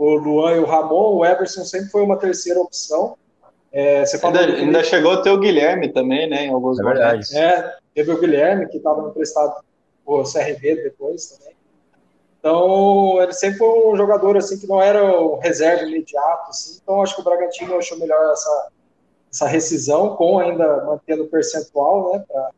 o 0.02 0.16
Luan 0.16 0.56
e 0.56 0.60
o 0.60 0.66
Ramon, 0.66 1.18
o 1.18 1.26
Everson 1.26 1.64
sempre 1.64 1.90
foi 1.90 2.02
uma 2.02 2.18
terceira 2.18 2.60
opção. 2.60 3.16
É, 3.72 4.04
você 4.04 4.18
falou 4.18 4.40
ainda, 4.40 4.54
ainda 4.58 4.84
chegou 4.84 5.12
a 5.12 5.22
ter 5.22 5.30
o 5.30 5.40
Guilherme 5.40 5.90
também, 5.90 6.28
né? 6.28 6.46
Em 6.46 6.50
alguns 6.52 6.80
é 6.80 6.84
verdade. 6.84 7.38
É, 7.38 7.76
teve 7.94 8.12
o 8.12 8.20
Guilherme, 8.20 8.68
que 8.68 8.78
estava 8.78 9.08
emprestado 9.08 9.64
o 10.04 10.24
CRB 10.24 10.76
depois 10.84 11.28
também. 11.28 11.56
Então, 12.40 13.22
ele 13.22 13.32
sempre 13.34 13.60
foi 13.60 13.70
um 13.70 13.96
jogador 13.96 14.36
assim 14.36 14.60
que 14.60 14.66
não 14.66 14.82
era 14.82 15.04
o 15.04 15.38
reserva 15.38 15.84
imediato, 15.84 16.50
assim. 16.50 16.80
Então, 16.82 17.04
acho 17.04 17.14
que 17.14 17.22
o 17.22 17.24
Bragantino 17.24 17.78
achou 17.78 18.00
melhor 18.00 18.32
essa, 18.32 18.70
essa 19.32 19.48
rescisão, 19.48 20.16
com 20.16 20.40
ainda 20.40 20.84
mantendo 20.84 21.26
o 21.26 21.28
percentual, 21.28 22.12
né? 22.12 22.24
Pra... 22.28 22.50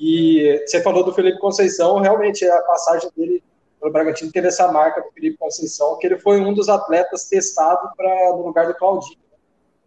E 0.00 0.60
você 0.66 0.82
falou 0.82 1.04
do 1.04 1.14
Felipe 1.14 1.38
Conceição, 1.38 2.00
realmente 2.00 2.44
a 2.44 2.60
passagem 2.62 3.08
dele 3.16 3.40
pelo 3.84 3.92
Bragantino 3.92 4.32
teve 4.32 4.48
essa 4.48 4.72
marca 4.72 5.02
do 5.02 5.12
Felipe 5.12 5.36
Conceição, 5.36 5.98
que 5.98 6.06
ele 6.06 6.18
foi 6.18 6.40
um 6.40 6.54
dos 6.54 6.70
atletas 6.70 7.28
testado 7.28 7.90
no 7.98 8.46
lugar 8.46 8.66
do 8.66 8.74
Claudinho. 8.74 9.18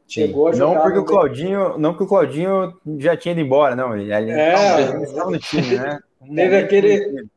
Chegou 0.07 0.47
a 0.47 0.51
jogar. 0.53 0.75
Não 0.75 0.81
porque 0.83 0.99
o 0.99 1.05
Claudinho, 1.05 1.77
não 1.79 1.91
porque 1.91 2.03
o 2.03 2.07
Claudinho 2.07 2.79
já 2.99 3.17
tinha 3.17 3.31
ido 3.31 3.41
embora, 3.41 3.75
não. 3.75 3.97
Ele, 3.97 4.13
ele 4.13 4.31
é, 4.31 5.01
estava 5.01 5.31
no 5.31 5.39
time, 5.39 5.77
né? 5.77 5.99
Um 6.21 6.35
teve 6.35 6.57
aquele, 6.57 7.27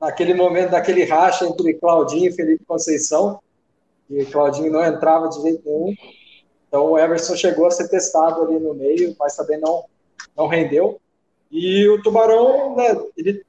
naquele 0.00 0.34
momento 0.34 0.70
daquele 0.70 1.04
racha 1.04 1.44
entre 1.44 1.74
Claudinho 1.74 2.28
e 2.28 2.32
Felipe 2.32 2.64
Conceição, 2.64 3.40
e 4.10 4.24
Claudinho 4.26 4.72
não 4.72 4.84
entrava 4.84 5.28
de 5.28 5.40
jeito 5.40 5.62
nenhum. 5.64 5.94
Então 6.66 6.90
o 6.90 6.98
Everson 6.98 7.36
chegou 7.36 7.66
a 7.66 7.70
ser 7.70 7.88
testado 7.88 8.42
ali 8.42 8.58
no 8.58 8.74
meio, 8.74 9.14
mas 9.18 9.36
também 9.36 9.58
não, 9.60 9.84
não 10.36 10.48
rendeu. 10.48 11.00
E 11.50 11.88
o 11.88 12.02
Tubarão, 12.02 12.74
né, 12.76 12.96
ele 13.16 13.44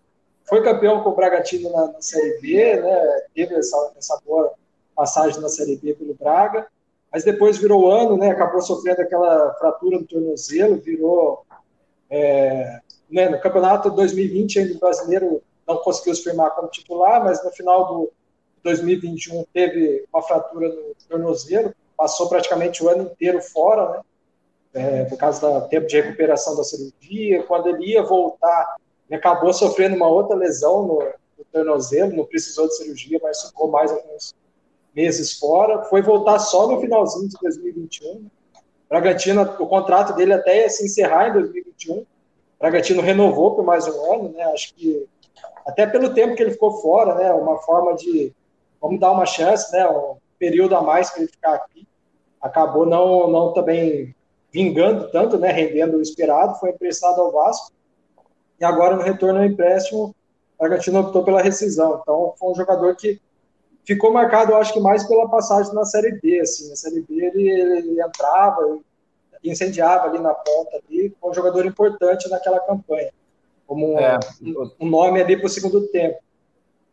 foi 0.46 0.64
campeão 0.64 1.02
com 1.02 1.10
o 1.10 1.16
Bragantino 1.16 1.72
na, 1.72 1.88
na 1.88 2.02
Série 2.02 2.40
B, 2.40 2.82
né, 2.82 3.22
teve 3.34 3.56
essa, 3.56 3.94
essa 3.98 4.20
boa 4.26 4.54
passagem 4.96 5.42
na 5.42 5.50
Série 5.50 5.78
B 5.78 5.94
pelo 5.94 6.14
Braga, 6.14 6.68
mas 7.12 7.24
depois 7.24 7.58
virou 7.58 7.90
ano, 7.90 8.18
né, 8.18 8.32
acabou 8.32 8.62
sofrendo 8.62 9.02
aquela 9.02 9.54
fratura 9.56 10.00
no 10.00 10.06
tornozelo, 10.06 10.78
virou 10.78 11.46
é, 12.10 12.80
né, 13.10 13.30
no 13.30 13.40
campeonato 13.40 13.90
2020 13.92 14.60
ainda 14.60 14.74
o 14.76 14.80
brasileiro 14.80 15.42
não 15.68 15.78
conseguiu 15.78 16.14
se 16.16 16.24
firmar 16.24 16.52
como 16.52 16.68
titular, 16.68 17.24
mas 17.24 17.44
no 17.44 17.52
final 17.52 17.88
do 17.88 18.12
2021 18.64 19.46
teve 19.54 20.06
uma 20.12 20.22
fratura 20.22 20.70
no 20.70 20.96
tornozelo, 21.08 21.74
passou 21.98 22.28
praticamente 22.28 22.84
o 22.84 22.90
ano 22.90 23.04
inteiro 23.04 23.42
fora, 23.42 23.92
né? 23.92 24.02
É, 24.76 25.06
por 25.06 25.18
causa 25.20 25.60
do 25.60 25.68
tempo 25.68 25.86
de 25.86 26.02
recuperação 26.02 26.56
da 26.56 26.64
cirurgia. 26.64 27.44
Quando 27.44 27.70
ele 27.70 27.92
ia 27.92 28.02
voltar, 28.02 28.76
acabou 29.16 29.54
sofrendo 29.54 29.96
uma 29.96 30.08
outra 30.08 30.36
lesão 30.36 30.88
no, 30.88 31.00
no 31.38 31.46
tornozelo, 31.52 32.16
não 32.16 32.26
precisou 32.26 32.68
de 32.68 32.78
cirurgia, 32.78 33.20
mas 33.22 33.44
ficou 33.44 33.70
mais 33.70 33.92
alguns 33.92 34.34
meses 34.96 35.38
fora. 35.38 35.84
Foi 35.84 36.02
voltar 36.02 36.40
só 36.40 36.68
no 36.68 36.80
finalzinho 36.80 37.30
de 37.30 37.38
2021. 37.42 38.26
Bragantino, 38.90 39.42
o 39.42 39.68
contrato 39.68 40.14
dele 40.14 40.34
até 40.34 40.62
ia 40.62 40.70
se 40.70 40.86
encerrar 40.86 41.30
em 41.30 41.34
2021. 41.34 42.06
Bragantino 42.60 43.02
renovou 43.02 43.56
por 43.56 43.66
mais 43.66 43.88
um 43.88 44.14
ano, 44.14 44.30
né? 44.30 44.44
Acho 44.46 44.74
que 44.76 45.08
até 45.66 45.86
pelo 45.88 46.14
tempo 46.14 46.36
que 46.36 46.44
ele 46.44 46.52
ficou 46.52 46.82
fora, 46.82 47.16
né? 47.16 47.32
Uma 47.34 47.58
forma 47.60 47.96
de 47.96 48.32
vamos 48.82 49.00
dar 49.00 49.12
uma 49.12 49.26
chance, 49.26 49.72
né? 49.74 49.88
Um 49.88 50.16
período 50.38 50.76
a 50.76 50.82
mais 50.82 51.10
para 51.10 51.22
ele 51.22 51.32
ficar 51.32 51.54
aqui. 51.56 51.88
Acabou 52.42 52.86
não, 52.86 53.30
não 53.30 53.54
também 53.54 54.16
vingando 54.52 55.10
tanto, 55.12 55.38
né? 55.38 55.52
Rendendo 55.52 55.98
o 55.98 56.02
esperado, 56.02 56.60
foi 56.60 56.70
emprestado 56.70 57.20
ao 57.20 57.32
Vasco 57.32 57.72
e 58.64 58.66
agora 58.66 58.96
no 58.96 59.04
retorno 59.04 59.40
ao 59.40 59.46
empréstimo, 59.46 60.16
o 60.58 60.64
Bragantino 60.64 61.00
optou 61.00 61.24
pela 61.24 61.42
rescisão. 61.42 62.00
Então 62.02 62.34
foi 62.38 62.52
um 62.52 62.56
jogador 62.56 62.96
que 62.96 63.20
ficou 63.86 64.12
marcado, 64.12 64.54
eu 64.54 64.58
acho 64.58 64.72
que 64.72 64.80
mais 64.80 65.04
pela 65.04 65.28
passagem 65.28 65.74
na 65.74 65.84
Série 65.84 66.20
B, 66.20 66.40
assim. 66.40 66.70
Na 66.70 66.76
Série 66.76 67.02
B 67.02 67.26
ele, 67.26 67.50
ele 67.50 68.02
entrava, 68.02 68.80
incendiava 69.44 70.08
ali 70.08 70.20
na 70.20 70.34
ponta 70.34 70.82
ali, 70.88 71.14
foi 71.20 71.30
um 71.30 71.34
jogador 71.34 71.66
importante 71.66 72.30
naquela 72.30 72.60
campanha 72.62 73.12
como 73.66 74.00
é. 74.00 74.20
um, 74.80 74.88
nome 74.88 75.22
ali 75.22 75.36
para 75.38 75.48
o 75.48 75.50
segundo 75.50 75.88
tempo. 75.88 76.20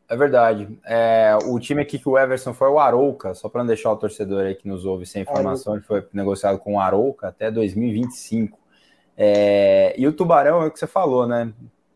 É 0.09 0.17
verdade. 0.17 0.79
É, 0.85 1.37
o 1.45 1.59
time 1.61 1.83
aqui 1.83 1.99
que 1.99 2.09
o 2.09 2.19
Everson 2.19 2.53
foi 2.53 2.69
o 2.69 2.79
Arouca, 2.79 3.35
só 3.35 3.49
para 3.49 3.63
não 3.63 3.69
deixar 3.69 3.93
o 3.93 3.97
torcedor 3.97 4.45
aí 4.45 4.55
que 4.55 4.67
nos 4.67 4.85
ouve 4.85 5.07
sem 5.07 5.23
informação, 5.23 5.75
ele 5.75 5.83
foi 5.83 6.05
negociado 6.13 6.59
com 6.59 6.75
o 6.75 6.81
Arouca 6.81 7.29
até 7.29 7.51
2025. 7.51 8.59
É, 9.23 9.95
e 9.99 10.07
o 10.07 10.13
Tubarão 10.15 10.63
é 10.63 10.67
o 10.67 10.71
que 10.71 10.79
você 10.79 10.87
falou, 10.87 11.27
né? 11.27 11.53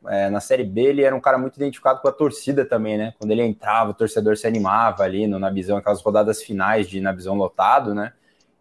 É, 0.07 0.29
na 0.29 0.41
Série 0.41 0.65
B 0.65 0.83
ele 0.83 1.03
era 1.03 1.17
um 1.17 1.21
cara 1.21 1.39
muito 1.39 1.57
identificado 1.57 2.03
com 2.03 2.09
a 2.09 2.13
torcida 2.13 2.67
também, 2.67 2.99
né? 2.99 3.15
Quando 3.19 3.31
ele 3.31 3.43
entrava, 3.43 3.93
o 3.93 3.95
torcedor 3.95 4.37
se 4.37 4.47
animava 4.47 5.05
ali 5.05 5.27
no 5.27 5.39
Nabizão, 5.39 5.79
aquelas 5.79 6.03
rodadas 6.03 6.43
finais 6.43 6.87
de 6.87 7.01
Nabizão 7.01 7.35
lotado, 7.35 7.95
né? 7.95 8.13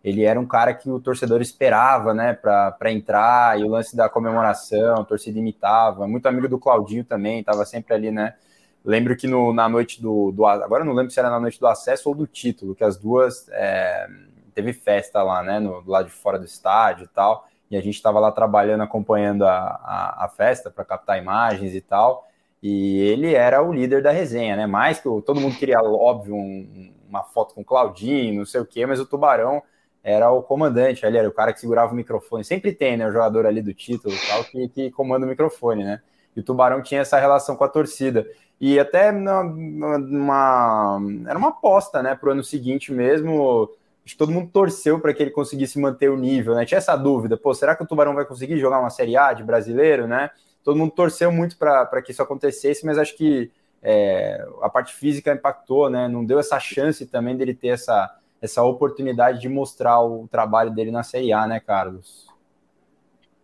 ele 0.03 0.23
era 0.23 0.39
um 0.39 0.45
cara 0.45 0.73
que 0.73 0.89
o 0.89 0.99
torcedor 0.99 1.41
esperava, 1.41 2.13
né, 2.13 2.33
para 2.33 2.91
entrar, 2.91 3.57
e 3.57 3.63
o 3.63 3.69
lance 3.69 3.95
da 3.95 4.09
comemoração, 4.09 4.97
a 4.97 5.05
torcida 5.05 5.39
imitava, 5.39 6.05
muito 6.05 6.25
amigo 6.25 6.49
do 6.49 6.59
Claudinho 6.59 7.05
também, 7.05 7.39
estava 7.39 7.65
sempre 7.65 7.93
ali, 7.93 8.11
né, 8.11 8.35
lembro 8.83 9.15
que 9.15 9.27
no, 9.27 9.53
na 9.53 9.69
noite 9.69 10.01
do, 10.01 10.31
do, 10.33 10.45
agora 10.45 10.83
não 10.83 10.91
lembro 10.91 11.09
se 11.09 11.19
era 11.19 11.29
na 11.29 11.39
noite 11.39 11.57
do 11.57 11.67
acesso 11.67 12.09
ou 12.09 12.15
do 12.15 12.27
título, 12.27 12.75
que 12.75 12.83
as 12.83 12.97
duas, 12.97 13.47
é, 13.49 14.09
teve 14.53 14.73
festa 14.73 15.23
lá, 15.23 15.41
né, 15.41 15.57
no, 15.57 15.81
do 15.81 15.89
lado 15.89 16.07
de 16.07 16.11
fora 16.11 16.37
do 16.37 16.43
estádio 16.43 17.05
e 17.05 17.07
tal, 17.07 17.47
e 17.73 17.77
a 17.77 17.81
gente 17.81 17.95
estava 17.95 18.19
lá 18.19 18.31
trabalhando, 18.31 18.81
acompanhando 18.81 19.45
a, 19.45 19.57
a, 19.57 20.25
a 20.25 20.29
festa 20.29 20.69
para 20.69 20.85
captar 20.85 21.17
imagens 21.17 21.73
e 21.73 21.81
tal, 21.81 22.27
e 22.61 23.01
ele 23.01 23.33
era 23.33 23.63
o 23.63 23.73
líder 23.73 24.03
da 24.03 24.11
resenha, 24.11 24.55
né, 24.55 24.67
mais 24.67 24.99
que 24.99 25.09
todo 25.25 25.41
mundo 25.41 25.57
queria, 25.57 25.81
óbvio, 25.81 26.35
um, 26.35 26.93
uma 27.09 27.23
foto 27.23 27.55
com 27.55 27.63
Claudinho, 27.63 28.39
não 28.39 28.45
sei 28.45 28.61
o 28.61 28.65
quê, 28.65 28.85
mas 28.85 28.99
o 28.99 29.05
Tubarão 29.05 29.63
era 30.03 30.29
o 30.29 30.43
comandante 30.43 31.05
ali, 31.05 31.17
era 31.17 31.27
o 31.27 31.33
cara 31.33 31.51
que 31.51 31.59
segurava 31.59 31.93
o 31.93 31.95
microfone. 31.95 32.43
Sempre 32.43 32.73
tem, 32.73 32.95
né, 32.95 33.07
o 33.07 33.11
jogador 33.11 33.45
ali 33.45 33.61
do 33.61 33.73
título 33.73 34.13
tal, 34.27 34.43
que, 34.43 34.67
que 34.69 34.91
comanda 34.91 35.25
o 35.25 35.29
microfone, 35.29 35.83
né? 35.83 36.01
E 36.35 36.41
o 36.41 36.43
Tubarão 36.43 36.81
tinha 36.81 37.01
essa 37.01 37.17
relação 37.17 37.55
com 37.55 37.63
a 37.63 37.69
torcida. 37.69 38.27
E 38.59 38.79
até 38.79 39.11
uma, 39.11 40.99
era 41.27 41.37
uma 41.37 41.49
aposta, 41.49 42.03
né, 42.03 42.15
para 42.15 42.29
o 42.29 42.31
ano 42.33 42.43
seguinte 42.43 42.91
mesmo. 42.91 43.69
Acho 44.05 44.15
que 44.15 44.17
todo 44.17 44.31
mundo 44.31 44.49
torceu 44.51 44.99
para 44.99 45.13
que 45.13 45.23
ele 45.23 45.31
conseguisse 45.31 45.79
manter 45.79 46.09
o 46.09 46.17
nível, 46.17 46.55
né? 46.55 46.65
Tinha 46.65 46.77
essa 46.77 46.95
dúvida, 46.95 47.37
pô, 47.37 47.53
será 47.53 47.75
que 47.75 47.83
o 47.83 47.87
Tubarão 47.87 48.13
vai 48.13 48.25
conseguir 48.25 48.57
jogar 48.57 48.79
uma 48.79 48.89
Série 48.89 49.15
A 49.15 49.31
de 49.33 49.43
brasileiro, 49.43 50.07
né? 50.07 50.29
Todo 50.63 50.77
mundo 50.77 50.91
torceu 50.91 51.31
muito 51.31 51.57
para 51.57 52.01
que 52.01 52.11
isso 52.11 52.21
acontecesse, 52.21 52.85
mas 52.85 52.97
acho 52.97 53.15
que 53.15 53.51
é, 53.81 54.45
a 54.61 54.69
parte 54.69 54.93
física 54.93 55.33
impactou, 55.33 55.89
né? 55.89 56.07
Não 56.07 56.23
deu 56.25 56.39
essa 56.39 56.59
chance 56.59 57.05
também 57.05 57.35
dele 57.35 57.53
ter 57.53 57.69
essa, 57.69 58.13
essa 58.41 58.63
oportunidade 58.63 59.39
de 59.39 59.47
mostrar 59.47 60.01
o 60.01 60.27
trabalho 60.29 60.71
dele 60.71 60.91
na 60.91 61.03
Série 61.03 61.31
A, 61.31 61.47
né, 61.47 61.59
Carlos? 61.59 62.27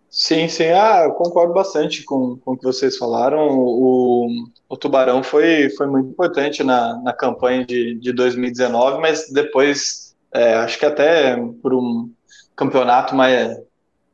Sim, 0.10 0.48
sim, 0.48 0.66
ah, 0.72 1.04
eu 1.06 1.12
concordo 1.14 1.54
bastante 1.54 2.04
com, 2.04 2.36
com 2.38 2.54
o 2.54 2.58
que 2.58 2.64
vocês 2.64 2.98
falaram. 2.98 3.48
O, 3.48 4.28
o 4.68 4.76
Tubarão 4.76 5.22
foi, 5.22 5.70
foi 5.70 5.86
muito 5.86 6.10
importante 6.10 6.64
na, 6.64 7.00
na 7.04 7.14
campanha 7.14 7.64
de, 7.64 7.94
de 8.00 8.12
2019, 8.12 9.00
mas 9.00 9.30
depois, 9.32 10.09
é, 10.34 10.54
acho 10.56 10.78
que 10.78 10.86
até 10.86 11.36
por 11.62 11.74
um 11.74 12.12
campeonato 12.56 13.16
mais, 13.16 13.58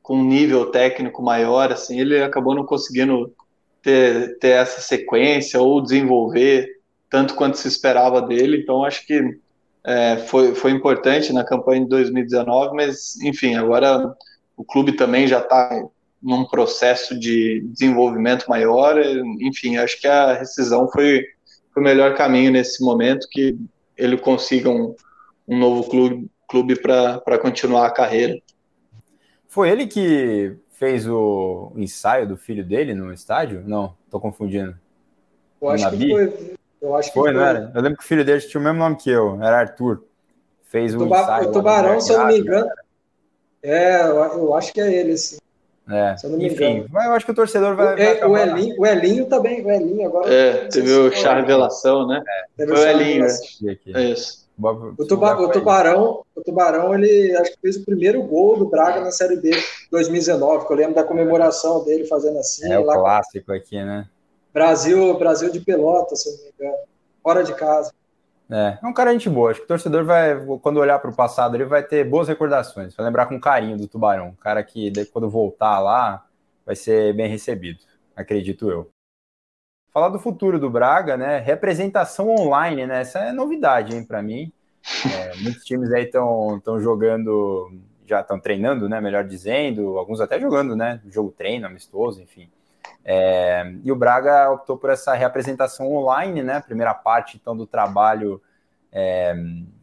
com 0.02 0.18
um 0.18 0.24
nível 0.24 0.68
técnico 0.68 1.22
maior, 1.22 1.72
assim, 1.72 2.00
ele 2.00 2.22
acabou 2.22 2.56
não 2.56 2.66
conseguindo 2.66 3.34
ter, 3.82 4.38
ter 4.40 4.50
essa 4.50 4.82
sequência 4.82 5.60
ou 5.60 5.82
desenvolver 5.82 6.68
tanto 7.10 7.36
quanto 7.36 7.58
se 7.58 7.68
esperava 7.68 8.22
dele. 8.22 8.62
Então, 8.62 8.84
acho 8.84 9.06
que 9.06 9.38
é, 9.86 10.18
foi, 10.28 10.56
foi 10.56 10.72
importante 10.72 11.32
na 11.32 11.44
campanha 11.44 11.82
de 11.82 11.90
2019, 11.90 12.76
mas, 12.76 13.16
enfim, 13.22 13.56
agora 13.56 14.14
o 14.58 14.64
clube 14.64 14.94
também 14.94 15.28
já 15.28 15.40
está 15.40 15.70
num 16.22 16.46
processo 16.46 17.18
de 17.18 17.62
desenvolvimento 17.68 18.48
maior. 18.48 19.00
Enfim, 19.42 19.78
acho 19.78 20.00
que 20.00 20.08
a 20.08 20.34
rescisão 20.34 20.90
foi, 20.90 21.24
foi 21.74 21.84
o 21.84 21.86
melhor 21.86 22.16
caminho 22.16 22.52
nesse 22.52 22.84
momento, 22.84 23.28
que 23.30 23.58
ele 23.98 24.18
consiga 24.18 24.70
um, 24.70 24.96
um 25.48 25.58
novo 25.58 25.90
clube, 25.90 26.30
clube 26.48 26.76
para 26.80 27.38
continuar 27.40 27.88
a 27.88 27.92
carreira. 27.92 28.40
Foi 29.48 29.70
ele 29.70 29.88
que 29.88 30.58
fez 30.72 31.08
o 31.08 31.72
ensaio 31.76 32.28
do 32.28 32.38
filho 32.38 32.64
dele 32.64 32.94
no 32.94 33.14
estádio? 33.14 33.64
Não, 33.66 33.96
estou 34.06 34.20
confundindo. 34.20 34.76
Eu 35.62 35.70
acho 35.70 35.90
que 35.92 36.10
foi, 36.10 36.56
eu 36.82 36.96
acho 36.96 37.10
que 37.10 37.14
foi, 37.14 37.32
foi, 37.32 37.34
não 37.34 37.46
era? 37.46 37.72
Eu 37.74 37.82
lembro 37.82 37.98
que 37.98 38.04
o 38.04 38.08
filho 38.08 38.26
dele 38.26 38.42
tinha 38.42 38.60
o 38.60 38.64
mesmo 38.64 38.80
nome 38.80 38.96
que 38.98 39.10
eu, 39.10 39.42
era 39.42 39.60
Arthur. 39.60 40.04
Fez 40.64 40.94
o, 40.94 41.00
Tuba, 41.00 41.42
o 41.42 41.52
Tubarão, 41.52 42.02
se 42.02 42.12
eu 42.12 42.20
não 42.20 42.28
me 42.28 42.40
engano. 42.40 42.70
É, 43.64 44.02
eu 44.02 44.54
acho 44.54 44.74
que 44.74 44.82
é 44.82 44.94
ele, 44.94 45.18
sim. 45.18 45.38
É, 45.90 46.18
se 46.18 46.26
eu 46.26 46.32
não 46.32 46.38
me 46.40 46.48
enfim, 46.48 46.80
engano. 46.80 46.90
eu 46.94 47.14
acho 47.14 47.26
que 47.26 47.32
o 47.32 47.36
torcedor 47.36 47.76
vai. 47.76 47.96
O, 47.96 48.00
é, 48.00 48.26
o, 48.26 48.38
Elinho, 48.38 48.76
o 48.80 48.86
Elinho 48.86 49.26
também, 49.28 49.64
o 49.64 49.72
Elinho 49.72 50.08
agora. 50.08 50.34
É, 50.34 50.68
teve 50.68 50.92
o 50.92 51.12
chá 51.12 51.36
revelação, 51.36 52.08
né? 52.08 52.24
É. 52.28 52.46
Teve 52.58 52.76
foi 52.76 52.86
o 52.86 52.90
Elinho, 52.90 53.26
né? 53.26 53.78
É 53.94 54.04
isso. 54.04 54.45
O, 54.58 55.06
tuba, 55.06 55.38
o 55.40 55.50
Tubarão, 55.50 56.24
o 56.34 56.42
Tubarão, 56.42 56.96
ele 56.96 57.36
acho 57.36 57.52
que 57.52 57.60
fez 57.62 57.76
o 57.76 57.84
primeiro 57.84 58.24
gol 58.24 58.58
do 58.58 58.66
Braga 58.66 59.02
na 59.02 59.12
Série 59.12 59.36
B 59.36 59.52
2019, 59.92 60.66
que 60.66 60.72
eu 60.72 60.78
lembro 60.78 60.96
da 60.96 61.04
comemoração 61.04 61.84
dele 61.84 62.06
fazendo 62.06 62.40
assim. 62.40 62.72
É 62.72 62.80
o 62.80 62.86
clássico 62.86 63.52
aqui, 63.52 63.76
né? 63.76 64.08
Brasil, 64.54 65.18
Brasil 65.20 65.52
de 65.52 65.60
Pelotas, 65.60 66.24
se 66.24 66.32
não 66.32 66.44
me 66.44 66.52
engano. 66.58 66.78
Fora 67.22 67.44
de 67.44 67.54
casa. 67.54 67.92
É, 68.50 68.78
é 68.82 68.88
um 68.88 68.94
cara 68.94 69.12
gente 69.12 69.30
boa. 69.30 69.52
Acho 69.52 69.60
que 69.60 69.66
o 69.66 69.68
torcedor 69.68 70.06
vai, 70.06 70.40
quando 70.62 70.78
olhar 70.78 71.00
para 71.00 71.10
o 71.10 71.16
passado, 71.16 71.56
ele 71.56 71.66
vai 71.66 71.84
ter 71.84 72.06
boas 72.06 72.28
recordações. 72.30 72.96
Vai 72.96 73.06
lembrar 73.06 73.26
com 73.26 73.40
carinho 73.40 73.78
do 73.78 73.88
Tubarão. 73.88 74.28
Um 74.28 74.36
cara 74.36 74.64
que, 74.64 74.94
quando 75.12 75.30
voltar 75.30 75.80
lá, 75.80 76.26
vai 76.66 76.76
ser 76.76 77.14
bem 77.14 77.28
recebido, 77.28 77.80
acredito 78.16 78.70
eu. 78.70 78.90
Falar 79.96 80.10
do 80.10 80.20
futuro 80.20 80.60
do 80.60 80.70
Braga, 80.70 81.16
né? 81.16 81.38
Representação 81.40 82.30
online, 82.30 82.86
né? 82.86 83.00
Essa 83.00 83.20
é 83.20 83.32
novidade, 83.32 83.96
hein, 83.96 84.04
para 84.04 84.22
mim. 84.22 84.52
É, 85.10 85.38
muitos 85.38 85.64
times 85.64 85.90
aí 85.94 86.04
estão 86.04 86.60
jogando, 86.82 87.72
já 88.06 88.20
estão 88.20 88.38
treinando, 88.38 88.90
né? 88.90 89.00
Melhor 89.00 89.24
dizendo, 89.24 89.98
alguns 89.98 90.20
até 90.20 90.38
jogando, 90.38 90.76
né? 90.76 91.00
Jogo 91.10 91.32
treino, 91.32 91.66
amistoso, 91.66 92.22
enfim. 92.22 92.50
É, 93.06 93.74
e 93.86 93.90
o 93.90 93.96
Braga 93.96 94.52
optou 94.52 94.78
por 94.78 94.90
essa 94.90 95.14
representação 95.14 95.90
online, 95.90 96.44
né? 96.44 96.60
Primeira 96.60 96.94
parte, 96.94 97.40
então, 97.42 97.56
do 97.56 97.66
trabalho 97.66 98.42
é, 98.92 99.34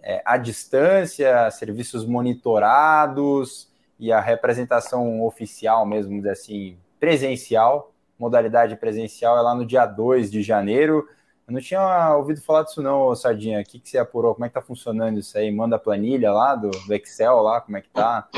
é, 0.03 0.21
à 0.27 0.37
distância, 0.37 1.51
serviços 1.51 2.05
monitorados 2.05 3.67
e 3.99 4.13
a 4.13 4.21
representação 4.21 5.23
oficial 5.25 5.87
mesmo, 5.87 6.29
assim, 6.29 6.77
presencial 7.01 7.93
modalidade 8.19 8.77
presencial 8.77 9.37
é 9.39 9.41
lá 9.41 9.55
no 9.55 9.67
dia 9.67 9.87
2 9.87 10.31
de 10.31 10.43
janeiro. 10.43 11.07
Eu 11.47 11.55
não 11.55 11.61
tinha 11.61 12.17
ouvido 12.17 12.41
falar 12.41 12.63
disso 12.63 12.81
não, 12.81 13.15
Sardinha. 13.15 13.61
O 13.61 13.65
que, 13.65 13.79
que 13.79 13.89
você 13.89 13.99
apurou? 13.99 14.35
Como 14.35 14.45
é 14.45 14.49
que 14.49 14.55
tá 14.55 14.63
funcionando 14.63 15.19
isso 15.19 15.37
aí? 15.37 15.51
Manda 15.51 15.77
a 15.77 15.79
planilha 15.79 16.33
lá 16.33 16.55
do, 16.55 16.71
do 16.71 16.95
Excel 16.95 17.41
lá, 17.41 17.61
como 17.61 17.77
é 17.77 17.81
que 17.81 17.91
tá? 17.91 18.29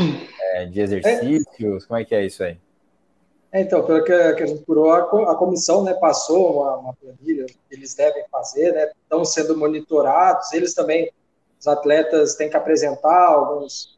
É, 0.53 0.67
de 0.67 0.81
exercícios, 0.81 1.85
como 1.87 1.99
é 1.99 2.05
que 2.05 2.15
é 2.15 2.25
isso 2.25 2.43
aí? 2.43 2.59
É, 3.53 3.61
então, 3.61 3.85
pelo 3.85 4.03
que, 4.03 4.13
a 4.13 4.47
gente 4.47 4.63
apurou, 4.63 4.91
a, 4.91 5.33
a 5.33 5.37
comissão 5.37 5.85
né, 5.85 5.95
passou 5.95 6.61
uma, 6.61 6.77
uma, 6.77 6.95
planilha 6.95 7.47
que 7.47 7.57
eles 7.71 7.95
devem 7.95 8.25
fazer, 8.29 8.73
né? 8.73 8.91
Estão 9.03 9.25
sendo 9.25 9.57
monitorados, 9.57 10.53
eles 10.53 10.75
também, 10.75 11.13
os 11.61 11.69
atletas 11.69 12.35
têm 12.35 12.51
que 12.51 12.57
apresentar 12.57 13.29
alguns 13.29 13.94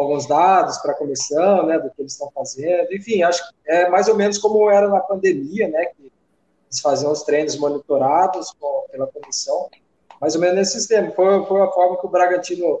alguns 0.00 0.26
dados 0.26 0.78
para 0.78 0.92
a 0.92 0.96
comissão, 0.96 1.66
né, 1.66 1.78
do 1.78 1.90
que 1.90 2.00
eles 2.00 2.12
estão 2.12 2.30
fazendo. 2.34 2.92
Enfim, 2.92 3.22
acho 3.22 3.46
que 3.48 3.54
é 3.66 3.88
mais 3.88 4.08
ou 4.08 4.16
menos 4.16 4.38
como 4.38 4.70
era 4.70 4.88
na 4.88 5.00
pandemia, 5.00 5.68
né, 5.68 5.86
que 5.86 6.02
eles 6.02 6.80
faziam 6.80 7.12
os 7.12 7.22
treinos 7.22 7.56
monitorados 7.56 8.52
com, 8.58 8.86
pela 8.90 9.06
comissão. 9.06 9.68
Mais 10.20 10.34
ou 10.34 10.40
menos 10.40 10.56
nesse 10.56 10.72
sistema. 10.72 11.10
Foi, 11.12 11.44
foi 11.46 11.60
a 11.62 11.70
forma 11.70 11.98
que 11.98 12.06
o 12.06 12.10
Bragantino 12.10 12.80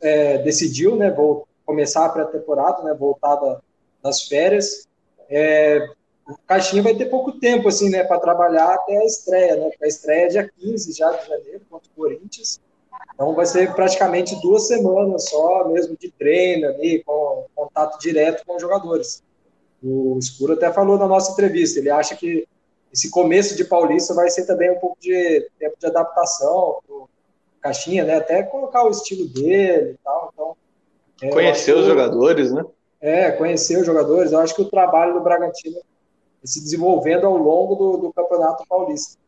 é, 0.00 0.38
decidiu, 0.38 0.96
né, 0.96 1.10
vou 1.10 1.46
começar 1.64 2.04
a 2.04 2.08
pré-temporada, 2.08 2.82
né, 2.82 2.94
voltada 2.94 3.62
das 4.02 4.22
férias. 4.22 4.86
É, 5.28 5.88
o 6.28 6.36
Caixinha 6.46 6.82
vai 6.82 6.94
ter 6.94 7.06
pouco 7.06 7.32
tempo, 7.32 7.68
assim, 7.68 7.90
né, 7.90 8.04
para 8.04 8.20
trabalhar 8.20 8.74
até 8.74 8.96
a 8.96 9.04
estreia, 9.04 9.56
né, 9.56 9.70
a 9.82 9.86
estreia 9.86 10.26
é 10.26 10.28
dia 10.28 10.50
15 10.58 10.92
já 10.92 11.10
de 11.12 11.28
janeiro 11.28 11.62
contra 11.70 11.88
o 11.90 11.96
Corinthians. 11.96 12.60
Então 13.14 13.34
vai 13.34 13.46
ser 13.46 13.72
praticamente 13.74 14.40
duas 14.42 14.66
semanas 14.66 15.28
só 15.28 15.68
mesmo 15.68 15.96
de 15.96 16.10
treino 16.10 16.66
ali, 16.66 17.02
com 17.04 17.46
contato 17.54 17.98
direto 17.98 18.44
com 18.44 18.56
os 18.56 18.62
jogadores. 18.62 19.22
O 19.82 20.18
Escuro 20.18 20.54
até 20.54 20.72
falou 20.72 20.98
na 20.98 21.06
nossa 21.06 21.32
entrevista, 21.32 21.78
ele 21.78 21.90
acha 21.90 22.16
que 22.16 22.46
esse 22.92 23.10
começo 23.10 23.56
de 23.56 23.64
Paulista 23.64 24.14
vai 24.14 24.30
ser 24.30 24.46
também 24.46 24.70
um 24.70 24.78
pouco 24.78 24.96
de 25.00 25.48
tempo 25.58 25.76
de 25.78 25.86
adaptação 25.86 26.78
pro 26.86 27.08
Caixinha, 27.60 28.04
né? 28.04 28.16
Até 28.16 28.42
colocar 28.42 28.84
o 28.84 28.90
estilo 28.90 29.26
dele 29.28 29.92
e 29.92 29.98
tal. 30.04 30.30
Então, 30.32 30.56
é, 31.22 31.28
conhecer 31.30 31.74
os 31.74 31.86
jogadores, 31.86 32.52
né? 32.52 32.64
É, 33.00 33.30
conhecer 33.32 33.78
os 33.78 33.86
jogadores. 33.86 34.32
Eu 34.32 34.38
acho 34.40 34.54
que 34.54 34.62
o 34.62 34.70
trabalho 34.70 35.14
do 35.14 35.20
Bragantino 35.20 35.80
se 36.44 36.60
desenvolvendo 36.60 37.26
ao 37.26 37.36
longo 37.36 37.74
do, 37.74 37.96
do 37.96 38.12
Campeonato 38.12 38.64
Paulista 38.68 39.18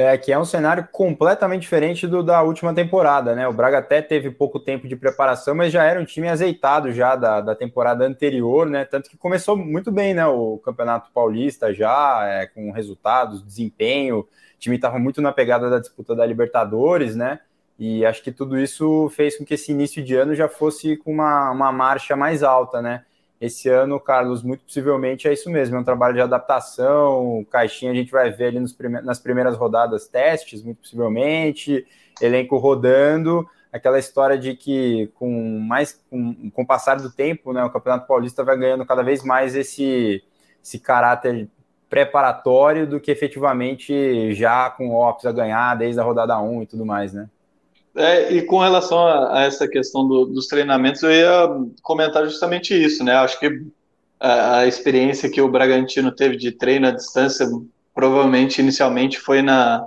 é, 0.00 0.16
que 0.16 0.32
é 0.32 0.38
um 0.38 0.44
cenário 0.44 0.88
completamente 0.90 1.62
diferente 1.62 2.06
do 2.06 2.22
da 2.22 2.42
última 2.42 2.74
temporada, 2.74 3.34
né? 3.34 3.46
O 3.46 3.52
Braga 3.52 3.78
até 3.78 4.00
teve 4.00 4.30
pouco 4.30 4.58
tempo 4.58 4.88
de 4.88 4.96
preparação, 4.96 5.54
mas 5.54 5.72
já 5.72 5.84
era 5.84 6.00
um 6.00 6.04
time 6.04 6.28
azeitado 6.28 6.90
já 6.92 7.14
da, 7.14 7.40
da 7.40 7.54
temporada 7.54 8.06
anterior, 8.06 8.66
né? 8.66 8.84
Tanto 8.86 9.10
que 9.10 9.18
começou 9.18 9.56
muito 9.56 9.92
bem, 9.92 10.14
né? 10.14 10.26
O 10.26 10.58
Campeonato 10.58 11.10
Paulista 11.12 11.74
já, 11.74 12.24
é, 12.26 12.46
com 12.46 12.70
resultados, 12.70 13.42
desempenho, 13.42 14.20
o 14.20 14.28
time 14.58 14.76
estava 14.76 14.98
muito 14.98 15.20
na 15.20 15.32
pegada 15.32 15.68
da 15.68 15.78
disputa 15.78 16.14
da 16.14 16.24
Libertadores, 16.24 17.14
né? 17.14 17.40
E 17.78 18.04
acho 18.04 18.22
que 18.22 18.32
tudo 18.32 18.58
isso 18.58 19.08
fez 19.10 19.36
com 19.36 19.44
que 19.44 19.54
esse 19.54 19.72
início 19.72 20.02
de 20.02 20.14
ano 20.14 20.34
já 20.34 20.48
fosse 20.48 20.96
com 20.96 21.12
uma, 21.12 21.50
uma 21.50 21.72
marcha 21.72 22.16
mais 22.16 22.42
alta, 22.42 22.80
né? 22.80 23.04
Esse 23.40 23.70
ano, 23.70 23.98
Carlos, 23.98 24.42
muito 24.42 24.64
possivelmente 24.64 25.26
é 25.26 25.32
isso 25.32 25.48
mesmo, 25.48 25.74
é 25.74 25.80
um 25.80 25.84
trabalho 25.84 26.14
de 26.14 26.20
adaptação, 26.20 27.44
caixinha 27.50 27.90
a 27.90 27.94
gente 27.94 28.12
vai 28.12 28.30
ver 28.30 28.48
ali 28.48 28.74
prime 28.74 29.00
nas 29.00 29.18
primeiras 29.18 29.56
rodadas 29.56 30.06
testes, 30.06 30.62
muito 30.62 30.82
possivelmente, 30.82 31.86
elenco 32.20 32.58
rodando, 32.58 33.48
aquela 33.72 33.98
história 33.98 34.36
de 34.36 34.54
que 34.54 35.10
com 35.14 35.58
mais 35.58 35.98
com, 36.10 36.50
com 36.50 36.62
o 36.62 36.66
passar 36.66 36.96
do 36.96 37.10
tempo, 37.10 37.54
né, 37.54 37.64
o 37.64 37.70
Campeonato 37.70 38.06
Paulista 38.06 38.44
vai 38.44 38.58
ganhando 38.58 38.84
cada 38.84 39.02
vez 39.02 39.24
mais 39.24 39.54
esse, 39.54 40.22
esse 40.62 40.78
caráter 40.78 41.48
preparatório 41.88 42.86
do 42.86 43.00
que 43.00 43.10
efetivamente 43.10 44.34
já 44.34 44.68
com 44.68 44.90
o 44.90 44.94
Ops 44.94 45.24
a 45.24 45.32
ganhar 45.32 45.74
desde 45.76 45.98
a 45.98 46.04
rodada 46.04 46.38
1 46.38 46.62
e 46.62 46.66
tudo 46.66 46.84
mais, 46.84 47.14
né? 47.14 47.28
É, 47.96 48.32
e 48.32 48.42
com 48.42 48.58
relação 48.58 48.98
a, 48.98 49.40
a 49.40 49.42
essa 49.42 49.66
questão 49.66 50.06
do, 50.06 50.26
dos 50.26 50.46
treinamentos, 50.46 51.02
eu 51.02 51.10
ia 51.10 51.48
comentar 51.82 52.24
justamente 52.24 52.72
isso, 52.72 53.02
né? 53.02 53.14
Acho 53.14 53.38
que 53.40 53.64
a, 54.18 54.58
a, 54.58 54.66
experiência 54.66 55.30
que 55.30 55.40
o 55.40 55.50
Bragantino 55.50 56.12
teve 56.12 56.36
de 56.36 56.52
treino 56.52 56.86
à 56.86 56.92
distância, 56.92 57.48
provavelmente 57.94 58.60
inicialmente 58.60 59.18
foi 59.18 59.42
na, 59.42 59.84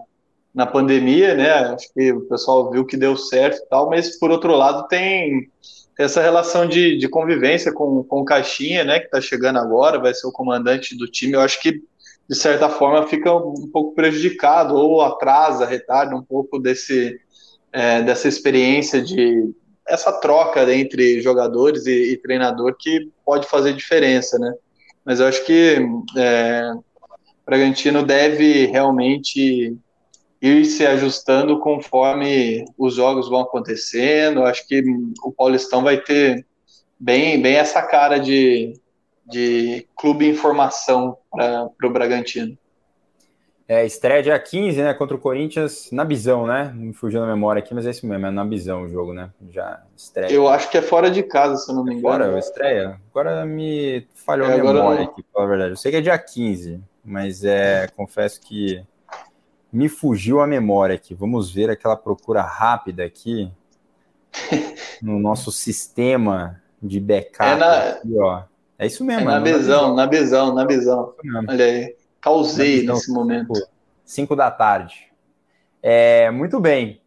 na 0.54 0.66
pandemia, 0.66 1.34
né? 1.34 1.49
Acho 1.49 1.93
que 1.93 2.12
o 2.12 2.22
pessoal 2.22 2.70
viu 2.70 2.86
que 2.86 2.97
deu 2.97 3.16
certo 3.16 3.58
e 3.58 3.70
tal, 3.70 3.89
mas 3.89 4.20
por 4.20 4.32
outro 4.32 4.54
lado 4.56 4.88
tem 4.88 5.49
essa 5.97 6.22
relação 6.22 6.68
de, 6.68 6.97
de 6.97 7.08
convivência 7.08 7.72
com, 7.72 8.04
com 8.04 8.22
o 8.22 8.26
Caixinha, 8.26 8.84
né? 8.84 8.99
Que 8.99 9.06
está 9.06 9.22
chegando 9.22 9.60
agora, 9.60 9.99
vai 9.99 10.14
ser 10.14 10.28
o 10.28 10.32
comandante 10.32 10.97
do 10.97 11.08
time. 11.10 11.34
Eu 11.34 11.41
acho 11.41 11.62
que 11.62 11.82
de 12.30 12.36
certa 12.36 12.70
forma 12.70 13.08
fica 13.08 13.34
um 13.34 13.70
pouco 13.72 13.93
prejudicado 13.95 14.76
ou 14.76 15.01
atrasa, 15.01 15.66
retarda 15.66 16.16
um 16.16 16.24
pouco 16.24 16.60
desse 16.60 17.20
é, 17.74 18.03
dessa 18.03 18.28
experiência 18.28 19.01
de 19.01 19.51
essa 19.86 20.13
troca 20.13 20.74
entre 20.74 21.19
jogadores 21.21 21.86
e, 21.86 22.13
e, 22.13 22.17
treinador 22.17 22.76
que 22.80 23.11
pode 23.26 23.47
fazer 23.47 23.74
diferença, 23.74 24.39
né? 24.39 24.53
Mas 25.03 25.19
eu 25.19 25.28
acho 25.28 25.43
que 25.43 25.78
é, 26.15 26.71
o 26.74 27.45
Bragantino 27.45 28.03
deve 28.03 28.67
realmente 28.67 29.76
ir 30.41 30.65
se 30.65 30.86
ajustando 30.86 31.59
conforme 31.59 32.63
os 32.78 32.95
jogos 32.95 33.30
vão 33.30 33.41
acontecendo. 33.41 34.41
Eu 34.41 34.45
acho 34.45 34.65
que 34.67 34.82
o 35.24 35.32
Paulistão 35.32 35.84
vai 35.84 35.97
ter 35.97 36.45
bem, 36.97 37.41
bem 37.41 37.55
essa 37.55 37.82
cara 37.82 38.17
de, 38.17 38.74
de 39.26 39.86
clube 39.97 40.28
em 40.28 40.36
formação 40.36 41.17
para 41.32 41.69
o 41.84 41.89
Bragantino. 41.89 42.57
É, 43.68 43.86
estreia 43.86 44.22
dia 44.22 44.38
15, 44.38 44.82
né, 44.82 44.93
contra 44.93 45.16
o 45.16 45.20
Corinthians, 45.20 45.89
na 45.91 46.03
Bisão, 46.03 46.45
né? 46.45 46.74
Me 46.76 46.93
fugiu 46.93 47.22
na 47.22 47.28
memória 47.28 47.61
aqui, 47.61 47.74
mas 47.74 47.86
é 47.86 47.91
isso 47.91 48.05
mesmo, 48.05 48.26
é 48.26 48.32
na 48.32 48.43
Bisão 48.43 48.84
o 48.84 48.89
jogo, 48.89 49.14
né? 49.14 49.30
Já 49.49 49.82
estreia. 49.95 50.32
Eu 50.32 50.49
acho 50.49 50.70
que 50.70 50.78
é 50.78 50.82
fora 50.82 51.09
de 51.09 51.24
casa, 51.24 51.55
se 51.55 51.72
eu 51.72 51.76
não 51.76 51.84
me 51.84 51.95
engano. 51.95 52.26
Fora, 52.26 52.39
estreia? 52.39 52.99
Agora 53.09 53.45
me 53.45 54.05
falhou 54.14 54.47
é, 54.47 54.53
a 54.53 54.64
memória 54.64 55.05
aqui, 55.05 55.24
pela 55.24 55.47
verdade. 55.47 55.72
Eu 55.72 55.78
sei 55.78 55.91
que 55.91 55.97
é 55.97 56.01
dia 56.01 56.18
15, 56.18 56.82
mas 57.05 57.45
é, 57.45 57.88
confesso 57.95 58.41
que 58.41 58.84
me 59.72 59.88
fugiu 59.88 60.41
a 60.41 60.47
memória 60.47 60.95
aqui. 60.95 61.16
Vamos 61.16 61.49
ver 61.49 61.70
aquela 61.70 61.95
procura 61.95 62.41
rápida 62.41 63.05
aqui 63.05 63.49
no 65.01 65.20
nosso 65.20 65.53
sistema 65.53 66.61
de 66.82 66.99
backup. 66.99 67.49
É, 67.49 67.55
na... 67.55 67.89
aqui, 67.91 68.18
ó. 68.18 68.43
é 68.78 68.86
isso 68.86 69.05
mesmo. 69.05 69.30
É 69.30 69.39
na 69.39 69.49
é 69.49 69.53
Bisão, 69.53 69.95
na 69.95 70.05
Bisão, 70.05 70.53
na 70.53 70.66
Bisão. 70.66 71.14
Olha 71.47 71.66
aí. 71.66 72.03
Causei 72.24 72.88
nesse 72.88 73.11
momento. 73.11 73.51
Cinco 74.05 74.34
da 74.34 74.49
tarde. 74.49 75.11
É, 75.82 76.32
muito 76.32 76.57
bem. 76.57 77.01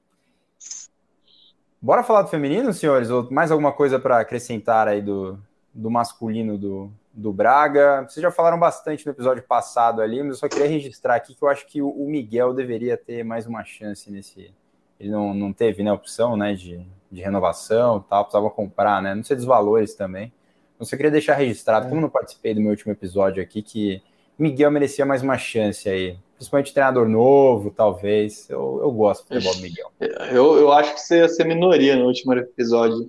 Bora 1.80 2.02
falar 2.02 2.20
do 2.20 2.28
feminino, 2.28 2.70
senhores? 2.74 3.08
Ou 3.08 3.30
mais 3.30 3.50
alguma 3.50 3.72
coisa 3.72 3.98
para 3.98 4.20
acrescentar 4.20 4.86
aí 4.86 5.00
do, 5.00 5.38
do 5.72 5.90
masculino 5.90 6.58
do, 6.58 6.92
do 7.14 7.32
Braga? 7.32 8.02
Vocês 8.02 8.22
já 8.22 8.30
falaram 8.30 8.58
bastante 8.58 9.06
no 9.06 9.12
episódio 9.12 9.42
passado 9.42 10.02
ali, 10.02 10.22
mas 10.22 10.32
eu 10.32 10.36
só 10.36 10.48
queria 10.48 10.68
registrar 10.68 11.14
aqui 11.14 11.34
que 11.34 11.42
eu 11.42 11.48
acho 11.48 11.66
que 11.66 11.80
o 11.80 12.06
Miguel 12.06 12.52
deveria 12.52 12.98
ter 12.98 13.24
mais 13.24 13.46
uma 13.46 13.64
chance 13.64 14.10
nesse. 14.12 14.52
Ele 15.00 15.10
não, 15.10 15.32
não 15.32 15.50
teve 15.50 15.82
né, 15.82 15.90
opção 15.90 16.36
né, 16.36 16.54
de, 16.54 16.86
de 17.10 17.22
renovação 17.22 18.00
tal, 18.00 18.24
precisava 18.24 18.50
comprar, 18.50 19.00
né? 19.00 19.14
Não 19.14 19.24
sei 19.24 19.36
dos 19.36 19.46
valores 19.46 19.94
também. 19.94 20.30
Então, 20.74 20.86
só 20.86 20.94
queria 20.94 21.10
deixar 21.10 21.36
registrado, 21.36 21.86
é. 21.86 21.88
como 21.88 22.02
não 22.02 22.10
participei 22.10 22.54
do 22.54 22.60
meu 22.60 22.70
último 22.70 22.92
episódio 22.92 23.42
aqui, 23.42 23.62
que 23.62 24.02
Miguel 24.38 24.70
merecia 24.70 25.06
mais 25.06 25.22
uma 25.22 25.38
chance 25.38 25.88
aí. 25.88 26.18
principalmente 26.34 26.72
treinador 26.72 27.08
novo, 27.08 27.70
talvez. 27.70 28.48
Eu, 28.50 28.80
eu 28.82 28.90
gosto 28.90 29.22
do 29.22 29.28
futebol 29.28 29.54
do 29.54 29.62
Miguel. 29.62 29.92
Eu, 30.30 30.56
eu 30.58 30.72
acho 30.72 30.94
que 30.94 31.00
você 31.00 31.18
ia 31.18 31.28
ser 31.28 31.44
minoria 31.44 31.96
no 31.96 32.06
último 32.06 32.34
episódio. 32.34 33.08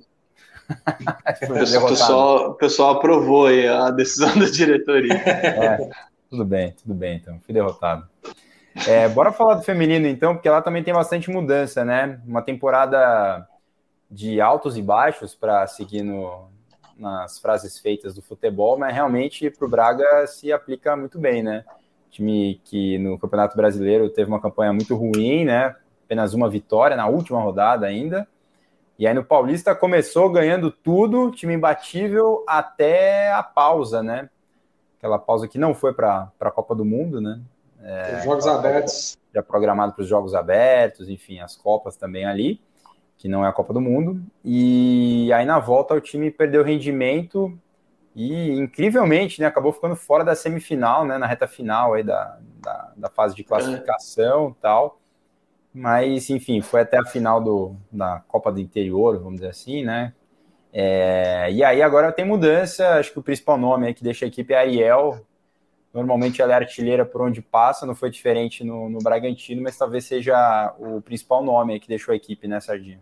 o, 1.50 1.88
pessoal, 1.88 2.50
o 2.52 2.54
pessoal 2.54 2.96
aprovou 2.96 3.48
aí 3.48 3.68
a 3.68 3.90
decisão 3.90 4.38
da 4.38 4.46
diretoria. 4.46 5.14
É, 5.28 5.90
tudo 6.30 6.46
bem, 6.46 6.72
tudo 6.72 6.94
bem, 6.94 7.18
então. 7.18 7.40
Fui 7.46 7.54
derrotado. 7.54 8.08
É, 8.86 9.08
bora 9.10 9.32
falar 9.32 9.56
do 9.56 9.64
feminino, 9.64 10.08
então, 10.08 10.36
porque 10.36 10.50
lá 10.50 10.62
também 10.62 10.84
tem 10.84 10.94
bastante 10.94 11.30
mudança, 11.30 11.84
né? 11.84 12.20
Uma 12.28 12.42
temporada 12.42 13.48
de 14.10 14.40
altos 14.40 14.78
e 14.78 14.82
baixos 14.82 15.34
para 15.34 15.66
seguir 15.68 16.04
no, 16.04 16.50
nas 16.98 17.40
frases 17.40 17.78
feitas 17.78 18.16
do 18.16 18.22
futebol, 18.22 18.78
mas 18.78 18.94
realmente 18.94 19.50
para 19.50 19.66
o 19.66 19.70
Braga 19.70 20.26
se 20.28 20.52
aplica 20.52 20.96
muito 20.96 21.20
bem, 21.20 21.44
né? 21.44 21.64
Time 22.10 22.60
que 22.64 22.98
no 22.98 23.20
Campeonato 23.20 23.56
Brasileiro 23.56 24.10
teve 24.10 24.30
uma 24.30 24.42
campanha 24.42 24.74
muito 24.74 24.96
ruim, 24.96 25.46
né? 25.46 25.76
Apenas 26.06 26.34
uma 26.34 26.50
vitória 26.50 26.96
na 26.96 27.08
última 27.08 27.40
rodada 27.40 27.86
ainda. 27.86 28.28
E 28.98 29.06
aí 29.06 29.14
no 29.14 29.24
Paulista 29.24 29.76
começou 29.76 30.32
ganhando 30.32 30.72
tudo, 30.72 31.30
time 31.32 31.54
imbatível 31.54 32.44
até 32.48 33.32
a 33.32 33.44
pausa, 33.44 34.02
né? 34.02 34.30
Aquela 34.98 35.20
pausa 35.20 35.48
que 35.48 35.60
não 35.60 35.76
foi 35.76 35.94
para 35.94 36.32
a 36.40 36.52
Copa 36.52 36.74
do 36.74 36.84
Mundo, 36.84 37.22
né? 37.22 37.40
É, 37.84 38.24
jogos 38.24 38.48
abertos. 38.48 39.18
Já 39.34 39.44
programado 39.44 39.94
para 39.94 40.02
os 40.02 40.08
Jogos 40.08 40.34
Abertos, 40.34 41.10
enfim, 41.10 41.40
as 41.40 41.56
Copas 41.56 41.96
também 41.96 42.26
ali, 42.26 42.60
que 43.18 43.28
não 43.28 43.46
é 43.46 43.50
a 43.50 43.54
Copa 43.54 43.74
do 43.74 43.82
Mundo. 43.82 44.22
E 44.44 45.32
aí 45.34 45.46
na 45.46 45.60
volta 45.60 45.94
o 45.94 46.02
time 46.02 46.30
perdeu 46.30 46.64
rendimento 46.64 47.58
e 48.16 48.52
incrivelmente, 48.52 49.40
né, 49.40 49.48
acabou 49.48 49.72
ficando 49.72 49.96
fora 49.96 50.24
da 50.24 50.36
semifinal, 50.36 51.06
né, 51.06 51.18
na 51.18 51.28
reta 51.28 51.48
final 51.48 51.94
aí 51.94 52.04
da, 52.04 52.38
da, 52.60 52.94
da 52.98 53.10
fase 53.10 53.36
de 53.36 53.44
classificação 53.44 54.56
tal. 54.62 55.00
Mas, 55.74 56.30
enfim, 56.32 56.60
foi 56.62 56.82
até 56.82 56.98
a 56.98 57.06
final 57.06 57.40
do, 57.40 57.76
da 57.92 58.24
Copa 58.28 58.52
do 58.52 58.60
Interior, 58.60 59.20
vamos 59.20 59.36
dizer 59.36 59.50
assim, 59.50 59.84
né? 59.84 60.14
É, 60.74 61.52
e 61.52 61.64
aí 61.64 61.82
agora 61.82 62.12
tem 62.12 62.26
mudança, 62.26 62.96
acho 62.96 63.12
que 63.12 63.20
o 63.20 63.24
principal 63.24 63.58
nome 63.58 63.94
que 63.94 64.04
deixa 64.04 64.26
a 64.26 64.28
equipe 64.28 64.54
é 64.54 64.58
Ariel. 64.58 65.26
Normalmente 65.98 66.44
ela 66.44 66.54
é 66.54 66.58
artilheira 66.58 67.04
por 67.04 67.24
onde 67.24 67.42
passa, 67.42 67.84
não 67.84 67.96
foi 67.96 68.12
diferente 68.12 68.64
no, 68.64 68.88
no 68.88 69.00
Bragantino, 69.00 69.64
mas 69.64 69.76
talvez 69.76 70.06
seja 70.06 70.76
o 70.78 71.02
principal 71.02 71.44
nome 71.44 71.80
que 71.80 71.88
deixou 71.88 72.12
a 72.14 72.16
equipe, 72.16 72.48
né, 72.48 72.60
Sardinha? 72.60 73.00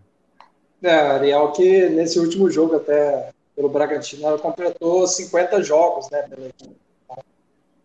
É, 0.82 0.96
Ariel 0.96 1.52
que 1.52 1.90
nesse 1.90 2.18
último 2.18 2.50
jogo 2.50 2.78
até 2.78 3.32
pelo 3.54 3.68
Bragantino, 3.68 4.26
ela 4.26 4.40
completou 4.40 5.06
50 5.06 5.62
jogos, 5.62 6.10
né, 6.10 6.22
pela 6.22 6.48
equipe. 6.48 6.78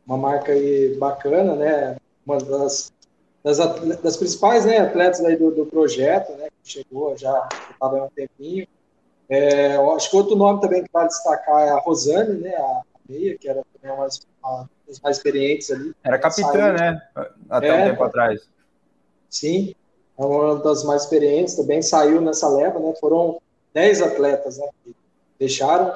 Uma 0.06 0.16
marca 0.16 0.52
aí 0.52 0.96
bacana, 0.96 1.56
né, 1.56 1.96
uma 2.24 2.38
das, 2.38 2.92
das, 3.42 3.58
das 4.00 4.16
principais 4.16 4.64
né, 4.64 4.78
atletas 4.78 5.24
aí 5.24 5.34
do, 5.34 5.50
do 5.50 5.66
projeto, 5.66 6.30
né, 6.36 6.50
que 6.62 6.70
chegou, 6.70 7.16
já 7.16 7.48
estava 7.68 7.98
há 7.98 8.04
um 8.04 8.10
tempinho. 8.10 8.64
É, 9.28 9.74
acho 9.74 10.08
que 10.08 10.16
outro 10.16 10.36
nome 10.36 10.60
também 10.60 10.84
que 10.84 10.90
vale 10.92 11.08
destacar 11.08 11.66
é 11.66 11.70
a 11.70 11.78
Rosane, 11.78 12.38
né, 12.38 12.54
a 12.54 12.82
meia, 13.08 13.36
que 13.36 13.48
era 13.48 13.64
também 13.74 13.96
uma, 13.96 14.06
uma 14.40 14.70
das 14.90 15.00
mais 15.00 15.16
experientes 15.16 15.70
ali. 15.70 15.94
Era 16.02 16.18
capitã, 16.18 16.52
saiu, 16.52 16.72
né, 16.74 17.02
até 17.48 17.68
é, 17.68 17.74
um 17.74 17.90
tempo 17.90 18.04
atrás. 18.04 18.42
Sim, 19.28 19.74
é 20.18 20.24
uma 20.24 20.56
das 20.56 20.84
mais 20.84 21.04
experientes, 21.04 21.54
também 21.54 21.80
saiu 21.80 22.20
nessa 22.20 22.48
leva, 22.48 22.78
né, 22.80 22.92
foram 23.00 23.40
10 23.72 24.02
atletas, 24.02 24.58
né, 24.58 24.68
que 24.84 24.94
deixaram. 25.38 25.94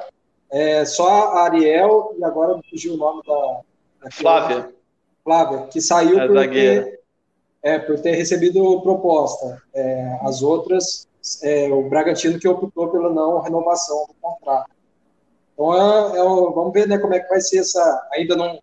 É, 0.49 0.85
só 0.85 1.33
a 1.33 1.43
Ariel, 1.43 2.15
e 2.17 2.23
agora 2.23 2.59
fugiu 2.69 2.93
o 2.93 2.97
nome 2.97 3.21
da, 3.27 3.59
da 4.03 4.11
Flávia. 4.11 4.73
Flávia, 5.23 5.67
que 5.67 5.81
saiu 5.81 6.19
é 6.19 6.27
por, 6.27 6.49
ter, 6.49 6.99
é, 7.61 7.79
por 7.79 7.99
ter 7.99 8.11
recebido 8.11 8.81
proposta. 8.81 9.61
É, 9.73 10.19
as 10.21 10.41
outras, 10.41 11.07
é, 11.41 11.67
o 11.69 11.89
Bragantino 11.89 12.39
que 12.39 12.47
optou 12.47 12.89
pela 12.89 13.11
não 13.11 13.41
renovação 13.41 14.05
do 14.07 14.13
contrato. 14.21 14.69
Então, 15.53 15.73
é, 15.73 16.19
é 16.19 16.23
vamos 16.23 16.73
ver 16.73 16.87
né, 16.87 16.97
como 16.97 17.13
é 17.13 17.19
que 17.19 17.27
vai 17.27 17.41
ser 17.41 17.59
essa. 17.59 18.07
Ainda 18.13 18.35
não, 18.35 18.59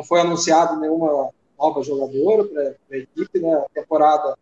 não 0.00 0.04
foi 0.04 0.20
anunciado 0.20 0.80
nenhuma 0.80 1.28
nova 1.58 1.82
jogadora 1.82 2.44
para 2.44 2.96
a 2.96 2.98
equipe, 2.98 3.38
né? 3.38 3.52
A 3.52 3.66
temporada, 3.74 4.34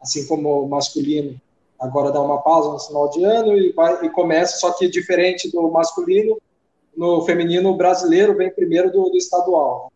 assim 0.00 0.26
como 0.26 0.64
o 0.64 0.68
masculino, 0.68 1.40
agora 1.78 2.10
dá 2.10 2.20
uma 2.20 2.42
pausa 2.42 2.70
no 2.70 2.80
final 2.80 3.08
de 3.08 3.22
ano 3.24 3.56
e, 3.56 3.72
vai, 3.72 4.04
e 4.04 4.10
começa, 4.10 4.58
só 4.58 4.72
que 4.72 4.88
diferente 4.88 5.48
do 5.50 5.70
masculino, 5.70 6.38
no 6.96 7.24
feminino 7.24 7.70
o 7.70 7.76
brasileiro 7.76 8.36
vem 8.36 8.50
primeiro 8.50 8.90
do, 8.90 9.04
do 9.10 9.16
estadual. 9.16 9.92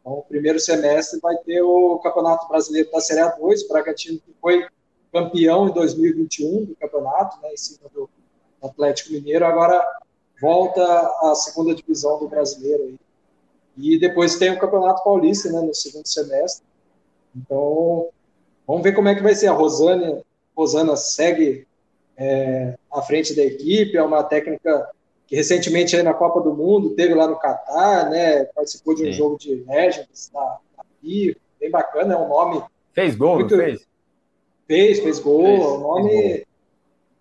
Então, 0.00 0.14
o 0.14 0.22
primeiro 0.22 0.58
semestre 0.58 1.20
vai 1.20 1.36
ter 1.36 1.62
o 1.62 2.00
Campeonato 2.00 2.48
Brasileiro 2.48 2.90
da 2.90 3.00
Série 3.00 3.20
A2, 3.20 3.64
o 3.64 3.68
Bragantino 3.68 4.18
que 4.18 4.34
foi 4.40 4.66
campeão 5.12 5.68
em 5.68 5.72
2021 5.72 6.64
do 6.64 6.74
campeonato, 6.74 7.40
né, 7.40 7.52
em 7.52 7.56
cima 7.56 7.88
do 7.94 8.10
Atlético 8.60 9.12
Mineiro, 9.12 9.46
agora 9.46 9.80
volta 10.40 10.82
à 11.22 11.32
segunda 11.36 11.72
divisão 11.72 12.18
do 12.18 12.26
brasileiro. 12.26 12.82
Aí. 12.82 12.98
E 13.76 13.98
depois 13.98 14.38
tem 14.38 14.50
o 14.50 14.58
Campeonato 14.58 15.02
Paulista 15.02 15.50
né, 15.50 15.60
no 15.60 15.74
segundo 15.74 16.06
semestre. 16.06 16.64
Então, 17.34 18.08
vamos 18.66 18.82
ver 18.82 18.92
como 18.92 19.08
é 19.08 19.14
que 19.14 19.22
vai 19.22 19.34
ser. 19.34 19.46
A 19.46 19.52
Rosane 19.52 20.22
Rosana 20.56 20.96
segue 20.96 21.66
é, 22.16 22.76
à 22.92 23.02
frente 23.02 23.34
da 23.34 23.42
equipe, 23.42 23.96
é 23.96 24.02
uma 24.02 24.22
técnica 24.22 24.88
que 25.26 25.34
recentemente 25.34 25.96
aí 25.96 26.02
na 26.02 26.12
Copa 26.12 26.40
do 26.40 26.54
Mundo 26.54 26.90
teve 26.90 27.14
lá 27.14 27.26
no 27.26 27.38
Catar, 27.38 28.10
né? 28.10 28.44
Participou 28.44 28.94
de 28.94 29.02
um 29.02 29.06
Sim. 29.06 29.12
jogo 29.12 29.38
de 29.38 29.64
Legends 29.66 30.30
na, 30.32 30.58
na 30.76 30.84
Rio, 31.02 31.36
bem 31.58 31.70
bacana, 31.70 32.14
é 32.14 32.16
um 32.18 32.28
nome. 32.28 32.62
Fez 32.92 33.16
gol, 33.16 33.36
muito... 33.36 33.56
fez? 33.56 33.86
Fez, 34.66 35.00
fez 35.00 35.18
gol, 35.18 35.44
fez, 35.44 35.60
é 35.60 35.66
um 35.66 35.80
nome, 35.80 36.46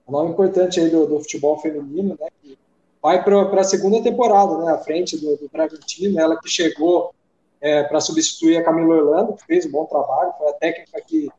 um 0.08 0.12
nome 0.12 0.32
importante 0.32 0.80
aí 0.80 0.90
do, 0.90 1.08
do 1.08 1.20
futebol 1.20 1.58
feminino, 1.60 2.18
né? 2.20 2.28
Que 2.42 2.58
vai 3.02 3.24
para 3.24 3.62
a 3.62 3.64
segunda 3.64 4.02
temporada, 4.02 4.58
né? 4.60 4.74
À 4.74 4.78
frente 4.78 5.18
do, 5.18 5.36
do 5.38 5.50
Bragantino, 5.52 6.20
ela 6.20 6.40
que 6.40 6.50
chegou 6.50 7.14
é, 7.60 7.84
para 7.84 8.00
substituir 8.00 8.58
a 8.58 8.64
Camila 8.64 8.96
Orlando, 8.96 9.34
que 9.34 9.46
fez 9.46 9.66
um 9.66 9.72
bom 9.72 9.86
trabalho, 9.86 10.34
foi 10.38 10.50
a 10.50 10.54
técnica 10.54 11.02
que 11.02 11.30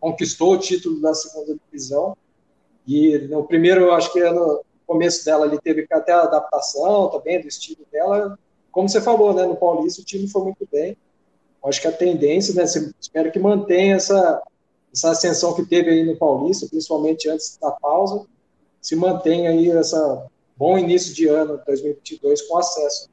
conquistou 0.00 0.54
o 0.54 0.58
título 0.58 1.00
da 1.00 1.14
segunda 1.14 1.56
divisão. 1.64 2.16
E 2.86 3.18
no 3.30 3.44
primeiro, 3.44 3.82
eu 3.82 3.94
acho 3.94 4.12
que 4.12 4.20
no 4.30 4.62
começo 4.86 5.24
dela, 5.24 5.46
ele 5.46 5.60
teve 5.60 5.86
até 5.90 6.12
a 6.12 6.22
adaptação 6.22 7.08
também 7.08 7.40
do 7.40 7.48
estilo 7.48 7.86
dela. 7.90 8.38
Como 8.70 8.88
você 8.88 9.00
falou, 9.00 9.32
né, 9.32 9.46
no 9.46 9.56
Paulista 9.56 10.02
o 10.02 10.04
time 10.04 10.28
foi 10.28 10.42
muito 10.42 10.68
bem. 10.70 10.96
Acho 11.64 11.80
que 11.80 11.88
a 11.88 11.92
tendência, 11.92 12.54
né, 12.54 12.64
espero 13.00 13.30
que 13.30 13.38
mantenha 13.38 13.94
essa, 13.94 14.42
essa 14.92 15.10
ascensão 15.10 15.54
que 15.54 15.64
teve 15.64 15.90
aí 15.90 16.04
no 16.04 16.16
Paulista, 16.16 16.66
principalmente 16.66 17.28
antes 17.28 17.56
da 17.60 17.70
pausa, 17.70 18.26
se 18.80 18.96
mantenha 18.96 19.50
aí 19.50 19.70
essa 19.70 20.26
bom 20.56 20.78
início 20.78 21.14
de 21.14 21.26
ano 21.28 21.60
2022 21.66 22.42
com 22.42 22.58
acesso. 22.58 23.10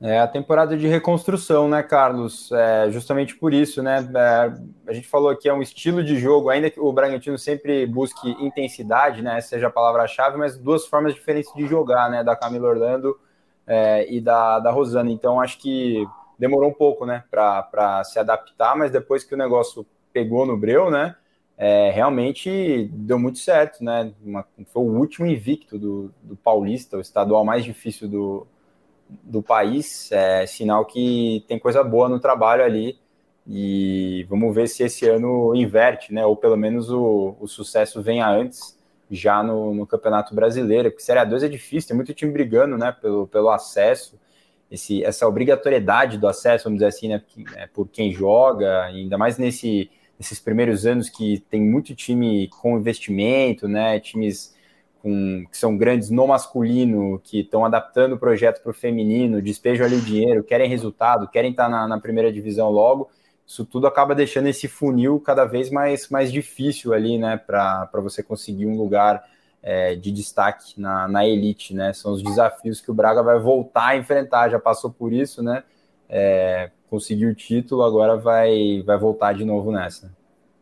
É 0.00 0.20
a 0.20 0.28
temporada 0.28 0.76
de 0.76 0.86
reconstrução, 0.86 1.68
né, 1.68 1.82
Carlos? 1.82 2.52
É, 2.52 2.88
justamente 2.90 3.34
por 3.34 3.52
isso, 3.52 3.82
né? 3.82 4.08
É, 4.14 4.90
a 4.90 4.92
gente 4.92 5.08
falou 5.08 5.36
que 5.36 5.48
é 5.48 5.52
um 5.52 5.60
estilo 5.60 6.04
de 6.04 6.16
jogo, 6.16 6.50
ainda 6.50 6.70
que 6.70 6.78
o 6.78 6.92
Bragantino 6.92 7.36
sempre 7.36 7.84
busque 7.84 8.30
intensidade, 8.40 9.22
né? 9.22 9.40
Seja 9.40 9.66
a 9.66 9.70
palavra-chave, 9.70 10.36
mas 10.36 10.56
duas 10.56 10.86
formas 10.86 11.14
diferentes 11.14 11.52
de 11.52 11.66
jogar, 11.66 12.08
né? 12.10 12.22
Da 12.22 12.36
Camila 12.36 12.68
Orlando 12.68 13.18
é, 13.66 14.06
e 14.08 14.20
da, 14.20 14.60
da 14.60 14.70
Rosana. 14.70 15.10
Então, 15.10 15.40
acho 15.40 15.58
que 15.58 16.06
demorou 16.38 16.70
um 16.70 16.74
pouco, 16.74 17.04
né, 17.04 17.24
para 17.30 18.02
se 18.04 18.18
adaptar, 18.18 18.76
mas 18.76 18.92
depois 18.92 19.24
que 19.24 19.34
o 19.34 19.38
negócio 19.38 19.84
pegou 20.12 20.46
no 20.46 20.56
breu, 20.56 20.90
né? 20.90 21.16
É, 21.58 21.90
realmente 21.90 22.88
deu 22.92 23.18
muito 23.18 23.38
certo, 23.38 23.82
né? 23.82 24.12
Uma, 24.24 24.46
foi 24.72 24.82
o 24.82 24.98
último 24.98 25.26
invicto 25.26 25.76
do, 25.78 26.14
do 26.22 26.36
Paulista, 26.36 26.96
o 26.96 27.00
estadual 27.00 27.44
mais 27.44 27.64
difícil 27.64 28.08
do 28.08 28.46
do 29.22 29.42
país, 29.42 30.10
é 30.12 30.46
sinal 30.46 30.84
que 30.84 31.44
tem 31.48 31.58
coisa 31.58 31.82
boa 31.82 32.08
no 32.08 32.20
trabalho 32.20 32.62
ali. 32.64 32.98
E 33.46 34.26
vamos 34.28 34.54
ver 34.54 34.68
se 34.68 34.82
esse 34.82 35.08
ano 35.08 35.54
inverte, 35.54 36.12
né? 36.12 36.26
Ou 36.26 36.36
pelo 36.36 36.56
menos 36.56 36.90
o, 36.90 37.34
o 37.40 37.48
sucesso 37.48 38.02
venha 38.02 38.28
antes, 38.28 38.78
já 39.10 39.42
no, 39.42 39.72
no 39.74 39.86
Campeonato 39.86 40.34
Brasileiro. 40.34 40.90
Porque 40.90 41.02
Série 41.02 41.20
A2 41.20 41.44
é 41.44 41.48
difícil, 41.48 41.88
tem 41.88 41.96
muito 41.96 42.12
time 42.12 42.30
brigando, 42.30 42.76
né? 42.76 42.92
Pelo, 42.92 43.26
pelo 43.26 43.48
acesso, 43.48 44.20
esse, 44.70 45.02
essa 45.02 45.26
obrigatoriedade 45.26 46.18
do 46.18 46.28
acesso, 46.28 46.64
vamos 46.64 46.78
dizer 46.78 46.88
assim, 46.88 47.08
né? 47.08 47.22
É, 47.56 47.66
por 47.66 47.88
quem 47.88 48.12
joga, 48.12 48.82
ainda 48.84 49.16
mais 49.16 49.38
nesse, 49.38 49.90
nesses 50.18 50.40
primeiros 50.40 50.84
anos 50.84 51.08
que 51.08 51.38
tem 51.48 51.60
muito 51.62 51.94
time 51.94 52.48
com 52.48 52.78
investimento, 52.78 53.68
né? 53.68 54.00
Times 54.00 54.56
com, 55.02 55.46
que 55.50 55.56
são 55.56 55.76
grandes 55.76 56.10
no 56.10 56.26
masculino, 56.26 57.20
que 57.22 57.40
estão 57.40 57.64
adaptando 57.64 58.14
o 58.14 58.18
projeto 58.18 58.62
para 58.62 58.70
o 58.70 58.74
feminino, 58.74 59.40
despejam 59.40 59.86
ali 59.86 59.96
o 59.96 60.00
dinheiro, 60.00 60.44
querem 60.44 60.68
resultado, 60.68 61.28
querem 61.28 61.52
estar 61.52 61.64
tá 61.64 61.68
na, 61.68 61.88
na, 61.88 62.00
primeira 62.00 62.32
divisão 62.32 62.70
logo, 62.70 63.08
isso 63.46 63.64
tudo 63.64 63.86
acaba 63.86 64.14
deixando 64.14 64.48
esse 64.48 64.68
funil 64.68 65.20
cada 65.20 65.44
vez 65.44 65.70
mais, 65.70 66.08
mais 66.08 66.30
difícil 66.30 66.92
ali, 66.92 67.16
né, 67.16 67.36
para 67.36 67.88
você 67.94 68.22
conseguir 68.22 68.66
um 68.66 68.76
lugar 68.76 69.24
é, 69.62 69.94
de 69.94 70.10
destaque 70.10 70.78
na, 70.78 71.08
na 71.08 71.26
elite, 71.26 71.74
né, 71.74 71.92
são 71.92 72.12
os 72.12 72.22
desafios 72.22 72.80
que 72.80 72.90
o 72.90 72.94
Braga 72.94 73.22
vai 73.22 73.38
voltar 73.38 73.88
a 73.88 73.96
enfrentar, 73.96 74.50
já 74.50 74.58
passou 74.58 74.90
por 74.90 75.12
isso, 75.12 75.42
né, 75.42 75.62
é, 76.08 76.70
conseguiu 76.88 77.30
o 77.30 77.34
título, 77.34 77.82
agora 77.82 78.16
vai, 78.16 78.82
vai 78.84 78.98
voltar 78.98 79.34
de 79.34 79.44
novo 79.44 79.70
nessa. 79.70 80.10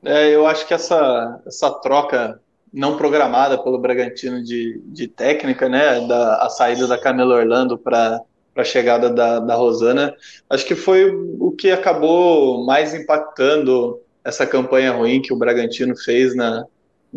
É, 0.05 0.35
eu 0.35 0.47
acho 0.47 0.67
que 0.67 0.75
essa, 0.75 1.41
essa 1.47 1.71
troca 1.71 2.41
não 2.73 2.97
programada 2.97 3.57
pelo 3.57 3.79
Bragantino 3.79 4.43
de, 4.43 4.81
de 4.85 5.09
técnica, 5.09 5.69
né, 5.69 6.07
da, 6.07 6.37
a 6.45 6.49
saída 6.49 6.87
da 6.87 6.99
Camila 6.99 7.37
Orlando 7.37 7.79
para 7.79 8.21
a 8.55 8.65
chegada 8.65 9.09
da, 9.09 9.39
da 9.39 9.55
Rosana, 9.55 10.15
acho 10.51 10.67
que 10.67 10.75
foi 10.75 11.11
o 11.39 11.51
que 11.53 11.71
acabou 11.71 12.65
mais 12.65 12.95
impactando 12.95 14.01
essa 14.25 14.47
campanha 14.47 14.93
ruim 14.93 15.23
que 15.23 15.33
o 15.33 15.37
Bragantino 15.37 15.97
fez 15.97 16.35
na, 16.35 16.67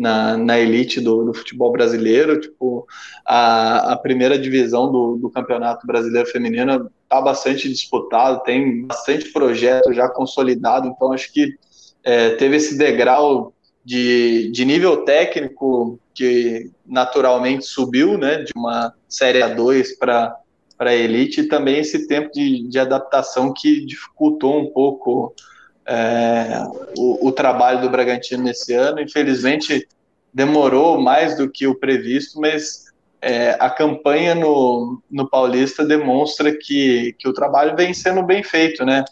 na, 0.00 0.34
na 0.34 0.58
elite 0.58 0.98
do, 0.98 1.26
do, 1.26 1.34
futebol 1.34 1.70
brasileiro. 1.70 2.40
Tipo, 2.40 2.86
a, 3.24 3.92
a 3.92 3.96
primeira 3.96 4.38
divisão 4.38 4.90
do, 4.90 5.16
do 5.16 5.30
Campeonato 5.30 5.86
Brasileiro 5.86 6.26
Feminino 6.28 6.90
está 7.02 7.20
bastante 7.20 7.68
disputado, 7.68 8.42
tem 8.42 8.86
bastante 8.86 9.30
projeto 9.30 9.92
já 9.92 10.08
consolidado, 10.08 10.88
então 10.88 11.12
acho 11.12 11.30
que 11.32 11.54
é, 12.02 12.30
teve 12.30 12.56
esse 12.56 12.78
degrau 12.78 13.52
de, 13.84 14.50
de 14.52 14.64
nível 14.64 15.04
técnico 15.04 16.00
que 16.14 16.70
naturalmente 16.86 17.66
subiu, 17.66 18.16
né, 18.16 18.42
de 18.42 18.52
uma 18.56 18.94
Série 19.06 19.40
A2 19.40 19.98
para 19.98 20.34
para 20.78 20.92
a 20.92 20.96
elite 20.96 21.42
e 21.42 21.46
também 21.46 21.80
esse 21.80 22.08
tempo 22.08 22.32
de, 22.32 22.66
de 22.66 22.78
adaptação 22.78 23.52
que 23.52 23.84
dificultou 23.84 24.58
um 24.58 24.70
pouco 24.70 25.34
é, 25.90 26.62
o, 26.96 27.26
o, 27.26 27.32
trabalho 27.32 27.80
do 27.80 27.90
Bragantino 27.90 28.44
nesse 28.44 28.72
ano. 28.72 29.00
Infelizmente, 29.00 29.88
demorou 30.32 31.00
mais 31.00 31.36
do 31.36 31.50
que 31.50 31.66
o 31.66 31.74
previsto, 31.74 32.40
mas 32.40 32.84
é, 33.20 33.56
a 33.58 33.68
campanha 33.68 34.36
no, 34.36 35.02
no 35.10 35.28
Paulista 35.28 35.84
demonstra 35.84 36.56
que, 36.56 37.16
que 37.18 37.28
o 37.28 37.32
trabalho 37.32 37.76
vem 37.76 37.92
sendo 37.92 38.22
bem 38.22 38.40
feito, 38.44 38.84
né? 38.84 39.04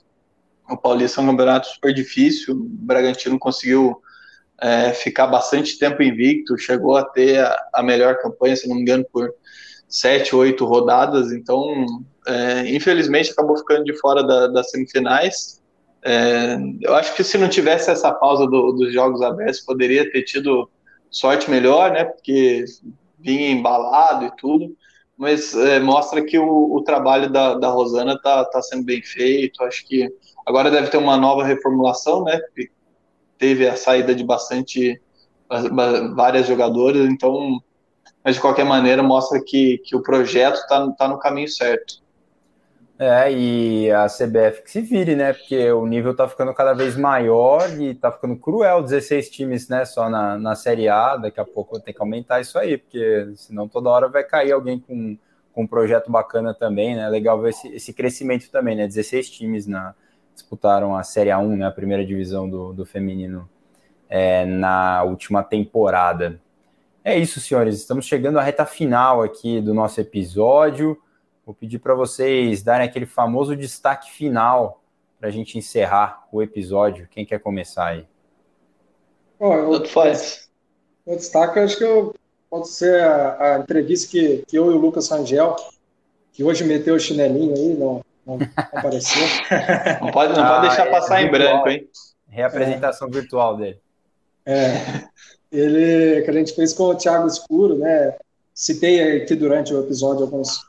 O 0.71 0.77
Paulista 0.77 1.21
é 1.21 1.25
um 1.25 1.27
campeonato 1.27 1.67
super 1.67 1.93
difícil, 1.93 2.55
o 2.55 2.59
Bragantino 2.61 3.39
conseguiu 3.41 4.01
é, 4.61 4.93
ficar 4.93 5.27
bastante 5.27 5.79
tempo 5.81 6.01
invicto, 6.01 6.57
chegou 6.57 6.97
a 6.97 7.05
ter 7.05 7.41
a, 7.41 7.59
a, 7.75 7.83
melhor 7.83 8.19
campanha, 8.19 8.55
se 8.55 8.69
não 8.69 8.77
me 8.77 8.83
engano, 8.83 9.05
por 9.13 9.35
sete, 9.89 10.37
oito 10.37 10.65
rodadas, 10.65 11.33
então, 11.33 11.85
é, 12.25 12.69
infelizmente, 12.73 13.33
acabou 13.33 13.57
ficando 13.57 13.85
de 13.85 13.99
fora 13.99 14.23
da, 14.23 14.47
das 14.47 14.71
semifinais. 14.71 15.58
É, 16.05 16.57
eu 16.81 16.95
acho 16.95 17.15
que 17.15 17.25
se 17.25 17.37
não 17.37 17.49
tivesse 17.49 17.91
essa 17.91 18.13
pausa 18.13 18.47
do, 18.47 18.73
dos 18.73 18.93
jogos 18.93 19.21
abertos, 19.21 19.61
poderia 19.61 20.11
ter 20.11 20.23
tido 20.23 20.71
sorte 21.11 21.51
melhor, 21.51 21.91
né, 21.91 22.05
porque 22.05 22.65
vinha 23.19 23.51
embalado 23.51 24.27
e 24.27 24.37
tudo, 24.37 24.77
mas 25.17 25.55
é, 25.55 25.81
mostra 25.81 26.25
que 26.25 26.39
o, 26.39 26.75
o, 26.75 26.83
trabalho 26.83 27.31
da, 27.31 27.55
da 27.55 27.69
Rosana 27.69 28.13
está 28.15 28.45
tá 28.45 28.63
sendo 28.63 28.85
bem 28.85 29.03
feito, 29.03 29.63
acho 29.65 29.85
que 29.87 30.09
agora 30.47 30.71
deve 30.71 30.89
ter 30.89 30.99
uma 30.99 31.17
nova 31.17 31.45
reformulação, 31.45 32.23
né, 32.23 32.39
teve 33.37 33.67
a 33.69 33.77
saída 33.77 34.15
de 34.15 34.23
bastante 34.23 35.01
várias 36.15 36.47
jogadoras, 36.47 37.09
então, 37.09 37.59
mas 38.23 38.35
de 38.35 38.41
qualquer 38.41 38.65
maneira 38.65 39.03
mostra 39.03 39.43
que, 39.43 39.79
que 39.79 39.97
o 39.97 40.03
projeto 40.03 40.57
está 40.57 40.91
tá 40.93 41.09
no 41.09 41.19
caminho 41.19 41.49
certo. 41.49 42.03
É, 43.01 43.33
e 43.33 43.93
a 43.93 44.07
CBF 44.07 44.63
que 44.65 44.71
se 44.73 44.81
vire, 44.81 45.15
né? 45.15 45.33
Porque 45.33 45.71
o 45.71 45.87
nível 45.87 46.17
tá 46.17 46.29
ficando 46.29 46.53
cada 46.53 46.73
vez 46.73 46.97
maior 46.97 47.71
e 47.81 47.95
tá 47.95 48.11
ficando 48.11 48.37
cruel, 48.37 48.83
16 48.83 49.31
times, 49.31 49.69
né? 49.69 49.85
Só 49.85 50.11
na, 50.11 50.37
na 50.37 50.57
Série 50.57 50.89
A, 50.89 51.17
daqui 51.17 51.39
a 51.39 51.45
pouco 51.45 51.79
ter 51.79 51.93
que 51.93 52.01
aumentar 52.01 52.41
isso 52.41 52.59
aí, 52.59 52.77
porque 52.77 53.33
senão 53.37 53.69
toda 53.69 53.89
hora 53.89 54.09
vai 54.09 54.25
cair 54.25 54.51
alguém 54.51 54.81
com, 54.81 55.17
com 55.53 55.63
um 55.63 55.67
projeto 55.67 56.11
bacana 56.11 56.53
também, 56.53 56.97
né? 56.97 57.09
Legal 57.09 57.41
ver 57.41 57.51
esse, 57.51 57.69
esse 57.69 57.93
crescimento 57.93 58.51
também, 58.51 58.75
né? 58.75 58.89
16 58.89 59.31
times 59.31 59.69
na, 59.69 59.95
disputaram 60.39 60.97
a 60.97 61.03
Série 61.03 61.31
A1, 61.31 61.57
né, 61.57 61.67
a 61.67 61.71
primeira 61.71 62.05
divisão 62.05 62.49
do, 62.49 62.73
do 62.73 62.87
feminino, 62.87 63.49
é, 64.09 64.45
na 64.45 65.03
última 65.03 65.43
temporada. 65.43 66.41
É 67.05 67.17
isso, 67.17 67.41
senhores. 67.41 67.77
Estamos 67.77 68.07
chegando 68.07 68.39
à 68.39 68.43
reta 68.43 68.65
final 68.65 69.23
aqui 69.23 69.61
do 69.61 69.75
nosso 69.75 70.01
episódio. 70.01 71.01
Vou 71.49 71.55
pedir 71.55 71.79
para 71.79 71.95
vocês 71.95 72.63
darem 72.63 72.87
aquele 72.87 73.07
famoso 73.07 73.57
destaque 73.57 74.11
final 74.11 74.83
para 75.19 75.31
a 75.31 75.33
gente 75.33 75.57
encerrar 75.57 76.29
o 76.31 76.43
episódio. 76.43 77.09
Quem 77.11 77.25
quer 77.25 77.41
começar 77.41 77.87
aí? 77.87 78.07
Bom, 79.41 79.55
eu, 79.55 79.71
Tanto 79.71 79.89
faz. 79.89 80.51
O 81.07 81.17
destaque, 81.17 81.59
acho 81.59 81.79
que 81.79 81.85
eu, 81.85 82.15
pode 82.51 82.69
ser 82.69 83.03
a, 83.03 83.55
a, 83.55 83.59
entrevista 83.61 84.11
que, 84.11 84.45
que 84.47 84.59
eu 84.59 84.71
e 84.71 84.75
o 84.75 84.77
Lucas 84.77 85.09
Rangel, 85.09 85.57
que 86.35 86.45
hoje 86.45 86.65
meteu 86.65 86.97
o 86.97 87.01
chinelinho 87.01 87.55
aí, 87.55 87.73
não, 87.73 88.05
não 88.27 88.39
apareceu. 88.55 89.23
não 90.03 90.11
pode, 90.11 90.35
não 90.35 90.45
ah, 90.45 90.49
pode 90.51 90.67
deixar 90.69 90.87
é 90.87 90.91
passar 90.91 91.23
em 91.23 91.31
branco, 91.31 91.67
hein? 91.67 91.89
Reapresentação 92.29 93.09
é. 93.09 93.11
virtual 93.11 93.57
dele. 93.57 93.81
É, 94.45 95.09
ele 95.51 96.21
que 96.21 96.31
a 96.31 96.35
gente 96.35 96.55
fez 96.55 96.75
com 96.75 96.83
o 96.83 96.95
Thiago 96.95 97.27
Escuro, 97.27 97.79
né? 97.79 98.19
Citei 98.53 99.23
aqui 99.23 99.35
durante 99.35 99.73
o 99.73 99.81
episódio 99.81 100.25
alguns 100.25 100.68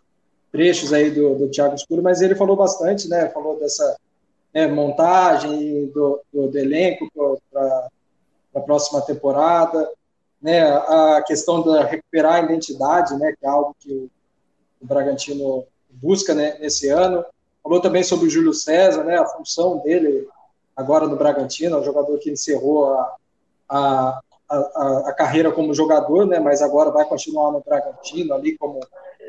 trechos 0.52 0.94
aí 0.94 1.12
do, 1.12 1.36
do 1.36 1.50
Thiago 1.50 1.76
Escuro, 1.76 2.02
mas 2.02 2.22
ele 2.22 2.36
falou 2.36 2.56
bastante, 2.56 3.08
né? 3.08 3.30
Falou 3.30 3.60
dessa 3.60 3.98
né, 4.54 4.68
montagem 4.68 5.88
do, 5.88 6.22
do, 6.32 6.48
do 6.48 6.58
elenco 6.58 7.10
para 7.52 7.88
a 8.56 8.60
próxima 8.60 9.02
temporada, 9.02 9.90
né? 10.42 10.62
A 10.62 11.24
questão 11.26 11.62
da 11.62 11.86
recuperar 11.86 12.36
a 12.36 12.42
identidade, 12.42 13.16
né? 13.18 13.34
Que 13.40 13.46
é 13.46 13.50
algo 13.50 13.76
que 13.80 13.92
o, 13.92 14.10
o 14.82 14.86
Bragantino 14.86 15.66
busca 15.90 16.34
né, 16.34 16.58
nesse 16.60 16.90
ano. 16.90 17.26
Falou 17.64 17.82
também 17.82 18.04
sobre 18.04 18.28
o 18.28 18.30
Júlio 18.30 18.54
César, 18.54 19.04
né, 19.04 19.18
a 19.18 19.26
função 19.26 19.80
dele 19.80 20.28
agora 20.76 21.08
no 21.08 21.18
Bragantino, 21.18 21.76
é 21.76 21.80
um 21.80 21.84
jogador 21.84 22.18
que 22.20 22.32
encerrou 22.32 22.94
a, 22.94 23.16
a, 23.68 24.22
a, 24.50 25.04
a, 25.10 25.14
carreira 25.14 25.52
como 25.52 25.74
jogador, 25.74 26.26
né, 26.26 26.40
mas 26.40 26.62
agora 26.62 26.90
vai 26.90 27.06
continuar 27.06 27.52
no 27.52 27.60
Bragantino 27.60 28.34
ali 28.34 28.58
como 28.58 28.80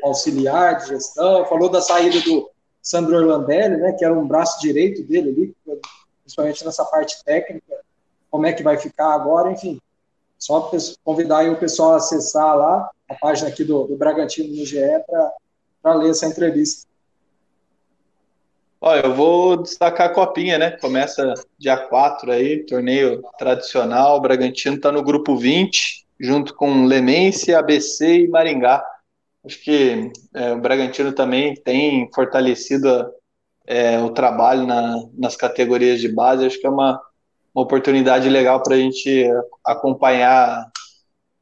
auxiliar 0.03 0.79
de 0.79 0.89
gestão. 0.89 1.45
Falou 1.47 1.69
da 1.69 1.81
saída 1.81 2.21
do 2.21 2.51
Sandro 2.83 3.17
Orlandelli, 3.17 3.77
né, 3.77 3.93
que 3.93 4.05
era 4.05 4.15
um 4.15 4.27
braço 4.27 4.61
direito 4.61 5.03
dele 5.03 5.55
ali, 5.65 5.81
principalmente 6.23 6.65
nessa 6.65 6.85
parte 6.85 7.23
técnica, 7.25 7.77
como 8.31 8.47
é 8.47 8.53
que 8.53 8.63
vai 8.63 8.79
ficar 8.79 9.13
agora, 9.13 9.51
enfim. 9.51 9.81
Só 10.39 10.71
convidar 11.05 11.51
o 11.51 11.57
pessoal 11.57 11.93
a 11.93 11.97
acessar 11.97 12.57
lá 12.57 12.91
a 13.09 13.15
página 13.15 13.49
aqui 13.49 13.65
do, 13.65 13.85
do 13.85 13.97
Bragantino 13.97 14.57
no 14.57 14.65
GE 14.65 14.79
para 15.83 15.95
ler 15.95 16.11
essa 16.11 16.27
entrevista. 16.27 16.89
Olha, 18.81 19.05
eu 19.05 19.15
vou 19.15 19.59
destacar 19.59 20.07
a 20.07 20.15
Copinha, 20.15 20.57
né? 20.57 20.71
Começa 20.71 21.35
dia 21.59 21.77
4 21.77 22.33
aí, 22.33 22.65
torneio 22.65 23.23
tradicional. 23.39 24.17
O 24.17 24.21
Bragantino 24.21 24.77
está 24.77 24.91
no 24.91 25.03
grupo 25.03 25.37
20, 25.37 26.07
junto 26.19 26.55
com 26.55 26.87
Lemense, 26.87 27.55
ABC 27.55 28.21
e 28.21 28.29
Maringá. 28.29 28.83
Acho 29.45 29.63
que 29.63 30.11
é, 30.35 30.53
o 30.53 30.61
Bragantino 30.61 31.13
também 31.13 31.55
tem 31.55 32.11
fortalecido 32.15 33.11
é, 33.67 33.99
o 34.01 34.11
trabalho 34.11 34.67
na, 34.67 34.97
nas 35.15 35.37
categorias 35.37 36.01
de 36.01 36.09
base. 36.09 36.45
Acho 36.45 36.61
que 36.61 36.67
é 36.67 36.71
uma, 36.71 37.01
uma 37.55 37.65
oportunidade 37.65 38.29
legal 38.29 38.63
para 38.63 38.75
a 38.75 38.79
gente 38.79 39.27
acompanhar 39.65 40.71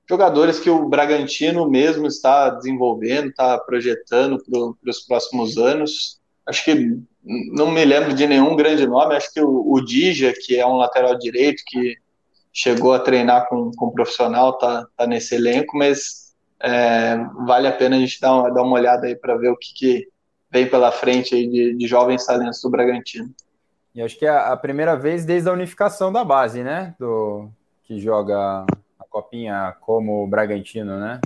jogadores 0.09 0.59
que 0.59 0.71
o 0.71 0.89
Bragantino 0.89 1.69
mesmo 1.69 2.07
está 2.07 2.51
desenvolvendo, 2.51 3.29
está 3.29 3.59
projetando 3.59 4.39
para 4.83 4.91
os 4.91 5.01
próximos 5.01 5.59
anos. 5.59 6.19
Acho 6.47 6.65
que 6.65 6.99
não 7.53 7.71
me 7.71 7.85
lembro 7.85 8.15
de 8.15 8.27
nenhum 8.27 8.57
grande 8.57 8.87
nome, 8.87 9.15
acho 9.15 9.33
que 9.33 9.41
o, 9.41 9.71
o 9.71 9.85
Dija, 9.85 10.33
que 10.33 10.57
é 10.57 10.67
um 10.67 10.77
lateral 10.77 11.19
direito, 11.19 11.63
que 11.67 11.97
chegou 12.53 12.95
a 12.95 12.99
treinar 12.99 13.47
com, 13.49 13.71
com 13.73 13.87
um 13.87 13.91
profissional, 13.91 14.57
tá, 14.57 14.87
tá 14.97 15.07
nesse 15.07 15.35
elenco, 15.35 15.77
mas 15.77 16.28
é, 16.61 17.17
vale 17.47 17.69
a 17.69 17.73
pena 17.73 17.97
a 17.97 17.99
gente 17.99 18.21
dar 18.21 18.35
uma, 18.35 18.51
dar 18.53 18.63
uma 18.63 18.75
olhada 18.75 19.07
aí 19.07 19.15
para 19.15 19.37
ver 19.37 19.51
o 19.51 19.57
que, 19.57 19.73
que, 19.75 20.09
vem 20.51 20.69
pela 20.69 20.91
frente 20.91 21.35
aí 21.35 21.47
de, 21.47 21.75
de 21.75 21.87
jovens 21.87 22.25
talentos 22.25 22.61
do 22.63 22.71
Bragantino. 22.71 23.31
E 23.95 24.01
acho 24.01 24.19
que 24.19 24.25
é 24.25 24.31
a 24.31 24.57
primeira 24.57 24.97
vez 24.97 25.25
desde 25.25 25.49
a 25.49 25.53
unificação 25.53 26.11
da 26.11 26.25
base, 26.25 26.63
né? 26.63 26.95
Do, 26.99 27.51
que 27.85 28.01
joga 28.01 28.65
a 28.99 29.05
Copinha 29.11 29.75
como 29.81 30.25
o 30.25 30.27
Bragantino, 30.27 30.99
né? 30.99 31.21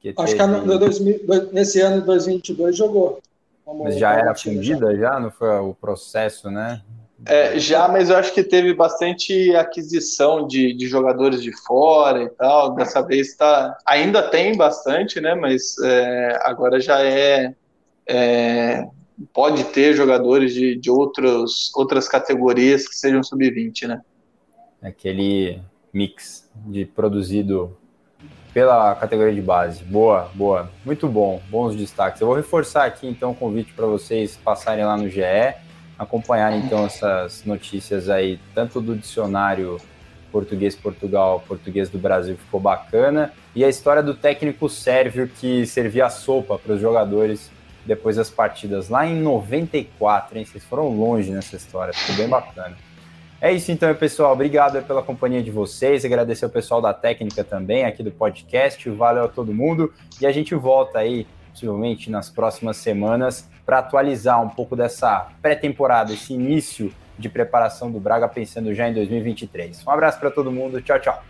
Que 0.00 0.12
acho 0.16 0.36
teve... 0.36 0.60
que 0.60 0.66
no, 0.66 0.78
2000, 0.78 1.52
nesse 1.52 1.80
ano 1.80 2.00
de 2.00 2.06
2022 2.06 2.76
jogou. 2.76 3.20
Mas 3.66 3.96
já 3.96 4.12
era 4.12 4.34
fundida, 4.34 4.96
já? 4.96 5.18
Não 5.18 5.30
foi 5.30 5.48
o 5.60 5.74
processo, 5.74 6.50
né? 6.50 6.82
É, 7.26 7.58
já, 7.58 7.88
mas 7.88 8.10
eu 8.10 8.16
acho 8.16 8.34
que 8.34 8.42
teve 8.42 8.74
bastante 8.74 9.54
aquisição 9.56 10.46
de, 10.46 10.74
de 10.74 10.86
jogadores 10.86 11.42
de 11.42 11.52
fora 11.64 12.22
e 12.22 12.28
tal. 12.28 12.74
Dessa 12.74 13.00
vez 13.00 13.34
tá, 13.34 13.76
ainda 13.86 14.22
tem 14.22 14.56
bastante, 14.56 15.20
né? 15.20 15.34
Mas 15.34 15.78
é, 15.82 16.38
agora 16.42 16.80
já 16.80 17.00
é, 17.02 17.54
é, 18.06 18.86
pode 19.32 19.64
ter 19.64 19.94
jogadores 19.94 20.52
de, 20.52 20.76
de 20.76 20.90
outros, 20.90 21.72
outras 21.74 22.08
categorias 22.08 22.86
que 22.86 22.94
sejam 22.94 23.22
sub-20, 23.22 23.86
né? 23.86 24.02
Aquele 24.82 25.60
mix 25.92 26.48
de 26.66 26.84
produzido 26.84 27.74
pela 28.52 28.94
categoria 28.94 29.34
de 29.34 29.42
base. 29.42 29.82
Boa, 29.82 30.30
boa. 30.34 30.70
Muito 30.84 31.08
bom, 31.08 31.40
bons 31.50 31.74
destaques. 31.74 32.20
Eu 32.20 32.26
vou 32.26 32.36
reforçar 32.36 32.84
aqui 32.84 33.06
então 33.06 33.32
o 33.32 33.34
convite 33.34 33.72
para 33.72 33.86
vocês 33.86 34.36
passarem 34.36 34.84
lá 34.84 34.96
no 34.96 35.08
GE, 35.08 35.22
acompanhar 35.98 36.56
então 36.56 36.84
essas 36.84 37.44
notícias 37.44 38.08
aí, 38.08 38.38
tanto 38.54 38.80
do 38.80 38.96
dicionário 38.96 39.78
português 40.32 40.74
Portugal, 40.74 41.44
português 41.46 41.88
do 41.88 41.96
Brasil, 41.96 42.36
ficou 42.36 42.58
bacana, 42.58 43.32
e 43.54 43.64
a 43.64 43.68
história 43.68 44.02
do 44.02 44.14
técnico 44.14 44.68
sérvio 44.68 45.28
que 45.28 45.64
servia 45.64 46.10
sopa 46.10 46.58
para 46.58 46.72
os 46.72 46.80
jogadores 46.80 47.52
depois 47.86 48.16
das 48.16 48.30
partidas, 48.30 48.88
lá 48.88 49.06
em 49.06 49.20
94, 49.20 50.36
hein? 50.36 50.44
Vocês 50.44 50.64
foram 50.64 50.88
longe 50.88 51.30
nessa 51.30 51.54
história, 51.54 51.92
ficou 51.92 52.16
bem 52.16 52.28
bacana. 52.28 52.76
É 53.40 53.52
isso 53.52 53.70
então, 53.70 53.94
pessoal. 53.94 54.32
Obrigado 54.32 54.82
pela 54.84 55.02
companhia 55.02 55.42
de 55.42 55.50
vocês. 55.50 56.04
Agradecer 56.04 56.46
ao 56.46 56.50
pessoal 56.50 56.80
da 56.80 56.94
técnica 56.94 57.44
também 57.44 57.84
aqui 57.84 58.02
do 58.02 58.10
podcast. 58.10 58.88
Valeu 58.88 59.24
a 59.24 59.28
todo 59.28 59.52
mundo. 59.52 59.92
E 60.18 60.26
a 60.26 60.32
gente 60.32 60.54
volta 60.54 61.00
aí, 61.00 61.26
possivelmente 61.50 62.10
nas 62.10 62.30
próximas 62.30 62.78
semanas, 62.78 63.46
para 63.64 63.78
atualizar 63.78 64.42
um 64.42 64.48
pouco 64.48 64.76
dessa 64.76 65.28
pré-temporada, 65.40 66.12
esse 66.12 66.32
início 66.32 66.92
de 67.18 67.28
preparação 67.28 67.90
do 67.90 68.00
Braga, 68.00 68.28
pensando 68.28 68.74
já 68.74 68.88
em 68.88 68.94
2023. 68.94 69.86
Um 69.86 69.90
abraço 69.90 70.18
para 70.18 70.30
todo 70.30 70.50
mundo. 70.50 70.82
Tchau, 70.82 70.98
tchau. 70.98 71.22